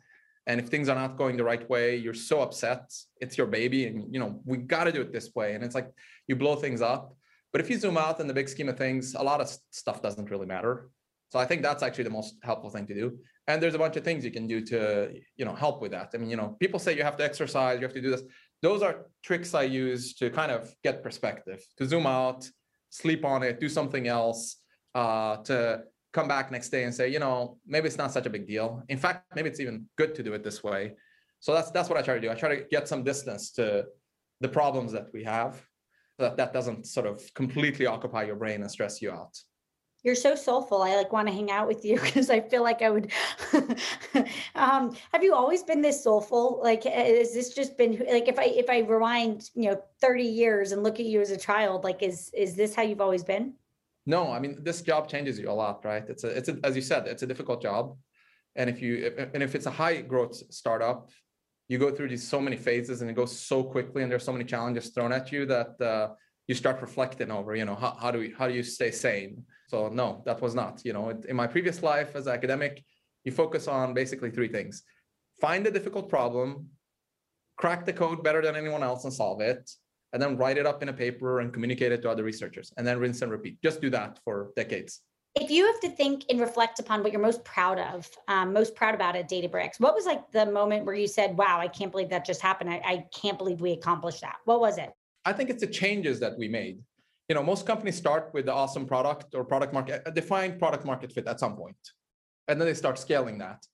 and 0.48 0.60
if 0.60 0.68
things 0.68 0.90
are 0.90 0.96
not 0.96 1.18
going 1.18 1.38
the 1.38 1.44
right 1.44 1.68
way, 1.70 1.96
you're 1.96 2.14
so 2.14 2.42
upset. 2.42 2.92
It's 3.20 3.38
your 3.38 3.48
baby, 3.48 3.86
and 3.88 4.14
you 4.14 4.20
know 4.20 4.42
we 4.46 4.58
got 4.58 4.86
to 4.86 4.92
do 4.92 5.02
it 5.02 5.12
this 5.14 5.30
way. 5.36 5.54
And 5.54 5.64
it's 5.64 5.76
like 5.76 5.90
you 6.28 6.36
blow 6.36 6.56
things 6.56 6.82
up. 6.82 7.16
But 7.52 7.62
if 7.62 7.70
you 7.70 7.78
zoom 7.78 7.98
out 7.98 8.20
in 8.20 8.28
the 8.28 8.34
big 8.34 8.48
scheme 8.48 8.70
of 8.70 8.78
things, 8.78 9.14
a 9.14 9.22
lot 9.22 9.42
of 9.42 9.48
stuff 9.72 10.02
doesn't 10.02 10.32
really 10.32 10.46
matter. 10.46 10.90
So 11.32 11.40
I 11.40 11.46
think 11.46 11.62
that's 11.62 11.84
actually 11.84 12.06
the 12.06 12.18
most 12.20 12.36
helpful 12.44 12.70
thing 12.70 12.88
to 12.88 12.94
do. 12.94 13.18
And 13.48 13.62
there's 13.62 13.76
a 13.76 13.80
bunch 13.80 13.96
of 13.98 14.04
things 14.04 14.24
you 14.24 14.32
can 14.32 14.48
do 14.48 14.62
to 14.66 15.14
you 15.36 15.46
know 15.46 15.54
help 15.54 15.82
with 15.82 15.92
that. 15.92 16.10
I 16.14 16.18
mean, 16.18 16.30
you 16.30 16.38
know, 16.38 16.58
people 16.60 16.80
say 16.80 16.96
you 16.96 17.04
have 17.04 17.18
to 17.18 17.24
exercise, 17.24 17.80
you 17.80 17.86
have 17.86 17.94
to 17.94 18.02
do 18.02 18.10
this 18.10 18.24
those 18.62 18.82
are 18.82 19.08
tricks 19.24 19.54
I 19.54 19.64
use 19.64 20.14
to 20.16 20.30
kind 20.30 20.52
of 20.52 20.74
get 20.84 21.04
perspective, 21.04 21.64
to 21.78 21.86
zoom 21.86 22.06
out, 22.06 22.50
sleep 22.90 23.26
on 23.26 23.44
it, 23.44 23.60
do 23.60 23.70
something 23.70 24.08
else, 24.08 24.58
uh, 24.96 25.38
to 25.38 25.84
come 26.14 26.28
back 26.28 26.52
next 26.52 26.70
day 26.70 26.84
and 26.84 26.94
say, 26.94 27.10
you 27.10 27.20
know, 27.20 27.58
maybe 27.66 27.88
it's 27.88 27.98
not 27.98 28.12
such 28.12 28.26
a 28.26 28.30
big 28.30 28.48
deal. 28.48 28.84
In 28.90 28.98
fact, 28.98 29.26
maybe 29.36 29.50
it's 29.50 29.60
even 29.60 29.86
good 29.98 30.14
to 30.16 30.24
do 30.24 30.34
it 30.34 30.44
this 30.44 30.64
way. 30.64 30.94
So 31.40 31.54
that's 31.54 31.72
that's 31.72 31.90
what 31.90 31.98
I 31.98 32.02
try 32.02 32.16
to 32.16 32.22
do. 32.22 32.30
I 32.30 32.36
try 32.36 32.56
to 32.56 32.64
get 32.70 32.88
some 32.88 33.04
distance 33.04 33.52
to 33.54 33.86
the 34.42 34.50
problems 34.50 34.92
that 34.92 35.08
we 35.14 35.24
have, 35.24 35.56
so 36.18 36.24
that 36.24 36.38
that 36.38 36.54
doesn't 36.54 36.86
sort 36.86 37.08
of 37.08 37.22
completely 37.34 37.88
occupy 37.88 38.24
your 38.24 38.36
brain 38.36 38.62
and 38.62 38.70
stress 38.70 39.02
you 39.02 39.12
out 39.12 39.36
you're 40.04 40.16
so 40.16 40.36
soulful. 40.36 40.82
I 40.82 40.96
like 40.96 41.14
want 41.14 41.28
to 41.28 41.34
hang 41.34 41.52
out 41.52 41.68
with 41.68 41.86
you 41.86 42.00
because 42.02 42.30
I 42.30 42.40
feel 42.40 42.64
like 42.64 42.82
I 42.82 42.90
would. 42.90 43.12
um, 44.56 44.96
have 45.12 45.24
you 45.24 45.34
always 45.34 45.64
been 45.64 45.82
this 45.82 46.04
soulful? 46.04 46.60
Like, 46.64 46.84
has 46.84 47.34
this 47.34 47.54
just 47.54 47.78
been 47.78 48.04
like 48.10 48.28
if 48.28 48.40
I 48.40 48.46
if 48.46 48.70
I 48.70 48.80
rewind, 48.80 49.50
you 49.54 49.70
know, 49.70 49.82
thirty 50.00 50.24
years 50.24 50.72
and 50.72 50.84
look 50.84 51.00
at 51.00 51.06
you 51.06 51.22
as 51.22 51.32
a 51.32 51.38
child, 51.38 51.84
like, 51.84 52.02
is 52.02 52.32
is 52.34 52.56
this 52.56 52.76
how 52.76 52.82
you've 52.82 53.02
always 53.02 53.24
been? 53.24 53.54
No, 54.06 54.32
I 54.32 54.40
mean, 54.40 54.58
this 54.64 54.82
job 54.82 55.08
changes 55.08 55.38
you 55.38 55.50
a 55.50 55.54
lot, 55.54 55.86
right? 55.86 56.04
It's 56.08 56.24
a 56.24 56.30
it's 56.30 56.50
a, 56.50 56.58
as 56.64 56.76
you 56.76 56.82
said, 56.82 57.08
it's 57.08 57.24
a 57.24 57.28
difficult 57.28 57.62
job, 57.62 57.96
and 58.56 58.70
if 58.70 58.82
you 58.82 59.14
and 59.34 59.44
if 59.44 59.54
it's 59.54 59.68
a 59.68 59.72
high 59.72 60.02
growth 60.02 60.42
startup, 60.52 61.12
you 61.68 61.78
go 61.78 61.92
through 61.92 62.10
these 62.10 62.28
so 62.28 62.42
many 62.42 62.58
phases 62.58 63.02
and 63.02 63.10
it 63.10 63.14
goes 63.14 63.38
so 63.38 63.64
quickly, 63.64 64.02
and 64.02 64.12
there's 64.12 64.24
so 64.24 64.34
many 64.34 64.46
challenges 64.46 64.90
thrown 64.90 65.14
at 65.14 65.32
you 65.32 65.46
that 65.46 65.80
uh, 65.80 66.10
you 66.48 66.56
start 66.56 66.82
reflecting 66.82 67.30
over, 67.32 67.56
you 67.56 67.66
know, 67.66 67.76
how, 67.76 67.96
how 68.00 68.10
do 68.10 68.20
we 68.20 68.34
how 68.38 68.48
do 68.48 68.56
you 68.56 68.64
stay 68.64 68.90
sane? 68.90 69.44
So 69.72 69.88
no, 69.88 70.22
that 70.26 70.42
was 70.42 70.54
not. 70.54 70.82
You 70.84 70.92
know, 70.92 71.18
in 71.30 71.36
my 71.38 71.48
previous 71.48 71.82
life 71.82 72.14
as 72.14 72.28
an 72.28 72.34
academic, 72.34 72.84
you 73.24 73.32
focus 73.32 73.70
on 73.70 73.94
basically 73.94 74.30
three 74.30 74.50
things: 74.50 74.84
find 75.40 75.66
a 75.66 75.72
difficult 75.72 76.10
problem, 76.10 76.68
crack 77.58 77.86
the 77.86 77.94
code 77.94 78.22
better 78.22 78.42
than 78.42 78.58
anyone 78.58 78.84
else 78.84 79.06
and 79.06 79.14
solve 79.14 79.40
it, 79.40 79.72
and 80.12 80.22
then 80.22 80.36
write 80.36 80.58
it 80.58 80.66
up 80.66 80.84
in 80.84 80.90
a 80.90 80.94
paper 80.94 81.40
and 81.40 81.54
communicate 81.54 81.94
it 81.94 82.02
to 82.02 82.10
other 82.10 82.26
researchers, 82.26 82.74
and 82.76 82.86
then 82.86 83.00
rinse 83.00 83.22
and 83.22 83.32
repeat. 83.32 83.62
Just 83.64 83.80
do 83.80 83.90
that 83.92 84.20
for 84.26 84.52
decades. 84.58 85.00
If 85.36 85.50
you 85.50 85.66
have 85.66 85.80
to 85.80 85.90
think 85.90 86.26
and 86.30 86.42
reflect 86.42 86.80
upon 86.80 87.02
what 87.02 87.14
you're 87.14 87.22
most 87.22 87.46
proud 87.46 87.80
of, 87.80 88.10
um, 88.28 88.52
most 88.52 88.76
proud 88.76 88.94
about 88.94 89.16
at 89.16 89.30
Databricks, 89.30 89.80
what 89.80 89.96
was 89.96 90.06
like 90.06 90.30
the 90.34 90.48
moment 90.48 90.84
where 90.86 90.96
you 90.96 91.08
said, 91.08 91.38
"Wow, 91.38 91.62
I 91.62 91.70
can't 91.70 91.94
believe 91.94 92.10
that 92.10 92.26
just 92.26 92.42
happened. 92.42 92.70
I, 92.70 92.82
I 92.94 93.06
can't 93.22 93.38
believe 93.38 93.62
we 93.62 93.72
accomplished 93.72 94.20
that." 94.20 94.36
What 94.44 94.60
was 94.60 94.78
it? 94.78 94.92
I 95.24 95.32
think 95.32 95.50
it's 95.50 95.62
the 95.62 95.74
changes 95.82 96.20
that 96.20 96.38
we 96.38 96.50
made 96.50 96.80
you 97.32 97.36
know, 97.36 97.44
most 97.44 97.66
companies 97.66 97.96
start 97.96 98.30
with 98.34 98.48
the 98.48 98.54
awesome 98.54 98.86
product 98.86 99.36
or 99.36 99.46
product 99.46 99.72
market, 99.74 100.02
a 100.06 100.12
defined 100.12 100.60
product 100.60 100.84
market 100.84 101.14
fit 101.14 101.28
at 101.28 101.40
some 101.40 101.56
point, 101.56 101.78
and 102.50 102.60
then 102.60 102.68
they 102.68 102.74
start 102.74 103.00
scaling 103.00 103.38
that. 103.38 103.66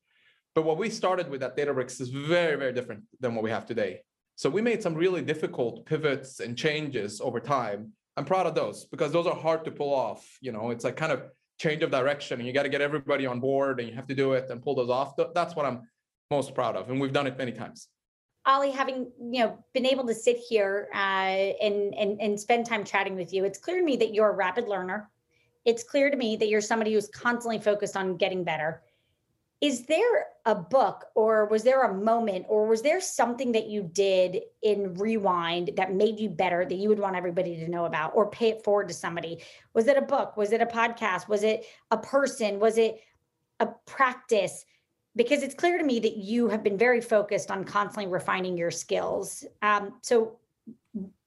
But 0.53 0.63
what 0.63 0.77
we 0.77 0.91
started 0.91 1.27
with 1.27 1.41
at 1.41 1.57
Databricks 1.57 1.99
is 1.99 2.09
very, 2.09 2.55
very 2.55 2.71
different 2.71 3.05
than 3.19 3.33
what 3.33 3.43
we 3.43 3.49
have 3.49 3.65
today. 3.65 4.01
So 4.35 4.47
we 4.47 4.61
made 4.61 4.83
some 4.83 4.93
really 4.93 5.23
difficult 5.23 5.87
pivots 5.87 6.39
and 6.39 6.55
changes 6.55 7.19
over 7.19 7.39
time. 7.39 7.93
I'm 8.15 8.25
proud 8.25 8.45
of 8.45 8.53
those 8.53 8.85
because 8.85 9.11
those 9.11 9.25
are 9.25 9.33
hard 9.33 9.65
to 9.65 9.71
pull 9.71 9.91
off. 9.91 10.23
You 10.39 10.51
know, 10.51 10.69
it's 10.69 10.83
like 10.83 10.95
kind 10.95 11.11
of 11.11 11.23
change 11.59 11.81
of 11.81 11.89
direction, 11.89 12.37
and 12.37 12.45
you 12.47 12.53
got 12.53 12.67
to 12.69 12.69
get 12.69 12.81
everybody 12.81 13.25
on 13.25 13.39
board, 13.39 13.79
and 13.79 13.89
you 13.89 13.95
have 13.95 14.05
to 14.05 14.13
do 14.13 14.33
it 14.33 14.51
and 14.51 14.61
pull 14.61 14.75
those 14.75 14.91
off. 14.91 15.13
That's 15.33 15.55
what 15.55 15.65
I'm 15.65 15.81
most 16.29 16.53
proud 16.53 16.75
of, 16.75 16.91
and 16.91 17.01
we've 17.01 17.11
done 17.11 17.25
it 17.25 17.39
many 17.39 17.53
times. 17.53 17.87
Ali, 18.47 18.71
having 18.71 19.11
you 19.19 19.43
know 19.43 19.63
been 19.73 19.85
able 19.85 20.07
to 20.07 20.13
sit 20.13 20.37
here 20.37 20.87
uh, 20.93 20.97
and 20.97 21.93
and 21.93 22.19
and 22.21 22.39
spend 22.39 22.65
time 22.65 22.85
chatting 22.85 23.15
with 23.15 23.33
you, 23.33 23.43
it's 23.43 23.59
clear 23.59 23.79
to 23.79 23.85
me 23.85 23.97
that 23.97 24.13
you're 24.13 24.29
a 24.29 24.35
rapid 24.35 24.67
learner. 24.67 25.09
It's 25.65 25.83
clear 25.83 26.09
to 26.09 26.15
me 26.15 26.37
that 26.37 26.47
you're 26.47 26.61
somebody 26.61 26.93
who's 26.93 27.09
constantly 27.09 27.59
focused 27.59 27.97
on 27.97 28.15
getting 28.15 28.45
better. 28.45 28.81
Is 29.59 29.85
there 29.87 30.27
a 30.45 30.55
book, 30.55 31.07
or 31.13 31.47
was 31.47 31.63
there 31.63 31.83
a 31.83 31.93
moment, 31.93 32.45
or 32.47 32.67
was 32.67 32.81
there 32.81 33.01
something 33.01 33.51
that 33.51 33.67
you 33.67 33.83
did 33.91 34.39
in 34.61 34.93
Rewind 34.93 35.71
that 35.75 35.93
made 35.93 36.19
you 36.19 36.29
better 36.29 36.63
that 36.63 36.75
you 36.75 36.87
would 36.87 36.99
want 36.99 37.17
everybody 37.17 37.57
to 37.57 37.67
know 37.67 37.83
about, 37.85 38.11
or 38.15 38.29
pay 38.29 38.49
it 38.49 38.63
forward 38.63 38.87
to 38.87 38.93
somebody? 38.93 39.43
Was 39.73 39.87
it 39.87 39.97
a 39.97 40.01
book? 40.01 40.37
Was 40.37 40.53
it 40.53 40.61
a 40.61 40.65
podcast? 40.65 41.27
Was 41.27 41.43
it 41.43 41.65
a 41.91 41.97
person? 41.97 42.59
Was 42.59 42.77
it 42.77 43.01
a 43.59 43.67
practice? 43.85 44.63
Because 45.17 45.41
it's 45.43 45.55
clear 45.55 45.77
to 45.77 45.83
me 45.83 45.99
that 45.99 46.15
you 46.17 46.47
have 46.47 46.63
been 46.63 46.77
very 46.77 47.01
focused 47.01 47.51
on 47.51 47.63
constantly 47.65 48.09
refining 48.09 48.55
your 48.55 48.71
skills. 48.71 49.43
Um, 49.61 49.95
so, 50.01 50.37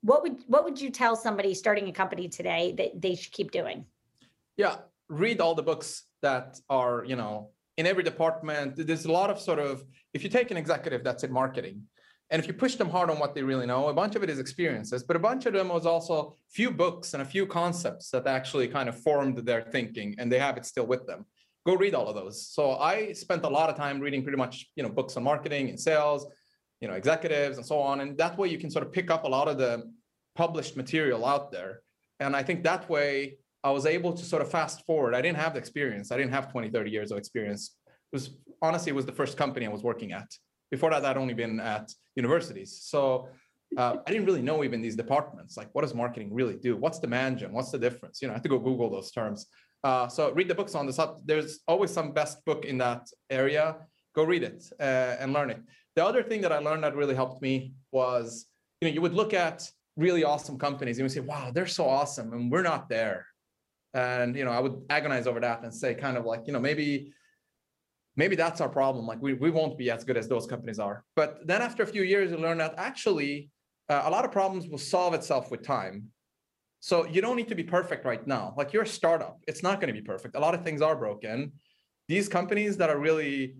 what 0.03 0.23
would 0.23 0.37
what 0.47 0.65
would 0.65 0.81
you 0.81 0.91
tell 0.91 1.15
somebody 1.17 1.53
starting 1.53 1.89
a 1.89 1.93
company 1.93 2.29
today 2.29 2.75
that 2.79 3.03
they 3.03 3.15
should 3.15 3.33
keep 3.33 3.51
doing? 3.51 3.85
Yeah, 4.57 4.77
read 5.09 5.41
all 5.41 5.55
the 5.55 5.63
books 5.63 6.05
that 6.23 6.59
are, 6.71 7.05
you 7.07 7.17
know, 7.17 7.51
in 7.77 7.87
every 7.87 8.03
department. 8.03 8.75
There's 8.77 9.05
a 9.05 9.13
lot 9.13 9.29
of 9.29 9.39
sort 9.39 9.59
of, 9.59 9.85
if 10.15 10.23
you 10.23 10.31
take 10.31 10.51
an 10.51 10.57
executive 10.57 11.05
that's 11.05 11.25
in 11.25 11.33
marketing, 11.33 11.83
and 12.31 12.41
if 12.41 12.47
you 12.47 12.55
push 12.55 12.77
them 12.77 12.89
hard 12.89 13.11
on 13.11 13.19
what 13.19 13.35
they 13.35 13.43
really 13.43 13.67
know, 13.67 13.89
a 13.89 13.95
bunch 13.95 14.15
of 14.15 14.23
it 14.23 14.31
is 14.31 14.39
experiences, 14.39 15.03
but 15.03 15.17
a 15.17 15.19
bunch 15.19 15.47
of 15.47 15.53
them 15.53 15.69
was 15.69 15.85
also 15.85 16.15
a 16.15 16.51
few 16.51 16.71
books 16.71 17.13
and 17.15 17.23
a 17.23 17.27
few 17.27 17.45
concepts 17.45 18.11
that 18.11 18.27
actually 18.27 18.69
kind 18.69 18.89
of 18.89 19.01
formed 19.01 19.39
their 19.39 19.63
thinking 19.63 20.15
and 20.19 20.31
they 20.31 20.39
have 20.39 20.57
it 20.57 20.65
still 20.65 20.87
with 20.87 21.07
them. 21.07 21.27
Go 21.71 21.77
read 21.77 21.95
all 21.95 22.09
of 22.09 22.17
those. 22.17 22.49
So 22.49 22.79
I 22.79 23.13
spent 23.13 23.45
a 23.45 23.49
lot 23.49 23.71
of 23.71 23.77
time 23.77 24.01
reading 24.01 24.25
pretty 24.25 24.37
much, 24.37 24.67
you 24.75 24.83
know, 24.83 24.89
books 24.89 25.17
on 25.17 25.23
marketing 25.23 25.69
and 25.69 25.79
sales, 25.79 26.27
you 26.81 26.89
know, 26.89 26.95
executives 26.95 27.59
and 27.59 27.65
so 27.65 27.79
on. 27.79 28.01
And 28.01 28.19
that 28.19 28.37
way 28.37 28.49
you 28.49 28.59
can 28.59 28.73
sort 28.73 28.85
of 28.85 28.93
pick 28.93 29.09
up 29.09 29.23
a 29.23 29.29
lot 29.29 29.47
of 29.47 29.57
the 29.57 29.89
published 30.35 30.77
material 30.77 31.25
out 31.25 31.53
there. 31.53 31.83
And 32.19 32.35
I 32.35 32.43
think 32.43 32.65
that 32.65 32.91
way 32.91 33.39
I 33.63 33.71
was 33.71 33.87
able 33.87 34.13
to 34.15 34.25
sort 34.25 34.43
of 34.43 34.51
fast 34.51 34.85
forward. 34.85 35.15
I 35.15 35.23
didn't 35.23 35.39
have 35.39 35.53
the 35.53 35.61
experience. 35.61 36.11
I 36.11 36.17
didn't 36.17 36.33
have 36.33 36.51
20, 36.51 36.71
30 36.71 36.91
years 36.91 37.13
of 37.13 37.19
experience. 37.19 37.77
It 37.87 38.17
was 38.17 38.31
honestly, 38.61 38.91
it 38.91 38.97
was 38.97 39.07
the 39.07 39.13
first 39.13 39.37
company 39.37 39.65
I 39.65 39.71
was 39.71 39.85
working 39.85 40.11
at. 40.11 40.27
Before 40.73 40.91
that, 40.91 41.05
I'd 41.05 41.17
only 41.17 41.35
been 41.35 41.61
at 41.61 41.93
universities. 42.17 42.81
So 42.83 43.29
uh, 43.77 43.99
I 44.05 44.11
didn't 44.11 44.27
really 44.27 44.43
know 44.43 44.65
even 44.65 44.83
these 44.83 44.97
departments. 44.97 45.57
Like, 45.57 45.69
what 45.73 45.83
does 45.83 45.95
marketing 45.95 46.35
really 46.35 46.57
do? 46.57 46.77
What's 46.77 46.99
demand 46.99 47.39
gen? 47.39 47.53
What's 47.53 47.71
the 47.71 47.79
difference? 47.79 48.21
You 48.21 48.27
know, 48.27 48.33
I 48.33 48.39
have 48.39 48.43
to 48.43 48.49
go 48.49 48.59
Google 48.59 48.91
those 48.91 49.13
terms. 49.13 49.47
Uh, 49.83 50.09
so 50.09 50.31
read 50.33 50.49
the 50.49 50.55
books 50.55 50.75
on 50.75 50.87
this. 50.87 51.01
There's 51.25 51.61
always 51.67 51.91
some 51.91 52.13
best 52.13 52.45
book 52.45 52.65
in 52.65 52.79
that 52.79 53.09
area. 53.31 53.77
Go 54.15 54.25
read 54.25 54.43
it 54.43 54.65
uh, 54.79 55.17
and 55.21 55.33
learn 55.33 55.51
it. 55.51 55.61
The 55.97 56.05
other 56.05 56.23
thing 56.23 56.41
that 56.43 56.53
I 56.53 56.59
learned 56.59 56.85
that 56.85 56.95
really 56.95 57.15
helped 57.15 57.43
me 57.43 57.73
was, 57.93 58.47
you 58.81 58.89
know, 58.89 58.95
you 58.95 59.01
would 59.01 59.15
look 59.15 59.35
at 59.35 59.69
really 59.97 60.25
awesome 60.25 60.59
companies 60.59 60.99
and 60.99 61.05
you 61.05 61.09
say, 61.09 61.21
wow, 61.21 61.51
they're 61.53 61.67
so 61.67 61.89
awesome, 61.89 62.33
and 62.33 62.51
we're 62.51 62.63
not 62.63 62.89
there. 62.89 63.27
And 63.95 64.37
you 64.37 64.45
know, 64.45 64.53
I 64.53 64.61
would 64.61 64.83
agonize 64.89 65.27
over 65.27 65.41
that 65.41 65.63
and 65.63 65.75
say, 65.75 65.95
kind 65.95 66.17
of 66.17 66.25
like, 66.25 66.43
you 66.47 66.53
know, 66.53 66.61
maybe 66.61 67.13
maybe 68.17 68.37
that's 68.37 68.61
our 68.61 68.69
problem. 68.69 69.07
Like 69.07 69.21
we, 69.23 69.35
we 69.35 69.51
won't 69.51 69.79
be 69.79 69.91
as 69.91 70.05
good 70.05 70.17
as 70.17 70.29
those 70.29 70.47
companies 70.47 70.79
are. 70.79 71.05
But 71.17 71.47
then 71.47 71.63
after 71.63 71.83
a 71.83 71.87
few 71.87 72.03
years, 72.03 72.31
you 72.31 72.37
learn 72.37 72.59
that 72.59 72.75
actually 72.77 73.51
uh, 73.89 74.03
a 74.05 74.11
lot 74.11 74.25
of 74.25 74.33
problems 74.33 74.69
will 74.69 74.79
solve 74.79 75.15
itself 75.15 75.51
with 75.51 75.63
time. 75.63 76.05
So 76.81 77.07
you 77.07 77.21
don't 77.21 77.37
need 77.37 77.49
to 77.49 77.55
be 77.55 77.63
perfect 77.63 78.05
right 78.07 78.27
now. 78.27 78.55
Like 78.57 78.73
you're 78.73 78.83
a 78.83 78.87
startup, 78.87 79.39
it's 79.47 79.63
not 79.63 79.81
going 79.81 79.95
to 79.95 80.01
be 80.01 80.05
perfect. 80.05 80.35
A 80.35 80.41
lot 80.41 80.55
of 80.55 80.65
things 80.65 80.81
are 80.81 80.97
broken. 80.97 81.53
These 82.09 82.29
companies 82.29 82.79
that 82.79 82.91
are 82.91 82.99
really 82.99 83.55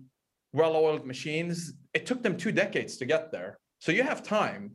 well-oiled 0.53 1.05
machines, 1.05 1.73
it 1.93 2.05
took 2.05 2.23
them 2.23 2.35
two 2.35 2.51
decades 2.51 2.97
to 2.97 3.05
get 3.05 3.31
there. 3.31 3.59
So 3.79 3.91
you 3.91 4.03
have 4.03 4.23
time. 4.23 4.71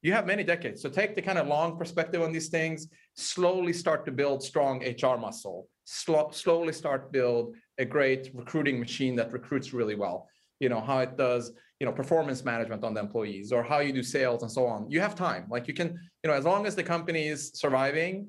You 0.00 0.12
have 0.12 0.26
many 0.26 0.44
decades. 0.44 0.80
So 0.80 0.88
take 0.88 1.14
the 1.14 1.22
kind 1.22 1.38
of 1.38 1.46
long 1.46 1.76
perspective 1.76 2.22
on 2.22 2.32
these 2.32 2.48
things, 2.48 2.88
slowly 3.14 3.72
start 3.72 4.04
to 4.06 4.12
build 4.12 4.42
strong 4.42 4.82
HR 4.82 5.16
muscle, 5.16 5.68
slow, 5.84 6.30
slowly 6.32 6.72
start 6.72 7.12
build 7.12 7.54
a 7.78 7.84
great 7.84 8.30
recruiting 8.34 8.80
machine 8.80 9.16
that 9.16 9.32
recruits 9.32 9.72
really 9.72 9.94
well. 9.94 10.28
You 10.60 10.68
know, 10.68 10.80
how 10.80 11.00
it 11.00 11.16
does, 11.16 11.52
you 11.82 11.86
know, 11.86 11.90
performance 11.90 12.44
management 12.44 12.84
on 12.84 12.94
the 12.94 13.00
employees 13.00 13.50
or 13.50 13.60
how 13.60 13.80
you 13.80 13.92
do 13.92 14.04
sales 14.04 14.42
and 14.42 14.52
so 14.52 14.64
on. 14.68 14.88
You 14.88 15.00
have 15.00 15.16
time. 15.16 15.46
Like 15.50 15.66
you 15.66 15.74
can, 15.74 15.88
you 16.22 16.30
know, 16.30 16.32
as 16.32 16.44
long 16.44 16.64
as 16.64 16.76
the 16.76 16.84
company 16.84 17.26
is 17.26 17.50
surviving, 17.54 18.28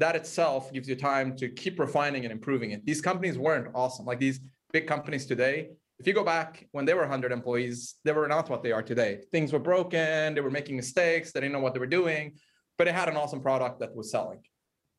that 0.00 0.16
itself 0.16 0.72
gives 0.72 0.88
you 0.88 0.96
time 0.96 1.36
to 1.36 1.48
keep 1.48 1.78
refining 1.78 2.24
and 2.24 2.32
improving 2.32 2.72
it. 2.72 2.84
These 2.84 3.00
companies 3.00 3.38
weren't 3.38 3.68
awesome. 3.72 4.04
Like 4.04 4.18
these 4.18 4.40
big 4.72 4.88
companies 4.88 5.26
today, 5.26 5.68
if 6.00 6.08
you 6.08 6.12
go 6.12 6.24
back 6.24 6.66
when 6.72 6.86
they 6.86 6.94
were 6.94 7.02
100 7.02 7.30
employees, 7.30 7.94
they 8.04 8.10
were 8.10 8.26
not 8.26 8.50
what 8.50 8.64
they 8.64 8.72
are 8.72 8.82
today. 8.82 9.20
Things 9.30 9.52
were 9.52 9.60
broken, 9.60 10.34
they 10.34 10.40
were 10.40 10.50
making 10.50 10.74
mistakes, 10.74 11.30
they 11.30 11.38
didn't 11.38 11.52
know 11.52 11.60
what 11.60 11.74
they 11.74 11.80
were 11.80 11.86
doing, 11.86 12.34
but 12.78 12.88
it 12.88 12.96
had 12.96 13.08
an 13.08 13.16
awesome 13.16 13.40
product 13.40 13.78
that 13.78 13.94
was 13.94 14.10
selling. 14.10 14.40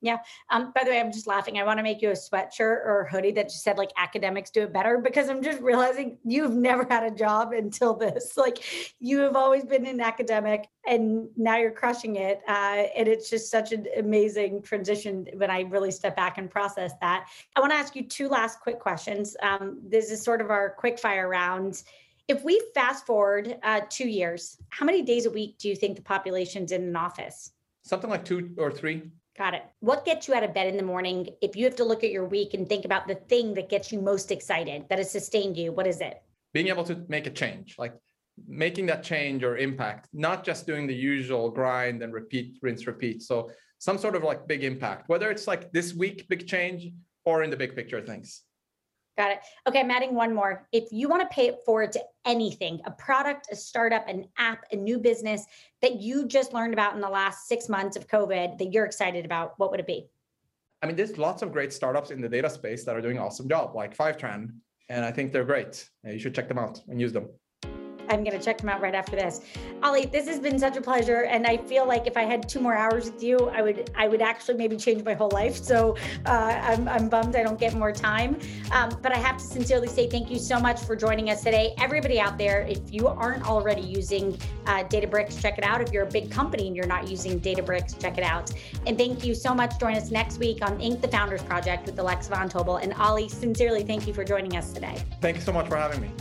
Yeah. 0.01 0.17
Um, 0.49 0.71
by 0.73 0.83
the 0.83 0.91
way, 0.91 0.99
I'm 0.99 1.11
just 1.11 1.27
laughing. 1.27 1.57
I 1.57 1.63
want 1.63 1.77
to 1.77 1.83
make 1.83 2.01
you 2.01 2.09
a 2.09 2.13
sweatshirt 2.13 2.85
or 2.85 3.01
a 3.01 3.11
hoodie 3.11 3.31
that 3.31 3.49
just 3.49 3.63
said 3.63 3.77
like 3.77 3.91
academics 3.97 4.49
do 4.49 4.61
it 4.61 4.71
better 4.71 4.97
because 4.97 5.29
I'm 5.29 5.43
just 5.43 5.59
realizing 5.59 6.17
you've 6.23 6.53
never 6.53 6.85
had 6.89 7.03
a 7.03 7.11
job 7.11 7.51
until 7.53 7.93
this. 7.93 8.33
Like 8.39 8.63
you 8.99 9.19
have 9.19 9.35
always 9.35 9.65
been 9.65 9.85
an 9.85 9.99
academic 9.99 10.69
and 10.87 11.27
now 11.35 11.57
you're 11.57 11.71
crushing 11.71 12.15
it. 12.15 12.39
Uh, 12.47 12.85
and 12.95 13.05
it's 13.07 13.29
just 13.29 13.51
such 13.51 13.73
an 13.73 13.85
amazing 13.97 14.61
transition 14.61 15.27
when 15.35 15.51
I 15.51 15.61
really 15.61 15.91
step 15.91 16.15
back 16.15 16.37
and 16.37 16.49
process 16.49 16.93
that. 17.01 17.27
I 17.55 17.59
want 17.59 17.73
to 17.73 17.77
ask 17.77 17.97
you 17.97 18.03
two 18.07 18.29
last 18.29 18.61
quick 18.61 18.79
questions. 18.79 19.35
Um, 19.43 19.81
this 19.85 20.09
is 20.09 20.23
sort 20.23 20.39
of 20.39 20.49
our 20.49 20.69
quick 20.69 20.97
fire 20.99 21.27
round. 21.27 21.83
If 22.29 22.43
we 22.45 22.61
fast 22.73 23.05
forward 23.05 23.57
uh, 23.61 23.81
two 23.89 24.07
years, 24.07 24.57
how 24.69 24.85
many 24.85 25.01
days 25.01 25.25
a 25.25 25.31
week 25.31 25.57
do 25.57 25.67
you 25.67 25.75
think 25.75 25.97
the 25.97 26.01
population's 26.01 26.71
in 26.71 26.83
an 26.83 26.95
office? 26.95 27.51
Something 27.83 28.09
like 28.09 28.23
two 28.23 28.51
or 28.57 28.71
three. 28.71 29.11
Got 29.39 29.53
it. 29.53 29.63
What 29.79 30.03
gets 30.03 30.27
you 30.27 30.33
out 30.33 30.43
of 30.43 30.53
bed 30.53 30.67
in 30.67 30.75
the 30.75 30.83
morning? 30.83 31.29
If 31.41 31.55
you 31.55 31.63
have 31.63 31.77
to 31.77 31.85
look 31.85 32.03
at 32.03 32.11
your 32.11 32.25
week 32.25 32.53
and 32.53 32.67
think 32.67 32.83
about 32.83 33.07
the 33.07 33.15
thing 33.15 33.53
that 33.53 33.69
gets 33.69 33.89
you 33.89 34.01
most 34.01 34.31
excited, 34.31 34.83
that 34.89 34.97
has 34.97 35.09
sustained 35.09 35.55
you, 35.55 35.71
what 35.71 35.87
is 35.87 36.01
it? 36.01 36.21
Being 36.53 36.67
able 36.67 36.83
to 36.83 37.05
make 37.07 37.25
a 37.25 37.29
change, 37.29 37.75
like 37.77 37.93
making 38.49 38.87
that 38.87 39.01
change 39.01 39.45
or 39.45 39.55
impact, 39.55 40.09
not 40.11 40.43
just 40.43 40.67
doing 40.67 40.87
the 40.87 40.93
usual 40.93 41.49
grind 41.49 42.03
and 42.03 42.13
repeat, 42.13 42.57
rinse, 42.61 42.85
repeat. 42.85 43.21
So 43.21 43.49
some 43.77 43.97
sort 43.97 44.17
of 44.17 44.23
like 44.23 44.45
big 44.45 44.65
impact, 44.65 45.07
whether 45.07 45.31
it's 45.31 45.47
like 45.47 45.71
this 45.71 45.93
week, 45.93 46.27
big 46.27 46.45
change, 46.45 46.91
or 47.23 47.41
in 47.41 47.49
the 47.49 47.55
big 47.55 47.77
picture 47.77 48.01
things. 48.01 48.41
Got 49.19 49.31
it. 49.31 49.39
Okay, 49.67 49.81
I'm 49.81 49.91
adding 49.91 50.15
one 50.15 50.33
more. 50.33 50.65
If 50.71 50.93
you 50.93 51.09
want 51.09 51.21
to 51.23 51.35
pay 51.35 51.47
it 51.47 51.59
forward 51.65 51.91
to 51.91 52.01
anything, 52.23 52.79
a 52.85 52.91
product, 52.91 53.49
a 53.51 53.55
startup, 53.57 54.07
an 54.07 54.29
app, 54.37 54.63
a 54.71 54.77
new 54.77 54.97
business 54.97 55.43
that 55.81 55.99
you 55.99 56.25
just 56.25 56.53
learned 56.53 56.71
about 56.71 56.95
in 56.95 57.01
the 57.01 57.09
last 57.09 57.45
six 57.45 57.67
months 57.67 57.97
of 57.97 58.07
COVID 58.07 58.57
that 58.57 58.71
you're 58.71 58.85
excited 58.85 59.25
about, 59.25 59.55
what 59.59 59.71
would 59.71 59.81
it 59.81 59.87
be? 59.87 60.07
I 60.81 60.87
mean, 60.87 60.95
there's 60.95 61.17
lots 61.17 61.41
of 61.41 61.51
great 61.51 61.73
startups 61.73 62.11
in 62.11 62.21
the 62.21 62.29
data 62.29 62.49
space 62.49 62.85
that 62.85 62.95
are 62.95 63.01
doing 63.01 63.19
awesome 63.19 63.49
job, 63.49 63.75
like 63.75 63.93
Fivetran, 63.93 64.53
and 64.87 65.03
I 65.03 65.11
think 65.11 65.33
they're 65.33 65.43
great. 65.43 65.89
You 66.05 66.17
should 66.17 66.33
check 66.33 66.47
them 66.47 66.57
out 66.57 66.81
and 66.87 67.01
use 67.01 67.11
them. 67.11 67.27
I'm 68.09 68.23
going 68.23 68.37
to 68.37 68.43
check 68.43 68.57
them 68.57 68.69
out 68.69 68.81
right 68.81 68.95
after 68.95 69.15
this. 69.15 69.41
Ali, 69.83 70.05
this 70.05 70.27
has 70.27 70.39
been 70.39 70.59
such 70.59 70.77
a 70.77 70.81
pleasure, 70.81 71.23
and 71.23 71.45
I 71.45 71.57
feel 71.57 71.87
like 71.87 72.07
if 72.07 72.17
I 72.17 72.23
had 72.23 72.49
two 72.49 72.59
more 72.59 72.75
hours 72.75 73.11
with 73.11 73.23
you, 73.23 73.37
I 73.49 73.61
would 73.61 73.91
I 73.95 74.07
would 74.07 74.21
actually 74.21 74.57
maybe 74.57 74.75
change 74.75 75.03
my 75.03 75.13
whole 75.13 75.29
life. 75.31 75.55
So 75.55 75.95
uh, 76.25 76.59
I'm 76.61 76.87
I'm 76.87 77.09
bummed 77.09 77.35
I 77.35 77.43
don't 77.43 77.59
get 77.59 77.73
more 77.73 77.91
time, 77.91 78.39
um, 78.71 78.89
but 79.01 79.11
I 79.11 79.17
have 79.17 79.37
to 79.37 79.43
sincerely 79.43 79.87
say 79.87 80.09
thank 80.09 80.29
you 80.29 80.39
so 80.39 80.59
much 80.59 80.81
for 80.81 80.95
joining 80.95 81.29
us 81.29 81.43
today. 81.43 81.73
Everybody 81.77 82.19
out 82.19 82.37
there, 82.37 82.61
if 82.61 82.79
you 82.91 83.07
aren't 83.07 83.45
already 83.47 83.81
using 83.81 84.37
uh, 84.65 84.83
Databricks, 84.83 85.41
check 85.41 85.57
it 85.57 85.63
out. 85.63 85.81
If 85.81 85.91
you're 85.93 86.03
a 86.03 86.11
big 86.11 86.31
company 86.31 86.67
and 86.67 86.75
you're 86.75 86.87
not 86.87 87.07
using 87.09 87.39
Databricks, 87.39 87.99
check 87.99 88.17
it 88.17 88.23
out. 88.23 88.51
And 88.85 88.97
thank 88.97 89.23
you 89.23 89.33
so 89.33 89.53
much. 89.53 89.79
Join 89.79 89.95
us 89.95 90.11
next 90.11 90.39
week 90.39 90.63
on 90.63 90.77
Inc. 90.79 91.01
the 91.01 91.07
Founders 91.07 91.43
Project 91.43 91.85
with 91.85 91.99
Alexa 91.99 92.29
Von 92.29 92.49
Tobel 92.49 92.77
and 92.77 92.93
Ali. 92.95 93.29
Sincerely, 93.29 93.83
thank 93.83 94.07
you 94.07 94.13
for 94.13 94.23
joining 94.23 94.57
us 94.57 94.73
today. 94.73 95.01
Thank 95.21 95.37
you 95.37 95.43
so 95.43 95.53
much 95.53 95.67
for 95.67 95.77
having 95.77 96.01
me. 96.01 96.11